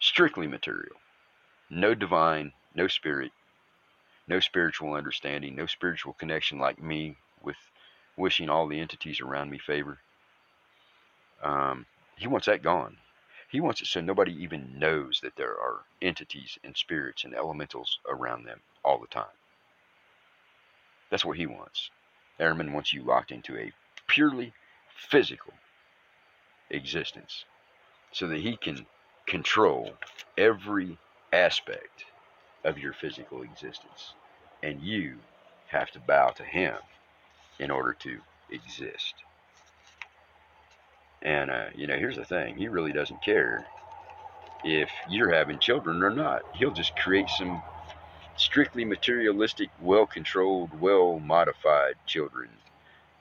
Strictly 0.00 0.46
material. 0.46 0.96
No 1.70 1.94
divine, 1.94 2.52
no 2.74 2.88
spirit, 2.88 3.32
no 4.26 4.40
spiritual 4.40 4.94
understanding, 4.94 5.56
no 5.56 5.66
spiritual 5.66 6.14
connection 6.14 6.58
like 6.58 6.82
me 6.82 7.16
with 7.42 7.56
wishing 8.16 8.48
all 8.48 8.66
the 8.66 8.80
entities 8.80 9.20
around 9.20 9.50
me 9.50 9.58
favor. 9.58 9.98
Um, 11.42 11.86
he 12.16 12.26
wants 12.26 12.46
that 12.46 12.62
gone. 12.62 12.98
He 13.48 13.60
wants 13.60 13.82
it 13.82 13.86
so 13.86 14.00
nobody 14.00 14.32
even 14.42 14.78
knows 14.78 15.20
that 15.22 15.36
there 15.36 15.52
are 15.52 15.84
entities 16.00 16.58
and 16.64 16.76
spirits 16.76 17.24
and 17.24 17.34
elementals 17.34 17.98
around 18.08 18.44
them 18.44 18.60
all 18.82 18.98
the 18.98 19.06
time. 19.06 19.36
That's 21.12 21.26
what 21.26 21.36
he 21.36 21.46
wants. 21.46 21.90
Ahriman 22.40 22.72
wants 22.72 22.94
you 22.94 23.02
locked 23.02 23.32
into 23.32 23.58
a 23.58 23.70
purely 24.08 24.54
physical 24.96 25.52
existence 26.70 27.44
so 28.12 28.26
that 28.28 28.40
he 28.40 28.56
can 28.56 28.86
control 29.28 29.92
every 30.38 30.98
aspect 31.30 32.06
of 32.64 32.78
your 32.78 32.94
physical 32.94 33.42
existence. 33.42 34.14
And 34.62 34.80
you 34.80 35.18
have 35.68 35.90
to 35.90 36.00
bow 36.00 36.30
to 36.30 36.44
him 36.44 36.76
in 37.60 37.70
order 37.70 37.92
to 38.00 38.18
exist. 38.50 39.14
And, 41.20 41.50
uh, 41.50 41.66
you 41.74 41.86
know, 41.88 41.98
here's 41.98 42.16
the 42.16 42.24
thing 42.24 42.56
he 42.56 42.68
really 42.68 42.92
doesn't 42.92 43.22
care 43.22 43.66
if 44.64 44.90
you're 45.06 45.34
having 45.34 45.58
children 45.58 46.02
or 46.02 46.10
not. 46.10 46.42
He'll 46.52 46.70
just 46.70 46.96
create 46.96 47.28
some 47.28 47.62
strictly 48.36 48.84
materialistic, 48.84 49.70
well 49.80 50.06
controlled, 50.06 50.80
well 50.80 51.18
modified 51.18 51.94
children 52.06 52.48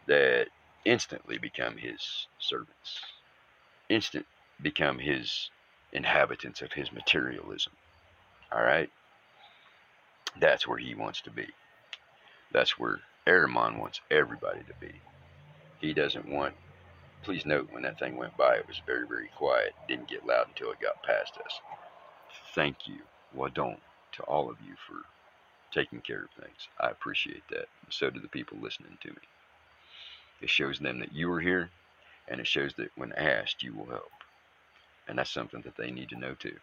that 0.07 0.47
instantly 0.85 1.37
become 1.37 1.77
his 1.77 2.27
servants, 2.39 3.01
instant 3.89 4.25
become 4.61 4.99
his 4.99 5.49
inhabitants 5.93 6.61
of 6.61 6.73
his 6.73 6.91
materialism. 6.91 7.73
All 8.51 8.61
right? 8.63 8.89
That's 10.39 10.67
where 10.67 10.77
he 10.77 10.95
wants 10.95 11.21
to 11.21 11.31
be. 11.31 11.47
That's 12.51 12.79
where 12.79 12.99
Ahriman 13.27 13.79
wants 13.79 14.01
everybody 14.09 14.61
to 14.61 14.73
be. 14.79 14.93
He 15.79 15.93
doesn't 15.93 16.27
want. 16.27 16.55
Please 17.23 17.45
note 17.45 17.69
when 17.71 17.83
that 17.83 17.99
thing 17.99 18.17
went 18.17 18.35
by, 18.35 18.55
it 18.55 18.67
was 18.67 18.81
very, 18.85 19.07
very 19.07 19.29
quiet. 19.37 19.73
Didn't 19.87 20.07
get 20.07 20.25
loud 20.25 20.47
until 20.47 20.71
it 20.71 20.79
got 20.79 21.03
past 21.03 21.37
us. 21.37 21.59
Thank 22.55 22.87
you. 22.87 22.99
Well, 23.33 23.51
don't 23.53 23.79
to 24.13 24.23
all 24.23 24.49
of 24.49 24.57
you 24.65 24.75
for 24.87 24.97
taking 25.73 26.01
care 26.01 26.23
of 26.23 26.43
things. 26.43 26.67
I 26.79 26.89
appreciate 26.89 27.43
that. 27.49 27.67
So 27.89 28.09
do 28.09 28.19
the 28.19 28.27
people 28.27 28.57
listening 28.61 28.97
to 29.01 29.09
me. 29.09 29.17
It 30.41 30.49
shows 30.49 30.79
them 30.79 30.99
that 30.99 31.13
you 31.13 31.31
are 31.31 31.39
here, 31.39 31.69
and 32.27 32.39
it 32.39 32.47
shows 32.47 32.73
that 32.75 32.91
when 32.97 33.13
asked, 33.13 33.63
you 33.63 33.73
will 33.73 33.85
help. 33.85 34.11
And 35.07 35.17
that's 35.17 35.31
something 35.31 35.61
that 35.61 35.77
they 35.77 35.91
need 35.91 36.09
to 36.09 36.19
know 36.19 36.35
too. 36.35 36.57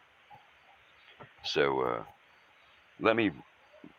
So 1.45 1.81
uh, 1.83 2.03
let 3.01 3.17
me 3.17 3.31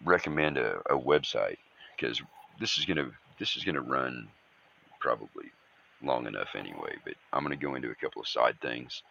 recommend 0.04 0.58
a, 0.58 0.80
a 0.89 0.97
website 0.97 1.58
because 1.95 2.22
this 2.60 2.78
is 2.78 2.86
gonna 2.86 3.12
this 3.39 3.56
is 3.56 3.64
gonna 3.64 3.82
run 3.82 4.28
probably 5.00 5.52
long 6.04 6.28
enough 6.28 6.50
anyway. 6.56 6.95
But 7.06 7.16
I'm 7.34 7.43
gonna 7.43 7.56
go 7.56 7.76
into 7.76 7.91
a 7.91 7.95
couple 7.95 8.22
of 8.22 8.28
side 8.28 8.60
things 8.62 9.04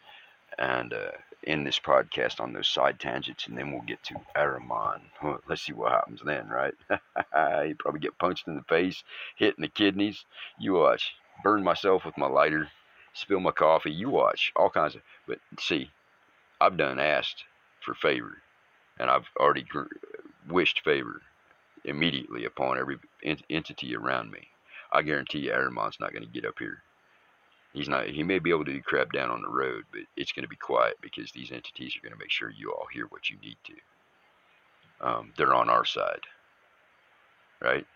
and 0.58 0.92
uh, 0.92 1.12
end 1.46 1.66
this 1.66 1.78
podcast 1.78 2.40
on 2.40 2.52
those 2.52 2.68
side 2.68 2.98
tangents, 2.98 3.46
and 3.46 3.56
then 3.56 3.72
we'll 3.72 3.82
get 3.82 4.02
to 4.04 4.20
Ahriman. 4.36 5.00
Let's 5.48 5.62
see 5.62 5.72
what 5.72 5.92
happens 5.92 6.20
then, 6.24 6.48
right? 6.48 6.74
you 6.90 7.74
probably 7.78 8.00
get 8.00 8.18
punched 8.18 8.48
in 8.48 8.56
the 8.56 8.62
face, 8.62 9.02
hit 9.36 9.54
in 9.56 9.62
the 9.62 9.68
kidneys. 9.68 10.24
You 10.58 10.74
watch. 10.74 11.14
Burn 11.44 11.62
myself 11.62 12.04
with 12.04 12.18
my 12.18 12.26
lighter, 12.26 12.68
spill 13.14 13.40
my 13.40 13.52
coffee. 13.52 13.92
You 13.92 14.10
watch. 14.10 14.52
All 14.56 14.70
kinds 14.70 14.96
of. 14.96 15.02
But 15.26 15.38
see, 15.60 15.90
I've 16.60 16.76
done 16.76 16.98
asked 16.98 17.44
for 17.80 17.94
favor, 17.94 18.42
and 18.98 19.08
I've 19.08 19.28
already 19.38 19.64
wished 20.48 20.80
favor 20.84 21.22
immediately 21.84 22.44
upon 22.44 22.78
every 22.78 22.98
ent- 23.22 23.44
entity 23.48 23.94
around 23.94 24.30
me. 24.30 24.48
I 24.90 25.02
guarantee 25.02 25.40
you, 25.40 25.52
Ahriman's 25.52 26.00
not 26.00 26.12
going 26.12 26.24
to 26.24 26.28
get 26.28 26.44
up 26.44 26.58
here. 26.58 26.82
He's 27.72 27.88
not. 27.88 28.08
He 28.08 28.22
may 28.22 28.38
be 28.38 28.50
able 28.50 28.64
to 28.64 28.72
do 28.72 28.82
crap 28.82 29.12
down 29.12 29.30
on 29.30 29.42
the 29.42 29.48
road, 29.48 29.84
but 29.92 30.02
it's 30.16 30.32
going 30.32 30.42
to 30.44 30.48
be 30.48 30.56
quiet 30.56 30.96
because 31.00 31.30
these 31.30 31.52
entities 31.52 31.96
are 31.96 32.00
going 32.00 32.12
to 32.12 32.18
make 32.18 32.30
sure 32.30 32.50
you 32.50 32.72
all 32.72 32.86
hear 32.92 33.06
what 33.06 33.28
you 33.28 33.36
need 33.42 33.56
to. 33.64 35.06
Um, 35.06 35.32
they're 35.36 35.54
on 35.54 35.68
our 35.68 35.84
side, 35.84 36.22
right? 37.60 37.86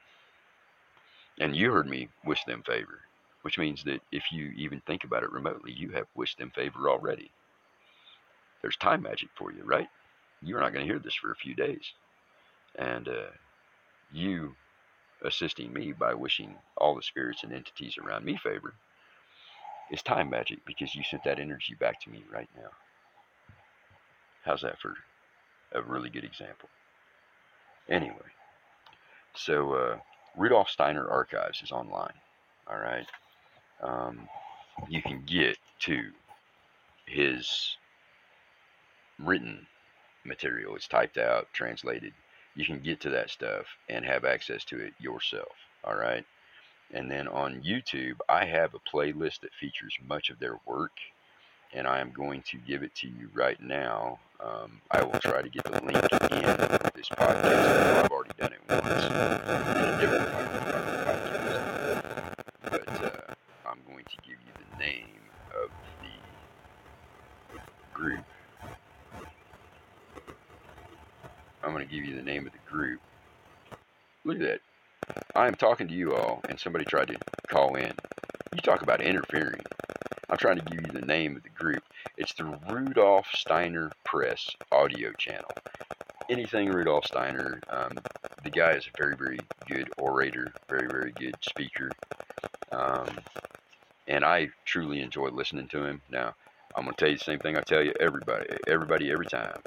And 1.41 1.57
you 1.57 1.73
heard 1.73 1.89
me 1.89 2.09
wish 2.25 2.45
them 2.45 2.63
favor, 2.63 3.01
which 3.43 3.59
means 3.59 3.83
that 3.85 4.03
if 4.13 4.31
you 4.31 4.53
even 4.57 4.81
think 4.87 5.05
about 5.05 5.23
it 5.23 5.33
remotely, 5.33 5.73
you 5.73 5.89
have 5.91 6.07
wished 6.15 6.39
them 6.39 6.53
favor 6.55 6.89
already. 6.89 7.31
There's 8.61 8.77
time 8.77 9.03
magic 9.03 9.31
for 9.35 9.51
you, 9.51 9.65
right? 9.65 9.89
You're 10.43 10.61
not 10.61 10.73
going 10.73 10.87
to 10.87 10.93
hear 10.93 11.01
this 11.01 11.15
for 11.15 11.33
a 11.33 11.37
few 11.37 11.55
days, 11.55 11.93
and 12.77 13.09
uh, 13.09 13.31
you 14.13 14.55
assisting 15.25 15.73
me 15.73 15.93
by 15.93 16.15
wishing 16.15 16.55
all 16.77 16.95
the 16.95 17.03
spirits 17.03 17.43
and 17.43 17.53
entities 17.53 17.97
around 17.99 18.25
me 18.25 18.37
favor 18.37 18.75
is 19.93 20.03
time 20.03 20.31
magic 20.31 20.59
because 20.67 20.95
you 20.95 21.05
sent 21.05 21.23
that 21.25 21.39
energy 21.39 21.75
back 21.79 22.01
to 22.01 22.11
me 22.11 22.25
right 22.33 22.49
now. 22.57 22.71
How's 24.45 24.63
that 24.63 24.81
for 24.81 24.95
a 25.73 25.83
really 25.83 26.11
good 26.11 26.25
example? 26.25 26.69
Anyway, 27.89 28.17
so 29.35 29.73
uh, 29.75 29.99
Rudolf 30.37 30.71
Steiner 30.71 31.09
Archives 31.09 31.63
is 31.63 31.71
online. 31.71 32.15
All 32.69 32.79
right. 32.79 33.07
Um, 33.83 34.29
you 34.89 35.03
can 35.03 35.23
get 35.27 35.59
to 35.81 36.03
his 37.07 37.77
written 39.19 39.67
material. 40.25 40.75
It's 40.75 40.89
typed 40.89 41.19
out, 41.19 41.49
translated, 41.53 42.13
you 42.55 42.65
can 42.65 42.81
get 42.81 43.01
to 43.01 43.11
that 43.11 43.31
stuff 43.31 43.67
and 43.89 44.05
have 44.05 44.25
access 44.25 44.65
to 44.67 44.79
it 44.79 44.95
yourself. 44.99 45.53
All 45.85 45.97
right. 45.97 46.25
And 46.93 47.11
then 47.11 47.27
on 47.29 47.63
YouTube, 47.63 48.17
I 48.29 48.45
have 48.45 48.75
a 48.75 48.79
playlist 48.79 49.41
that 49.41 49.55
features 49.59 49.97
much 50.07 50.31
of 50.31 50.39
their 50.39 50.59
work, 50.67 50.93
and 51.73 51.87
I 51.87 52.01
am 52.01 52.11
going 52.11 52.43
to 52.51 52.59
give 52.59 52.83
it 52.83 52.95
to 52.97 53.09
you 53.09 53.29
right 53.33 53.61
now. 53.63 54.19
Um, 54.41 54.81
I 54.91 55.03
will 55.03 55.19
try 55.21 55.41
to 55.41 55.49
get 55.49 55.65
the 55.65 55.71
link 55.71 55.97
in 56.33 56.43
this 56.95 57.09
podcast. 57.09 58.05
I've 58.05 58.11
already 58.11 58.33
done 58.39 58.53
it 58.53 58.61
once 58.69 59.05
in 59.05 59.13
a 59.13 59.99
different 60.01 60.29
podcast, 60.29 61.65
but 62.65 62.89
uh, 63.05 63.35
I'm 63.67 63.79
going 63.87 64.05
to 64.05 64.17
give 64.23 64.37
you 64.45 64.53
the 64.71 64.79
name 64.79 65.21
of 65.63 65.71
the 67.53 67.59
group 67.95 68.25
I'm 71.65 71.73
going 71.73 71.87
to 71.87 71.95
give 71.95 72.05
you 72.05 72.17
the 72.17 72.23
name 72.23 72.47
of 72.47 72.53
the 72.53 72.59
group. 72.71 73.01
Look 74.25 74.37
at 74.37 74.43
that. 74.43 74.61
I 75.35 75.47
am 75.47 75.55
talking 75.55 75.89
to 75.89 75.95
you 75.95 76.15
all, 76.15 76.43
and 76.49 76.61
somebody 76.61 76.85
tried 76.85 77.09
to 77.09 77.17
call 77.49 77.75
in. 77.77 77.93
You 78.55 78.61
talk 78.63 78.83
about 78.83 79.01
interfering. 79.01 79.63
I'm 80.29 80.37
trying 80.37 80.59
to 80.59 80.65
give 80.65 80.83
you 80.87 80.93
the 81.01 81.07
name 81.07 81.37
of 81.37 81.43
the 81.43 81.49
group. 81.49 81.83
It's 82.19 82.35
the 82.35 82.45
Rudolf 82.71 83.27
Steiner 83.33 83.91
Press 84.05 84.51
audio 84.71 85.11
channel. 85.13 85.51
Anything 86.29 86.71
Rudolf 86.71 87.07
Steiner. 87.07 87.61
Um, 87.71 87.93
the 88.45 88.51
guy 88.51 88.73
is 88.73 88.87
a 88.87 88.91
very, 88.99 89.17
very 89.17 89.39
good 89.67 89.89
orator, 89.97 90.53
very, 90.69 90.87
very 90.87 91.13
good 91.13 91.37
speaker. 91.41 91.91
Um, 92.71 93.09
and 94.09 94.25
I 94.27 94.51
truly 94.67 95.01
enjoy 95.01 95.29
listening 95.29 95.69
to 95.69 95.83
him. 95.83 96.03
Now, 96.11 96.35
I'm 96.77 96.85
going 96.85 96.95
to 96.95 97.01
tell 97.01 97.11
you 97.11 97.17
the 97.17 97.25
same 97.25 97.39
thing 97.39 97.57
I 97.57 97.63
tell 97.63 97.83
you 97.83 97.95
everybody, 98.01 98.47
everybody 98.67 99.11
every 99.11 99.27
time. 99.27 99.61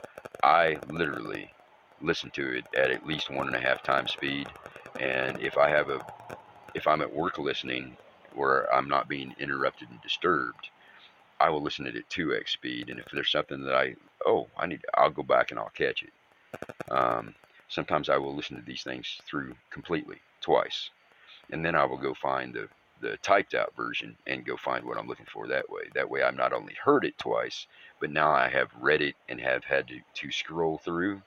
I 0.43 0.77
literally 0.91 1.49
listen 2.01 2.29
to 2.31 2.57
it 2.57 2.65
at 2.75 2.91
at 2.91 3.07
least 3.07 3.31
one 3.31 3.47
and 3.47 3.55
a 3.55 3.59
half 3.59 3.81
times 3.81 4.11
speed. 4.11 4.47
And 4.99 5.39
if 5.41 5.57
I 5.57 5.69
have 5.69 5.89
a, 5.89 6.05
if 6.73 6.87
I'm 6.87 7.01
at 7.01 7.13
work 7.13 7.37
listening 7.37 7.97
where 8.33 8.73
I'm 8.73 8.87
not 8.87 9.09
being 9.09 9.35
interrupted 9.39 9.89
and 9.89 10.01
disturbed, 10.01 10.69
I 11.39 11.49
will 11.49 11.61
listen 11.61 11.85
to 11.85 11.91
it 11.91 11.97
at 11.97 12.09
2x 12.09 12.49
speed. 12.49 12.89
And 12.89 12.99
if 12.99 13.07
there's 13.11 13.31
something 13.31 13.63
that 13.63 13.75
I, 13.75 13.95
oh, 14.25 14.47
I 14.57 14.67
need, 14.67 14.85
I'll 14.93 15.09
go 15.09 15.23
back 15.23 15.51
and 15.51 15.59
I'll 15.59 15.69
catch 15.69 16.03
it. 16.03 16.13
Um, 16.91 17.35
sometimes 17.69 18.09
I 18.09 18.17
will 18.17 18.35
listen 18.35 18.57
to 18.57 18.63
these 18.65 18.83
things 18.83 19.19
through 19.25 19.55
completely 19.69 20.17
twice. 20.41 20.89
And 21.51 21.63
then 21.63 21.75
I 21.75 21.85
will 21.85 21.97
go 21.97 22.13
find 22.13 22.53
the, 22.53 22.69
the 23.01 23.17
typed 23.17 23.53
out 23.53 23.75
version 23.75 24.15
and 24.27 24.45
go 24.45 24.57
find 24.57 24.85
what 24.85 24.97
I'm 24.97 25.07
looking 25.07 25.27
for 25.31 25.47
that 25.47 25.69
way. 25.69 25.83
That 25.93 26.09
way 26.09 26.23
I've 26.23 26.35
not 26.35 26.53
only 26.53 26.75
heard 26.83 27.05
it 27.05 27.17
twice, 27.17 27.67
but 27.99 28.11
now 28.11 28.31
I 28.31 28.49
have 28.49 28.69
read 28.79 29.01
it 29.01 29.15
and 29.29 29.39
have 29.41 29.65
had 29.65 29.87
to, 29.89 29.99
to 30.15 30.31
scroll 30.31 30.77
through 30.77 31.21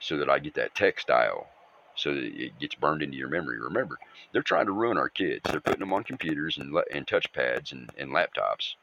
so 0.00 0.16
that 0.18 0.28
I 0.28 0.40
get 0.40 0.54
that 0.54 0.74
textile 0.74 1.46
so 1.94 2.14
that 2.14 2.24
it 2.24 2.58
gets 2.58 2.74
burned 2.74 3.02
into 3.02 3.16
your 3.16 3.28
memory. 3.28 3.58
Remember, 3.60 3.98
they're 4.32 4.42
trying 4.42 4.66
to 4.66 4.72
ruin 4.72 4.98
our 4.98 5.08
kids. 5.08 5.42
They're 5.44 5.60
putting 5.60 5.80
them 5.80 5.92
on 5.92 6.04
computers 6.04 6.56
and, 6.58 6.74
and 6.92 7.06
touchpads 7.06 7.72
and, 7.72 7.90
and 7.98 8.10
laptops. 8.10 8.74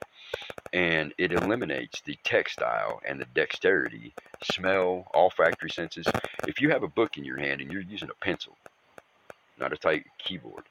And 0.74 1.14
it 1.18 1.32
eliminates 1.32 2.01
the 2.01 2.18
textile 2.24 3.01
and 3.07 3.20
the 3.20 3.26
dexterity, 3.34 4.14
smell, 4.43 5.07
olfactory 5.14 5.72
senses. 5.72 6.05
If 6.47 6.62
you 6.62 6.70
have 6.70 6.84
a 6.84 6.88
book 6.88 7.18
in 7.18 7.26
your 7.26 7.39
hand 7.39 7.62
and 7.62 7.72
you're 7.72 7.82
using 7.82 8.10
a 8.10 8.26
pencil, 8.26 8.55
not 9.60 9.74
a 9.74 9.78
tight 9.78 10.05
keyboard, 10.20 10.64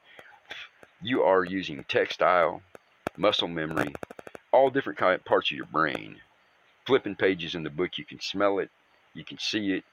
you 1.03 1.23
are 1.23 1.45
using 1.45 1.85
textile, 1.85 2.63
muscle 3.17 3.49
memory, 3.49 3.95
all 4.53 4.71
different 4.71 4.99
kind 4.99 5.15
of 5.15 5.25
parts 5.25 5.51
of 5.51 5.57
your 5.57 5.67
brain. 5.67 6.17
Flipping 6.87 7.17
pages 7.17 7.55
in 7.55 7.65
the 7.65 7.71
book, 7.71 7.99
you 7.99 8.05
can 8.05 8.21
smell 8.21 8.61
it, 8.61 8.71
you 9.13 9.25
can 9.25 9.39
see 9.39 9.73
it, 9.73 9.85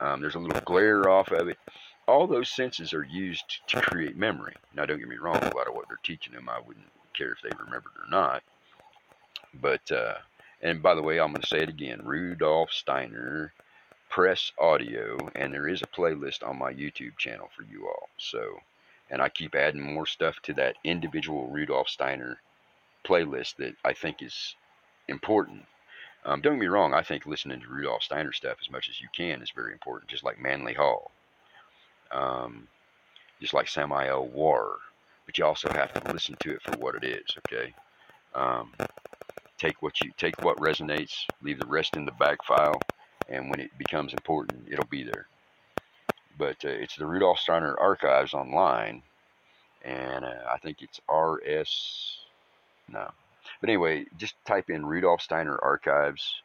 um, 0.00 0.20
there's 0.20 0.34
a 0.34 0.38
little 0.38 0.60
glare 0.60 1.08
off 1.08 1.30
of 1.32 1.48
it. 1.48 1.58
All 2.06 2.26
those 2.26 2.48
senses 2.48 2.92
are 2.92 3.04
used 3.04 3.60
to 3.68 3.80
create 3.80 4.16
memory. 4.16 4.54
Now, 4.74 4.86
don't 4.86 4.98
get 4.98 5.08
me 5.08 5.16
wrong, 5.16 5.36
a 5.36 5.56
lot 5.56 5.68
of 5.68 5.74
what 5.74 5.88
they're 5.88 5.98
teaching 6.02 6.34
them, 6.34 6.48
I 6.48 6.60
wouldn't 6.60 6.90
care 7.14 7.32
if 7.32 7.42
they 7.42 7.50
remembered 7.58 7.92
or 7.98 8.08
not. 8.10 8.42
But, 9.54 9.90
uh, 9.90 10.14
and 10.62 10.82
by 10.82 10.94
the 10.94 11.02
way, 11.02 11.18
I'm 11.18 11.32
going 11.32 11.42
to 11.42 11.46
say 11.46 11.58
it 11.58 11.68
again 11.68 12.00
Rudolf 12.04 12.72
Steiner 12.72 13.52
Press 14.08 14.52
Audio, 14.58 15.18
and 15.34 15.52
there 15.52 15.68
is 15.68 15.82
a 15.82 15.86
playlist 15.86 16.46
on 16.46 16.58
my 16.58 16.72
YouTube 16.72 17.16
channel 17.18 17.50
for 17.56 17.62
you 17.62 17.88
all. 17.88 18.08
So, 18.18 18.60
and 19.10 19.20
I 19.20 19.28
keep 19.28 19.54
adding 19.54 19.82
more 19.82 20.06
stuff 20.06 20.36
to 20.44 20.54
that 20.54 20.76
individual 20.84 21.48
Rudolf 21.48 21.88
Steiner 21.88 22.40
playlist 23.04 23.56
that 23.56 23.74
I 23.84 23.92
think 23.92 24.22
is 24.22 24.54
important 25.08 25.66
um, 26.26 26.40
don't 26.40 26.54
get 26.54 26.60
me 26.60 26.66
wrong, 26.66 26.92
I 26.92 27.02
think 27.02 27.24
listening 27.24 27.60
to 27.60 27.68
Rudolf 27.68 28.02
Steiner 28.02 28.32
stuff 28.32 28.58
as 28.60 28.68
much 28.68 28.88
as 28.88 29.00
you 29.00 29.06
can 29.14 29.40
is 29.42 29.50
very 29.50 29.72
important, 29.72 30.10
just 30.10 30.24
like 30.24 30.40
Manly 30.40 30.74
Hall, 30.74 31.12
um, 32.10 32.66
just 33.40 33.54
like 33.54 33.68
Samael 33.68 34.26
War. 34.28 34.76
But 35.24 35.38
you 35.38 35.44
also 35.44 35.68
have 35.72 35.92
to 35.92 36.12
listen 36.12 36.36
to 36.40 36.52
it 36.52 36.62
for 36.62 36.78
what 36.78 36.94
it 36.94 37.04
is, 37.04 37.36
okay? 37.38 37.74
Um, 38.34 38.72
take 39.58 39.82
what 39.82 40.00
you 40.00 40.12
take 40.16 40.40
what 40.42 40.58
resonates, 40.58 41.24
leave 41.42 41.58
the 41.58 41.66
rest 41.66 41.96
in 41.96 42.04
the 42.04 42.12
back 42.12 42.44
file, 42.44 42.80
and 43.28 43.50
when 43.50 43.60
it 43.60 43.76
becomes 43.78 44.12
important, 44.12 44.68
it'll 44.70 44.86
be 44.86 45.02
there. 45.02 45.26
But 46.38 46.64
uh, 46.64 46.68
it's 46.68 46.96
the 46.96 47.06
Rudolf 47.06 47.38
Steiner 47.40 47.76
Archives 47.78 48.34
online, 48.34 49.02
and 49.84 50.24
uh, 50.24 50.34
I 50.50 50.58
think 50.58 50.82
it's 50.82 51.00
RS. 51.08 52.18
No, 52.88 53.10
but 53.60 53.70
anyway, 53.70 54.06
just 54.16 54.34
type 54.44 54.70
in 54.70 54.86
Rudolf 54.86 55.22
Steiner 55.22 55.58
Archives 55.60 56.42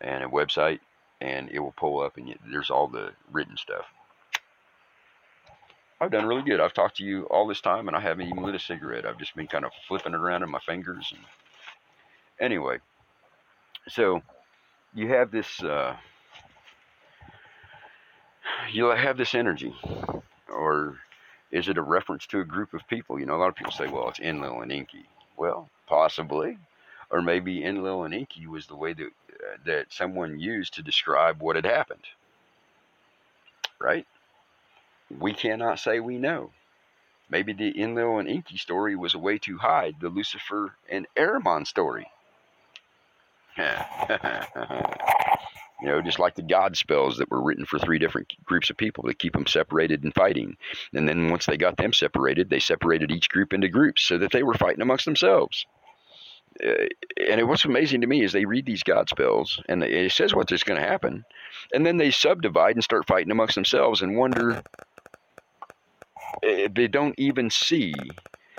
and 0.00 0.24
a 0.24 0.28
website, 0.28 0.80
and 1.20 1.50
it 1.50 1.58
will 1.58 1.74
pull 1.76 2.00
up, 2.00 2.16
and 2.16 2.34
there's 2.50 2.70
all 2.70 2.86
the 2.86 3.12
written 3.32 3.56
stuff. 3.56 3.86
I've 6.00 6.10
done 6.10 6.26
really 6.26 6.42
good. 6.42 6.60
I've 6.60 6.74
talked 6.74 6.98
to 6.98 7.04
you 7.04 7.24
all 7.24 7.46
this 7.46 7.60
time, 7.60 7.88
and 7.88 7.96
I 7.96 8.00
haven't 8.00 8.28
even 8.28 8.42
lit 8.42 8.54
a 8.54 8.58
cigarette. 8.58 9.06
I've 9.06 9.18
just 9.18 9.34
been 9.34 9.46
kind 9.46 9.64
of 9.64 9.72
flipping 9.88 10.12
it 10.12 10.18
around 10.18 10.42
in 10.42 10.50
my 10.50 10.58
fingers. 10.60 11.10
And 11.10 11.24
anyway, 12.38 12.78
so 13.88 14.22
you 14.94 15.08
have 15.08 15.30
this. 15.30 15.62
Uh, 15.62 15.96
you 18.72 18.86
have 18.86 19.16
this 19.16 19.34
energy, 19.34 19.74
or 20.48 20.98
is 21.50 21.68
it 21.68 21.78
a 21.78 21.82
reference 21.82 22.26
to 22.26 22.40
a 22.40 22.44
group 22.44 22.74
of 22.74 22.86
people? 22.88 23.18
You 23.18 23.26
know, 23.26 23.34
a 23.34 23.38
lot 23.38 23.48
of 23.48 23.54
people 23.54 23.72
say, 23.72 23.86
"Well, 23.86 24.08
it's 24.08 24.20
Enlil 24.20 24.60
and 24.60 24.72
Enki." 24.72 25.06
Well, 25.38 25.70
possibly, 25.86 26.58
or 27.10 27.22
maybe 27.22 27.64
Enlil 27.64 28.04
and 28.04 28.14
Enki 28.14 28.46
was 28.46 28.66
the 28.66 28.76
way 28.76 28.92
that 28.92 29.06
uh, 29.06 29.56
that 29.64 29.86
someone 29.90 30.38
used 30.38 30.74
to 30.74 30.82
describe 30.82 31.40
what 31.40 31.56
had 31.56 31.64
happened. 31.64 32.04
Right? 33.78 34.06
We 35.10 35.34
cannot 35.34 35.78
say 35.78 36.00
we 36.00 36.18
know. 36.18 36.50
Maybe 37.28 37.52
the 37.52 37.80
Enlil 37.80 38.18
and 38.18 38.28
Enki 38.28 38.56
story 38.56 38.94
was 38.96 39.14
a 39.14 39.18
way 39.18 39.38
to 39.38 39.58
hide 39.58 39.96
the 40.00 40.08
Lucifer 40.08 40.74
and 40.88 41.06
Ahriman 41.16 41.66
story. 41.66 42.08
You 45.80 45.88
know, 45.88 46.00
just 46.00 46.18
like 46.18 46.34
the 46.34 46.42
God 46.42 46.76
spells 46.76 47.18
that 47.18 47.30
were 47.30 47.42
written 47.42 47.66
for 47.66 47.78
three 47.78 47.98
different 47.98 48.32
groups 48.44 48.70
of 48.70 48.78
people 48.78 49.04
to 49.04 49.14
keep 49.14 49.34
them 49.34 49.46
separated 49.46 50.04
and 50.04 50.14
fighting. 50.14 50.56
And 50.94 51.06
then 51.06 51.30
once 51.30 51.44
they 51.44 51.58
got 51.58 51.76
them 51.76 51.92
separated, 51.92 52.48
they 52.48 52.60
separated 52.60 53.10
each 53.10 53.28
group 53.28 53.52
into 53.52 53.68
groups 53.68 54.02
so 54.02 54.16
that 54.18 54.32
they 54.32 54.42
were 54.42 54.54
fighting 54.54 54.80
amongst 54.80 55.04
themselves. 55.04 55.66
Uh, 56.64 56.86
and 57.28 57.46
what's 57.46 57.66
amazing 57.66 58.00
to 58.00 58.06
me 58.06 58.24
is 58.24 58.32
they 58.32 58.46
read 58.46 58.64
these 58.64 58.82
God 58.82 59.10
spells 59.10 59.60
and 59.68 59.84
it 59.84 60.12
says 60.12 60.34
what's 60.34 60.62
going 60.62 60.80
to 60.80 60.86
happen. 60.86 61.26
And 61.74 61.84
then 61.84 61.98
they 61.98 62.10
subdivide 62.10 62.76
and 62.76 62.84
start 62.84 63.06
fighting 63.06 63.30
amongst 63.30 63.54
themselves 63.54 64.00
and 64.00 64.16
wonder, 64.16 64.62
Eh, 66.42 66.68
they 66.74 66.88
don't 66.88 67.14
even 67.18 67.50
see 67.50 67.94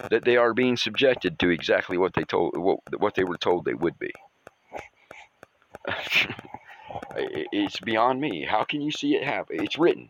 that 0.09 0.25
they 0.25 0.37
are 0.37 0.53
being 0.53 0.77
subjected 0.77 1.39
to 1.39 1.49
exactly 1.49 1.97
what 1.97 2.13
they 2.13 2.23
told 2.23 2.55
what, 2.57 2.79
what 2.99 3.15
they 3.15 3.23
were 3.23 3.37
told 3.37 3.65
they 3.65 3.73
would 3.73 3.97
be. 3.99 4.11
It's 7.15 7.79
beyond 7.79 8.21
me. 8.21 8.45
How 8.45 8.63
can 8.63 8.81
you 8.81 8.91
see 8.91 9.15
it 9.15 9.23
happen? 9.23 9.61
It's 9.61 9.77
written. 9.77 10.09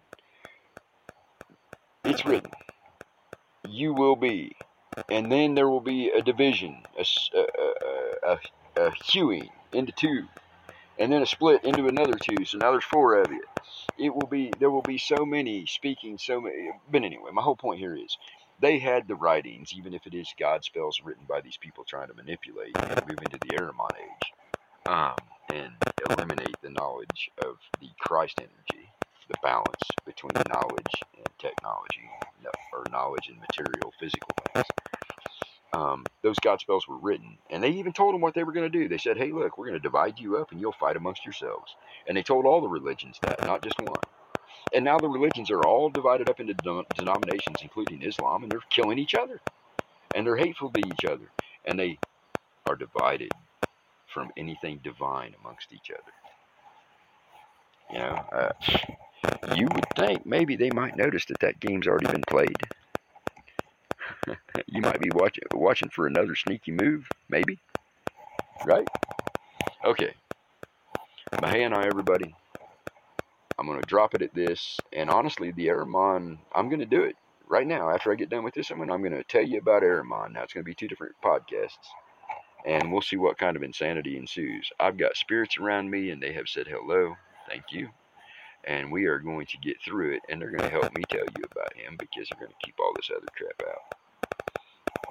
It's 2.03 2.26
written. 2.26 2.51
You 3.68 3.93
will 3.93 4.15
be. 4.15 4.55
And 5.09 5.32
then 5.32 5.55
there 5.55 5.70
will 5.70 5.82
be 5.82 6.09
a 6.09 6.22
division, 6.22 6.84
a, 6.97 7.05
a, 7.38 8.38
a, 8.78 8.86
a 8.88 8.91
hewing 9.05 9.49
into 9.74 9.91
two, 9.91 10.28
and 11.00 11.12
then 11.12 11.22
a 11.24 11.28
split 11.28 11.64
into 11.66 11.88
another 11.88 12.18
two. 12.18 12.45
So 12.45 12.58
now 12.60 12.72
there's 12.72 12.86
four 12.86 13.22
of 13.22 13.32
you. 13.32 13.43
It 14.00 14.16
will 14.16 14.28
be, 14.28 14.52
there 14.60 14.72
will 14.72 14.84
be 14.84 14.98
so 14.98 15.26
many 15.26 15.66
speaking 15.68 16.18
so 16.20 16.41
many. 16.41 16.72
But 16.91 17.04
anyway, 17.04 17.32
my 17.34 17.41
whole 17.43 17.58
point 17.58 17.80
here 17.80 17.95
is 17.95 18.18
they 18.62 18.80
had 18.80 19.08
the 19.08 19.16
writings, 19.16 19.74
even 19.76 19.93
if 19.93 20.08
it 20.08 20.16
is 20.16 20.34
God 20.39 20.64
spells 20.66 21.02
written 21.04 21.26
by 21.28 21.41
these 21.41 21.58
people 21.58 21.86
trying 21.86 22.10
to 22.10 22.16
manipulate 22.16 22.78
and 22.78 23.08
move 23.08 23.20
into 23.24 23.39
the 23.39 23.56
Ahriman 23.56 23.95
age. 24.00 24.34
Um, 24.86 25.16
and 25.50 25.74
eliminate 26.10 26.58
the 26.62 26.70
knowledge 26.72 27.32
of 27.39 27.58
the 27.82 27.89
Christ 28.00 28.39
energy, 28.39 28.89
the 29.30 29.36
balance 29.43 29.84
between 30.06 30.34
knowledge 30.50 31.04
and 31.18 31.28
technology, 31.39 32.10
or 32.74 32.86
knowledge 32.91 33.30
and 33.30 33.39
material, 33.39 33.93
physical 34.00 34.36
things. 34.54 34.66
Um, 35.74 36.05
those 36.22 36.39
God 36.39 36.61
spells 36.61 36.88
were 36.88 36.97
written, 36.97 37.38
and 37.49 37.61
they 37.61 37.70
even 37.72 37.93
told 37.93 38.13
them 38.13 38.22
what 38.22 38.34
they 38.34 38.43
were 38.43 38.53
going 38.53 38.72
to 38.72 38.80
do. 38.80 38.88
They 38.88 38.97
said, 38.97 39.18
"Hey, 39.18 39.32
look, 39.32 39.57
we're 39.57 39.68
going 39.68 39.80
to 39.80 39.84
divide 39.84 40.20
you 40.20 40.38
up, 40.38 40.51
and 40.51 40.61
you'll 40.61 40.72
fight 40.72 40.95
amongst 40.95 41.26
yourselves." 41.26 41.76
And 42.07 42.15
they 42.15 42.24
told 42.24 42.45
all 42.45 42.61
the 42.61 42.70
religions 42.70 43.18
that, 43.22 43.45
not 43.45 43.61
just 43.61 43.80
one. 43.80 43.99
And 44.74 44.86
now 44.86 44.97
the 44.97 45.09
religions 45.09 45.51
are 45.51 45.65
all 45.65 45.89
divided 45.89 46.30
up 46.30 46.39
into 46.39 46.53
denominations, 46.95 47.57
including 47.61 48.01
Islam, 48.01 48.43
and 48.43 48.51
they're 48.51 48.61
killing 48.70 48.99
each 48.99 49.15
other, 49.15 49.39
and 50.15 50.26
they're 50.26 50.38
hateful 50.38 50.70
to 50.72 50.80
each 50.80 51.05
other, 51.05 51.30
and 51.65 51.78
they 51.78 51.99
are 52.65 52.76
divided 52.76 53.32
from 54.07 54.32
anything 54.38 54.80
divine 54.84 55.36
amongst 55.39 55.74
each 55.74 55.91
other. 55.91 56.11
You 57.91 57.99
know, 57.99 58.26
uh, 58.32 59.55
you 59.55 59.68
would 59.74 59.86
think 59.95 60.26
maybe 60.26 60.55
they 60.55 60.72
might 60.72 60.97
notice 60.97 61.26
that 61.26 61.39
that 61.39 61.59
game's 61.59 61.88
already 61.88 62.07
been 62.07 62.24
played. 62.28 62.55
You 64.67 64.82
might 64.82 64.99
be 64.99 65.09
watching 65.13 65.43
watching 65.53 65.89
for 65.89 66.07
another 66.07 66.36
sneaky 66.36 66.71
move, 66.71 67.07
maybe. 67.30 67.59
Right? 68.65 68.88
Okay. 69.86 70.13
Mahaya 71.34 71.65
and 71.65 71.75
I, 71.75 71.86
everybody. 71.86 72.36
I'm 73.59 73.67
to 73.82 73.88
drop 73.88 74.13
it 74.15 74.21
at 74.21 74.34
this. 74.34 74.78
And 74.93 75.09
honestly, 75.09 75.51
the 75.51 75.67
Ahriman, 75.67 76.38
I'm 76.53 76.69
to 76.80 76.86
do 76.86 77.03
it 77.03 77.15
right 77.47 77.65
now. 77.65 77.89
After 77.89 78.11
I 78.11 78.15
get 78.15 78.30
done 78.30 78.43
with 78.43 78.53
this 78.53 78.71
I'm 78.91 79.01
going 79.01 79.13
to 79.13 79.23
tell 79.23 79.43
you 79.43 79.57
about 79.59 79.84
Ahriman. 79.84 80.34
Now, 80.34 80.43
it's 80.43 80.53
to 80.63 80.69
be 80.69 80.75
two 80.75 80.88
different 80.88 81.15
podcasts 81.23 81.88
and 82.67 82.91
we'll 82.91 83.01
see 83.01 83.15
what 83.15 83.38
kind 83.38 83.55
of 83.55 83.63
insanity 83.63 84.17
ensues. 84.17 84.69
I've 84.80 84.97
got 84.97 85.15
spirits 85.15 85.57
around 85.57 85.89
me, 85.89 86.09
and 86.09 86.21
they 86.21 86.34
have 86.34 86.49
said 86.49 86.67
hello, 86.67 87.15
thank 87.47 87.63
you, 87.71 87.89
and 88.65 88.91
we 88.91 89.05
are 89.05 89.19
going 89.19 89.45
to 89.47 89.57
get 89.59 89.82
through 89.82 90.15
it, 90.15 90.21
and 90.30 90.41
they're 90.41 90.51
going 90.51 90.69
to 90.69 90.69
help 90.69 90.95
me 90.95 91.03
tell 91.09 91.19
you 91.19 91.45
about 91.49 91.73
him 91.75 91.95
because 91.97 92.28
they're 92.30 92.39
going 92.39 92.51
to 92.51 92.65
keep 92.65 92.75
all 92.80 92.91
this 92.95 93.09
other 93.15 93.28
crap 93.36 93.69
out. 93.69 93.97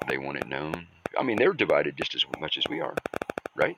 They 0.07 0.17
want 0.17 0.37
it 0.37 0.47
known. 0.47 0.87
I 1.19 1.23
mean, 1.23 1.37
they're 1.37 1.53
divided 1.53 1.97
just 1.97 2.15
as 2.15 2.23
much 2.39 2.57
as 2.57 2.63
we 2.69 2.79
are, 2.79 2.95
right? 3.55 3.77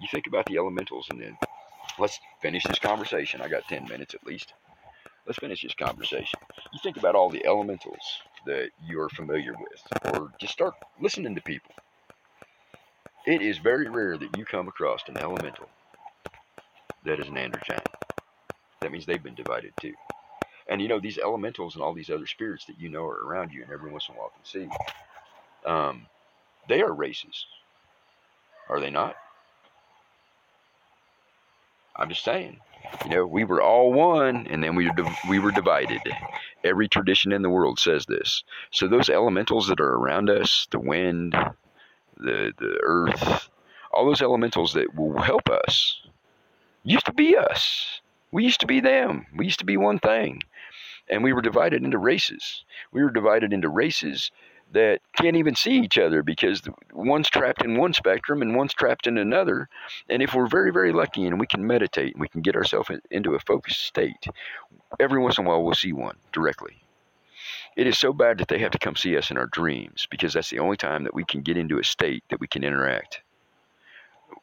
You 0.00 0.08
think 0.10 0.26
about 0.26 0.46
the 0.46 0.58
elementals, 0.58 1.06
and 1.10 1.20
then 1.20 1.38
let's 1.98 2.18
finish 2.42 2.64
this 2.64 2.78
conversation. 2.78 3.40
I 3.40 3.48
got 3.48 3.68
10 3.68 3.86
minutes 3.88 4.14
at 4.14 4.26
least. 4.26 4.52
Let's 5.26 5.38
finish 5.38 5.62
this 5.62 5.74
conversation. 5.74 6.38
You 6.72 6.80
think 6.82 6.98
about 6.98 7.14
all 7.14 7.30
the 7.30 7.46
elementals 7.46 8.20
that 8.44 8.70
you're 8.86 9.08
familiar 9.08 9.52
with, 9.52 10.14
or 10.14 10.32
just 10.38 10.52
start 10.52 10.74
listening 11.00 11.34
to 11.34 11.40
people 11.40 11.74
it 13.26 13.40
is 13.40 13.58
very 13.58 13.88
rare 13.88 14.18
that 14.18 14.36
you 14.36 14.44
come 14.44 14.68
across 14.68 15.00
an 15.08 15.16
elemental 15.16 15.68
that 17.04 17.20
is 17.20 17.28
an 17.28 17.34
androgyne. 17.34 17.84
That 18.80 18.92
means 18.92 19.06
they've 19.06 19.22
been 19.22 19.34
divided 19.34 19.72
too. 19.80 19.94
And 20.68 20.80
you 20.80 20.88
know, 20.88 21.00
these 21.00 21.18
elementals 21.18 21.74
and 21.74 21.84
all 21.84 21.92
these 21.92 22.10
other 22.10 22.26
spirits 22.26 22.64
that 22.66 22.80
you 22.80 22.88
know 22.88 23.04
are 23.04 23.26
around 23.26 23.52
you 23.52 23.62
and 23.62 23.72
every 23.72 23.90
once 23.90 24.08
in 24.08 24.14
a 24.14 24.18
while 24.18 24.30
can 24.30 24.44
see, 24.44 24.68
um, 25.66 26.06
they 26.68 26.80
are 26.82 26.92
races. 26.92 27.46
Are 28.68 28.80
they 28.80 28.90
not? 28.90 29.14
I'm 31.96 32.08
just 32.08 32.24
saying. 32.24 32.58
You 33.04 33.10
know, 33.10 33.26
we 33.26 33.44
were 33.44 33.62
all 33.62 33.92
one, 33.92 34.46
and 34.48 34.62
then 34.62 34.74
we 34.74 34.88
were, 34.88 35.14
we 35.28 35.38
were 35.38 35.50
divided. 35.50 36.00
Every 36.62 36.88
tradition 36.88 37.32
in 37.32 37.42
the 37.42 37.50
world 37.50 37.78
says 37.78 38.06
this. 38.06 38.44
So 38.70 38.88
those 38.88 39.08
elementals 39.08 39.68
that 39.68 39.80
are 39.80 39.94
around 39.94 40.30
us, 40.30 40.66
the 40.70 40.78
wind, 40.78 41.34
the, 42.16 42.52
the 42.58 42.78
earth, 42.82 43.48
all 43.92 44.06
those 44.06 44.22
elementals 44.22 44.74
that 44.74 44.94
will 44.94 45.20
help 45.20 45.48
us 45.48 46.02
used 46.82 47.06
to 47.06 47.12
be 47.12 47.36
us. 47.36 48.00
We 48.32 48.44
used 48.44 48.60
to 48.60 48.66
be 48.66 48.80
them. 48.80 49.26
We 49.36 49.44
used 49.44 49.60
to 49.60 49.64
be 49.64 49.76
one 49.76 49.98
thing. 49.98 50.42
And 51.08 51.22
we 51.22 51.32
were 51.32 51.42
divided 51.42 51.82
into 51.82 51.98
races. 51.98 52.64
We 52.92 53.02
were 53.02 53.10
divided 53.10 53.52
into 53.52 53.68
races 53.68 54.30
that 54.72 55.00
can't 55.16 55.36
even 55.36 55.54
see 55.54 55.78
each 55.78 55.98
other 55.98 56.22
because 56.22 56.62
one's 56.92 57.28
trapped 57.28 57.64
in 57.64 57.76
one 57.76 57.92
spectrum 57.92 58.42
and 58.42 58.56
one's 58.56 58.74
trapped 58.74 59.06
in 59.06 59.18
another. 59.18 59.68
And 60.08 60.22
if 60.22 60.34
we're 60.34 60.48
very, 60.48 60.72
very 60.72 60.92
lucky 60.92 61.26
and 61.26 61.38
we 61.38 61.46
can 61.46 61.66
meditate 61.66 62.14
and 62.14 62.20
we 62.20 62.28
can 62.28 62.42
get 62.42 62.56
ourselves 62.56 62.90
into 63.10 63.34
a 63.34 63.40
focused 63.40 63.82
state, 63.82 64.26
every 64.98 65.20
once 65.20 65.38
in 65.38 65.44
a 65.44 65.48
while 65.48 65.62
we'll 65.62 65.74
see 65.74 65.92
one 65.92 66.16
directly. 66.32 66.82
It 67.76 67.86
is 67.86 67.98
so 67.98 68.12
bad 68.12 68.38
that 68.38 68.48
they 68.48 68.58
have 68.60 68.72
to 68.72 68.78
come 68.78 68.96
see 68.96 69.16
us 69.16 69.30
in 69.30 69.36
our 69.36 69.46
dreams 69.46 70.06
because 70.10 70.32
that's 70.32 70.50
the 70.50 70.60
only 70.60 70.76
time 70.76 71.04
that 71.04 71.14
we 71.14 71.24
can 71.24 71.42
get 71.42 71.56
into 71.56 71.78
a 71.78 71.84
state 71.84 72.24
that 72.30 72.40
we 72.40 72.46
can 72.46 72.64
interact. 72.64 73.20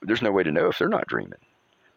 There's 0.01 0.21
no 0.21 0.31
way 0.31 0.43
to 0.43 0.51
know 0.51 0.67
if 0.67 0.77
they're 0.77 0.89
not 0.89 1.07
dreaming. 1.07 1.39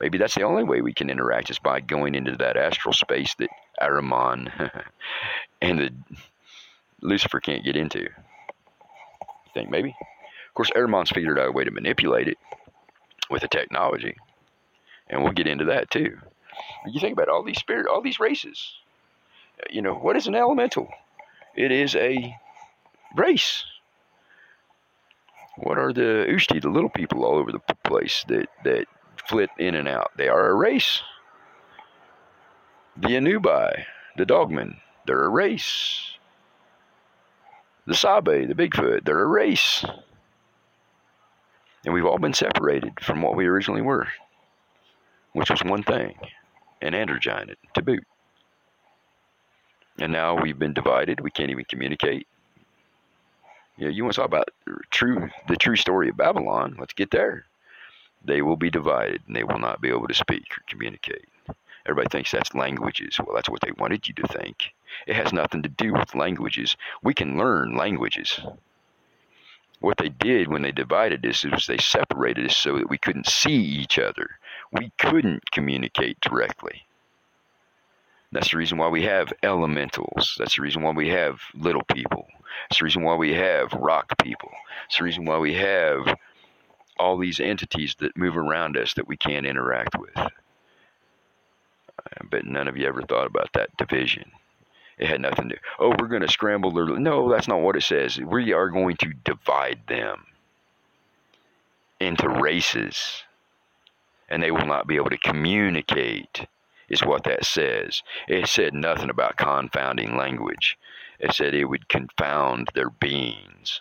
Maybe 0.00 0.18
that's 0.18 0.34
the 0.34 0.42
only 0.42 0.64
way 0.64 0.80
we 0.80 0.92
can 0.92 1.10
interact 1.10 1.50
is 1.50 1.58
by 1.58 1.80
going 1.80 2.14
into 2.14 2.36
that 2.36 2.56
astral 2.56 2.92
space 2.92 3.34
that 3.36 3.48
Ahriman 3.80 4.70
and 5.62 5.78
the 5.78 5.90
Lucifer 7.00 7.40
can't 7.40 7.64
get 7.64 7.76
into. 7.76 8.00
You 8.00 8.08
think 9.52 9.70
maybe? 9.70 9.90
Of 9.90 10.54
course, 10.54 10.70
Ahriman's 10.76 11.10
figured 11.10 11.38
out 11.38 11.48
a 11.48 11.52
way 11.52 11.64
to 11.64 11.70
manipulate 11.70 12.28
it 12.28 12.38
with 13.30 13.42
the 13.42 13.48
technology, 13.48 14.16
and 15.08 15.22
we'll 15.22 15.32
get 15.32 15.46
into 15.46 15.64
that 15.66 15.90
too. 15.90 16.18
You 16.86 17.00
think 17.00 17.12
about 17.14 17.28
all 17.28 17.42
these 17.42 17.58
spirit, 17.58 17.86
all 17.86 18.00
these 18.00 18.20
races. 18.20 18.74
You 19.70 19.82
know, 19.82 19.94
what 19.94 20.16
is 20.16 20.26
an 20.26 20.34
elemental? 20.34 20.88
It 21.56 21.72
is 21.72 21.94
a 21.96 22.36
race. 23.16 23.64
What 25.56 25.78
are 25.78 25.92
the 25.92 26.26
Ushti, 26.28 26.60
the 26.60 26.68
little 26.68 26.90
people 26.90 27.24
all 27.24 27.36
over 27.36 27.52
the 27.52 27.60
place 27.84 28.24
that, 28.28 28.48
that 28.64 28.86
flit 29.28 29.50
in 29.58 29.76
and 29.76 29.88
out? 29.88 30.10
They 30.16 30.28
are 30.28 30.50
a 30.50 30.54
race. 30.54 31.00
The 32.96 33.08
Anubai, 33.08 33.84
the 34.16 34.24
Dogmen, 34.24 34.76
they're 35.06 35.24
a 35.24 35.28
race. 35.28 36.16
The 37.86 37.94
Sabe, 37.94 38.46
the 38.46 38.54
Bigfoot, 38.54 39.04
they're 39.04 39.20
a 39.20 39.26
race. 39.26 39.84
And 41.84 41.92
we've 41.92 42.06
all 42.06 42.18
been 42.18 42.32
separated 42.32 42.92
from 43.00 43.20
what 43.20 43.36
we 43.36 43.46
originally 43.46 43.82
were, 43.82 44.06
which 45.32 45.50
was 45.50 45.62
one 45.64 45.82
thing, 45.82 46.14
an 46.80 46.92
androgyne 46.92 47.54
to 47.74 47.82
boot. 47.82 48.06
And 49.98 50.12
now 50.12 50.40
we've 50.40 50.58
been 50.58 50.72
divided. 50.72 51.20
We 51.20 51.30
can't 51.30 51.50
even 51.50 51.64
communicate. 51.64 52.26
You 53.76 53.86
know, 53.86 53.90
you 53.90 54.04
want 54.04 54.14
to 54.14 54.20
talk 54.20 54.28
about 54.28 54.50
true 54.90 55.28
the 55.48 55.56
true 55.56 55.76
story 55.76 56.08
of 56.08 56.16
Babylon? 56.16 56.76
Let's 56.78 56.94
get 56.94 57.10
there. 57.10 57.44
They 58.24 58.40
will 58.40 58.56
be 58.56 58.70
divided, 58.70 59.22
and 59.26 59.36
they 59.36 59.44
will 59.44 59.58
not 59.58 59.80
be 59.80 59.88
able 59.88 60.08
to 60.08 60.14
speak 60.14 60.44
or 60.52 60.62
communicate. 60.68 61.26
Everybody 61.86 62.08
thinks 62.10 62.30
that's 62.30 62.54
languages. 62.54 63.18
Well, 63.18 63.34
that's 63.34 63.48
what 63.48 63.60
they 63.60 63.72
wanted 63.78 64.08
you 64.08 64.14
to 64.14 64.26
think. 64.28 64.74
It 65.06 65.16
has 65.16 65.32
nothing 65.32 65.62
to 65.62 65.68
do 65.68 65.92
with 65.92 66.14
languages. 66.14 66.76
We 67.02 67.14
can 67.14 67.36
learn 67.36 67.76
languages. 67.76 68.40
What 69.80 69.98
they 69.98 70.08
did 70.08 70.48
when 70.48 70.62
they 70.62 70.72
divided 70.72 71.26
us 71.26 71.44
is 71.44 71.66
they 71.66 71.76
separated 71.76 72.46
us 72.46 72.56
so 72.56 72.78
that 72.78 72.88
we 72.88 72.96
couldn't 72.96 73.26
see 73.26 73.52
each 73.52 73.98
other. 73.98 74.38
We 74.72 74.92
couldn't 74.98 75.50
communicate 75.50 76.20
directly. 76.20 76.86
That's 78.32 78.50
the 78.50 78.56
reason 78.56 78.78
why 78.78 78.88
we 78.88 79.02
have 79.02 79.32
elementals. 79.42 80.34
That's 80.38 80.56
the 80.56 80.62
reason 80.62 80.82
why 80.82 80.92
we 80.92 81.08
have 81.10 81.40
little 81.54 81.84
people. 81.92 82.26
That's 82.68 82.78
the 82.78 82.84
reason 82.84 83.02
why 83.02 83.14
we 83.14 83.34
have 83.34 83.72
rock 83.74 84.14
people. 84.22 84.50
It's 84.86 84.98
the 84.98 85.04
reason 85.04 85.24
why 85.24 85.38
we 85.38 85.54
have 85.54 86.16
all 86.98 87.18
these 87.18 87.38
entities 87.38 87.94
that 88.00 88.16
move 88.16 88.36
around 88.36 88.76
us 88.76 88.94
that 88.94 89.06
we 89.06 89.16
can't 89.16 89.46
interact 89.46 89.98
with. 89.98 90.32
But 92.30 92.44
none 92.44 92.68
of 92.68 92.76
you 92.76 92.86
ever 92.86 93.02
thought 93.02 93.26
about 93.26 93.52
that 93.54 93.76
division. 93.76 94.30
It 94.98 95.08
had 95.08 95.20
nothing 95.20 95.48
to. 95.48 95.56
Oh, 95.78 95.94
we're 95.98 96.08
going 96.08 96.22
to 96.22 96.28
scramble 96.28 96.70
their. 96.70 96.86
No, 96.86 97.30
that's 97.30 97.48
not 97.48 97.60
what 97.60 97.76
it 97.76 97.82
says. 97.82 98.18
We 98.18 98.52
are 98.52 98.68
going 98.68 98.96
to 98.98 99.12
divide 99.24 99.80
them 99.88 100.26
into 101.98 102.28
races, 102.28 103.24
and 104.28 104.42
they 104.42 104.50
will 104.50 104.66
not 104.66 104.86
be 104.86 104.96
able 104.96 105.10
to 105.10 105.18
communicate. 105.18 106.46
Is 106.88 107.02
what 107.02 107.24
that 107.24 107.46
says. 107.46 108.02
It 108.28 108.46
said 108.46 108.74
nothing 108.74 109.08
about 109.08 109.38
confounding 109.38 110.16
language. 110.16 110.76
It 111.18 111.32
said 111.32 111.54
it 111.54 111.64
would 111.64 111.88
confound 111.88 112.68
their 112.74 112.90
beings. 112.90 113.80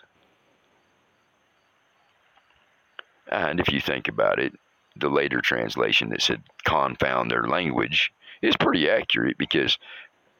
And 3.30 3.60
if 3.60 3.70
you 3.70 3.80
think 3.80 4.08
about 4.08 4.38
it, 4.38 4.54
the 4.96 5.08
later 5.08 5.40
translation 5.40 6.10
that 6.10 6.22
said 6.22 6.42
confound 6.64 7.30
their 7.30 7.46
language 7.46 8.12
is 8.42 8.56
pretty 8.56 8.88
accurate 8.88 9.38
because 9.38 9.78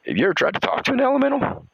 have 0.05 0.17
you 0.17 0.25
ever 0.25 0.33
tried 0.33 0.53
to 0.53 0.59
talk 0.59 0.83
to 0.83 0.93
an 0.93 0.99
elemental? 0.99 1.65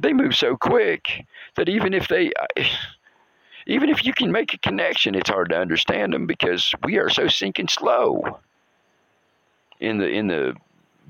They 0.00 0.12
move 0.12 0.34
so 0.34 0.56
quick 0.56 1.24
that 1.56 1.68
even 1.68 1.94
if 1.94 2.08
they, 2.08 2.32
even 3.66 3.90
if 3.90 4.04
you 4.04 4.12
can 4.12 4.32
make 4.32 4.54
a 4.54 4.58
connection, 4.58 5.14
it's 5.14 5.30
hard 5.30 5.50
to 5.50 5.58
understand 5.58 6.12
them 6.12 6.26
because 6.26 6.74
we 6.82 6.98
are 6.98 7.10
so 7.10 7.28
sinking 7.28 7.68
slow 7.68 8.40
in 9.80 9.98
the 9.98 10.08
in 10.08 10.28
the 10.28 10.54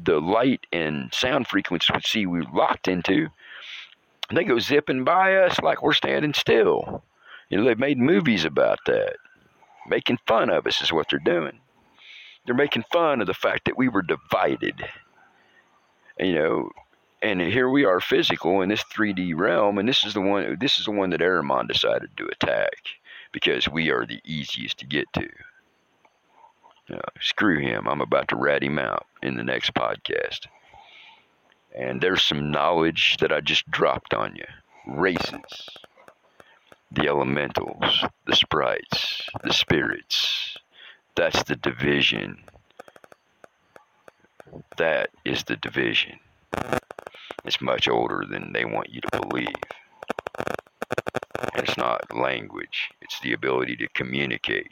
the 0.05 0.20
light 0.20 0.66
and 0.72 1.12
sound 1.12 1.46
frequency 1.46 2.26
we're 2.26 2.44
locked 2.53 2.88
into. 2.88 3.28
They 4.32 4.44
go 4.44 4.59
zipping 4.59 5.05
by 5.05 5.36
us 5.36 5.61
like 5.61 5.82
we're 5.82 5.92
standing 5.92 6.34
still. 6.34 7.03
You 7.50 7.59
know, 7.59 7.64
they've 7.64 7.78
made 7.78 7.98
movies 7.98 8.44
about 8.44 8.78
that. 8.86 9.16
Making 9.89 10.18
fun 10.26 10.51
of 10.51 10.66
us 10.66 10.80
is 10.80 10.93
what 10.93 11.09
they're 11.11 11.18
doing. 11.18 11.59
They're 12.45 12.55
making 12.55 12.85
fun 12.93 13.20
of 13.20 13.26
the 13.26 13.35
fact 13.35 13.64
that 13.66 13.78
we 13.78 13.89
were 13.89 14.03
divided. 14.03 14.85
You 16.18 16.35
know, 16.35 16.70
and 17.22 17.41
here 17.41 17.68
we 17.68 17.85
are 17.85 18.01
physical 18.01 18.62
in 18.62 18.68
this 18.68 18.85
3D 18.85 19.37
realm, 19.37 19.78
and 19.78 19.89
this 19.89 20.05
is 20.05 20.14
the 20.14 20.20
one 20.20 20.57
this 20.61 20.78
is 20.78 20.87
the 20.87 20.91
one 20.91 21.11
that 21.11 21.20
Ahriman 21.20 21.68
decided 21.68 22.11
to 22.16 22.26
attack 22.26 22.74
because 23.33 23.68
we 23.68 23.91
are 23.91 24.05
the 24.05 24.20
easiest 24.24 24.78
to 24.78 24.87
get 24.87 25.07
to. 25.14 25.28
You 26.89 27.01
screw 27.20 27.61
him. 27.61 27.87
I'm 27.87 28.01
about 28.01 28.28
to 28.28 28.37
rat 28.37 28.62
him 28.62 28.78
out 28.78 29.07
in 29.22 29.37
the 29.37 29.45
next 29.45 29.72
podcast. 29.74 30.47
And 31.74 32.01
there's 32.01 32.22
some 32.22 32.51
knowledge 32.51 33.16
that 33.20 33.33
I 33.33 33.41
just 33.41 33.70
dropped 33.70 34.12
on 34.12 34.37
you. 34.37 34.45
Races 34.87 35.68
the 36.95 37.09
elementals, 37.09 38.05
the 38.26 38.36
sprites, 38.36 39.22
the 39.43 39.53
spirits. 39.53 40.57
That's 41.14 41.43
the 41.45 41.57
division. 41.57 42.45
That 44.76 45.11
is 45.24 45.45
the 45.45 45.57
division. 45.57 46.18
It's 47.45 47.61
much 47.61 47.88
older 47.88 48.24
than 48.28 48.53
they 48.53 48.64
want 48.64 48.90
you 48.90 49.01
to 49.01 49.20
believe. 49.20 49.49
And 51.55 51.64
it's 51.68 51.76
not 51.76 52.14
language, 52.14 52.90
it's 53.01 53.20
the 53.20 53.32
ability 53.32 53.76
to 53.76 53.88
communicate. 53.88 54.70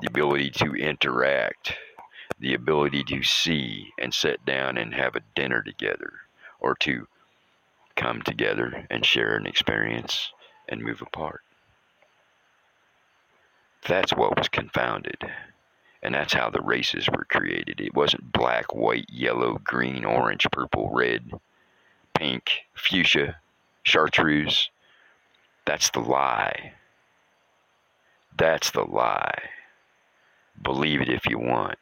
The 0.00 0.08
ability 0.08 0.50
to 0.50 0.74
interact, 0.74 1.74
the 2.40 2.54
ability 2.54 3.04
to 3.04 3.22
see 3.22 3.92
and 3.98 4.12
sit 4.12 4.44
down 4.44 4.78
and 4.78 4.94
have 4.94 5.16
a 5.16 5.22
dinner 5.34 5.62
together, 5.62 6.12
or 6.60 6.74
to 6.80 7.06
come 7.96 8.22
together 8.22 8.86
and 8.90 9.04
share 9.04 9.36
an 9.36 9.46
experience 9.46 10.32
and 10.68 10.82
move 10.82 11.02
apart. 11.02 11.40
That's 13.86 14.12
what 14.12 14.36
was 14.36 14.48
confounded. 14.48 15.18
And 16.02 16.14
that's 16.14 16.32
how 16.32 16.50
the 16.50 16.60
races 16.60 17.08
were 17.08 17.24
created. 17.24 17.80
It 17.80 17.94
wasn't 17.94 18.32
black, 18.32 18.74
white, 18.74 19.06
yellow, 19.08 19.58
green, 19.62 20.04
orange, 20.04 20.46
purple, 20.50 20.90
red, 20.92 21.30
pink, 22.14 22.50
fuchsia, 22.74 23.36
chartreuse. 23.84 24.70
That's 25.64 25.90
the 25.90 26.00
lie. 26.00 26.72
That's 28.36 28.70
the 28.70 28.84
lie. 28.84 29.42
Believe 30.60 31.00
it 31.00 31.08
if 31.08 31.26
you 31.26 31.38
want. 31.38 31.78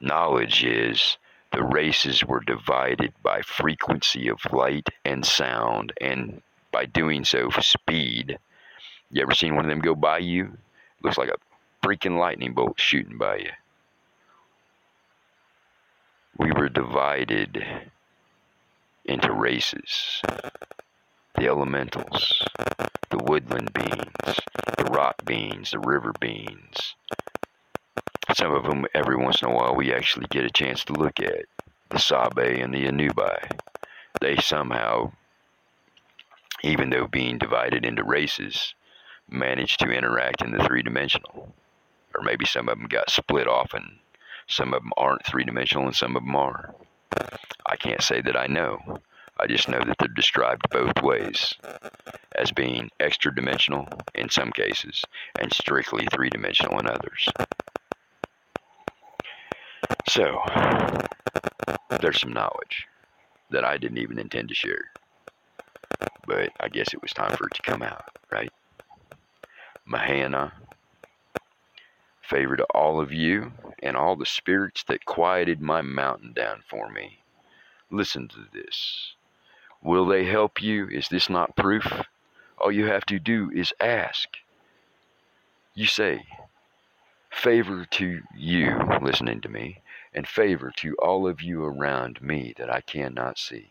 Knowledge 0.00 0.64
is 0.64 1.16
the 1.56 1.64
races 1.64 2.22
were 2.22 2.40
divided 2.40 3.14
by 3.22 3.40
frequency 3.40 4.28
of 4.28 4.38
light 4.52 4.90
and 5.06 5.24
sound, 5.24 5.90
and 6.02 6.42
by 6.70 6.84
doing 6.84 7.24
so, 7.24 7.48
speed. 7.48 8.38
You 9.10 9.22
ever 9.22 9.32
seen 9.32 9.56
one 9.56 9.64
of 9.64 9.70
them 9.70 9.80
go 9.80 9.94
by 9.94 10.18
you? 10.18 10.58
Looks 11.02 11.16
like 11.16 11.30
a 11.30 11.86
freaking 11.86 12.18
lightning 12.18 12.52
bolt 12.52 12.78
shooting 12.78 13.16
by 13.16 13.36
you. 13.38 13.50
We 16.38 16.52
were 16.52 16.68
divided 16.68 17.64
into 19.06 19.32
races 19.32 20.20
the 21.36 21.46
elementals, 21.48 22.42
the 23.08 23.18
woodland 23.24 23.72
beings, 23.72 24.40
the 24.76 24.84
rock 24.90 25.24
beings, 25.24 25.70
the 25.70 25.78
river 25.78 26.12
beings, 26.20 26.94
some 28.34 28.52
of 28.52 28.64
them, 28.64 28.86
every 28.94 29.16
once 29.16 29.42
in 29.42 29.48
a 29.48 29.54
while, 29.54 29.74
we 29.74 29.92
actually 29.92 30.26
get 30.30 30.44
a 30.44 30.50
chance 30.50 30.84
to 30.84 30.92
look 30.92 31.20
at. 31.20 31.44
The 31.90 31.98
Sabe 31.98 32.60
and 32.60 32.74
the 32.74 32.86
Anubai. 32.86 33.58
They 34.20 34.36
somehow, 34.36 35.12
even 36.62 36.90
though 36.90 37.06
being 37.06 37.38
divided 37.38 37.84
into 37.84 38.02
races, 38.02 38.74
managed 39.28 39.78
to 39.80 39.90
interact 39.90 40.42
in 40.42 40.50
the 40.50 40.64
three 40.64 40.82
dimensional. 40.82 41.54
Or 42.14 42.22
maybe 42.22 42.44
some 42.44 42.68
of 42.68 42.78
them 42.78 42.88
got 42.88 43.10
split 43.10 43.46
off 43.46 43.72
and 43.74 43.98
some 44.48 44.74
of 44.74 44.82
them 44.82 44.92
aren't 44.96 45.24
three 45.26 45.44
dimensional 45.44 45.86
and 45.86 45.94
some 45.94 46.16
of 46.16 46.24
them 46.24 46.34
are. 46.34 46.74
I 47.66 47.76
can't 47.76 48.02
say 48.02 48.20
that 48.22 48.36
I 48.36 48.46
know. 48.46 49.00
I 49.38 49.46
just 49.46 49.68
know 49.68 49.80
that 49.80 49.96
they're 49.98 50.08
described 50.08 50.68
both 50.70 51.02
ways 51.02 51.54
as 52.34 52.52
being 52.52 52.90
extra 53.00 53.34
dimensional 53.34 53.86
in 54.14 54.30
some 54.30 54.50
cases 54.50 55.04
and 55.38 55.52
strictly 55.52 56.06
three 56.10 56.30
dimensional 56.30 56.78
in 56.78 56.88
others. 56.88 57.28
So, 60.16 60.40
there's 62.00 62.22
some 62.22 62.32
knowledge 62.32 62.86
that 63.50 63.66
I 63.66 63.76
didn't 63.76 63.98
even 63.98 64.18
intend 64.18 64.48
to 64.48 64.54
share. 64.54 64.86
But 66.26 66.52
I 66.58 66.70
guess 66.70 66.94
it 66.94 67.02
was 67.02 67.12
time 67.12 67.36
for 67.36 67.48
it 67.48 67.54
to 67.56 67.60
come 67.60 67.82
out, 67.82 68.16
right? 68.32 68.50
Mahe 69.84 70.22
Ohna, 70.24 70.52
favor 72.22 72.56
to 72.56 72.64
all 72.74 72.98
of 72.98 73.12
you 73.12 73.52
and 73.82 73.94
all 73.94 74.16
the 74.16 74.24
spirits 74.24 74.84
that 74.84 75.04
quieted 75.04 75.60
my 75.60 75.82
mountain 75.82 76.32
down 76.32 76.62
for 76.66 76.88
me. 76.88 77.18
Listen 77.90 78.26
to 78.28 78.38
this. 78.54 79.12
Will 79.82 80.06
they 80.06 80.24
help 80.24 80.62
you? 80.62 80.88
Is 80.88 81.10
this 81.10 81.28
not 81.28 81.56
proof? 81.56 81.92
All 82.56 82.72
you 82.72 82.86
have 82.86 83.04
to 83.04 83.18
do 83.18 83.50
is 83.54 83.74
ask. 83.80 84.30
You 85.74 85.84
say, 85.84 86.24
favor 87.30 87.84
to 87.84 88.22
you, 88.34 88.80
listening 89.02 89.42
to 89.42 89.50
me, 89.50 89.82
and 90.16 90.26
favor 90.26 90.72
to 90.74 90.94
all 90.94 91.28
of 91.28 91.42
you 91.42 91.62
around 91.62 92.22
me 92.22 92.54
that 92.56 92.70
I 92.70 92.80
cannot 92.80 93.38
see. 93.38 93.68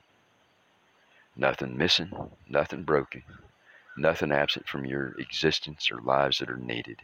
Nothing 1.35 1.75
missing, 1.75 2.11
nothing 2.47 2.83
broken, 2.83 3.23
nothing 3.97 4.31
absent 4.31 4.67
from 4.67 4.85
your 4.85 5.15
existence 5.17 5.89
or 5.91 5.99
lives 6.01 6.37
that 6.37 6.51
are 6.51 6.57
needed. 6.57 7.01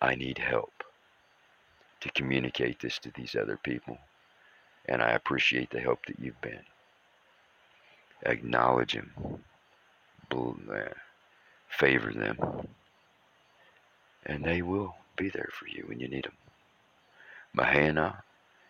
I 0.00 0.14
need 0.14 0.38
help 0.38 0.84
to 2.00 2.10
communicate 2.12 2.78
this 2.78 2.98
to 3.00 3.10
these 3.10 3.34
other 3.34 3.56
people, 3.56 3.98
and 4.86 5.02
I 5.02 5.10
appreciate 5.10 5.70
the 5.70 5.80
help 5.80 6.06
that 6.06 6.20
you've 6.20 6.40
been. 6.40 6.62
Acknowledge 8.24 8.94
them, 8.94 9.42
uh, 10.30 10.94
favor 11.68 12.12
them, 12.12 12.68
and 14.24 14.44
they 14.44 14.62
will 14.62 14.94
be 15.16 15.28
there 15.30 15.50
for 15.52 15.66
you 15.66 15.84
when 15.88 15.98
you 15.98 16.06
need 16.06 16.24
them. 16.24 16.36
Mahe 17.54 17.90
Ohna 17.90 18.22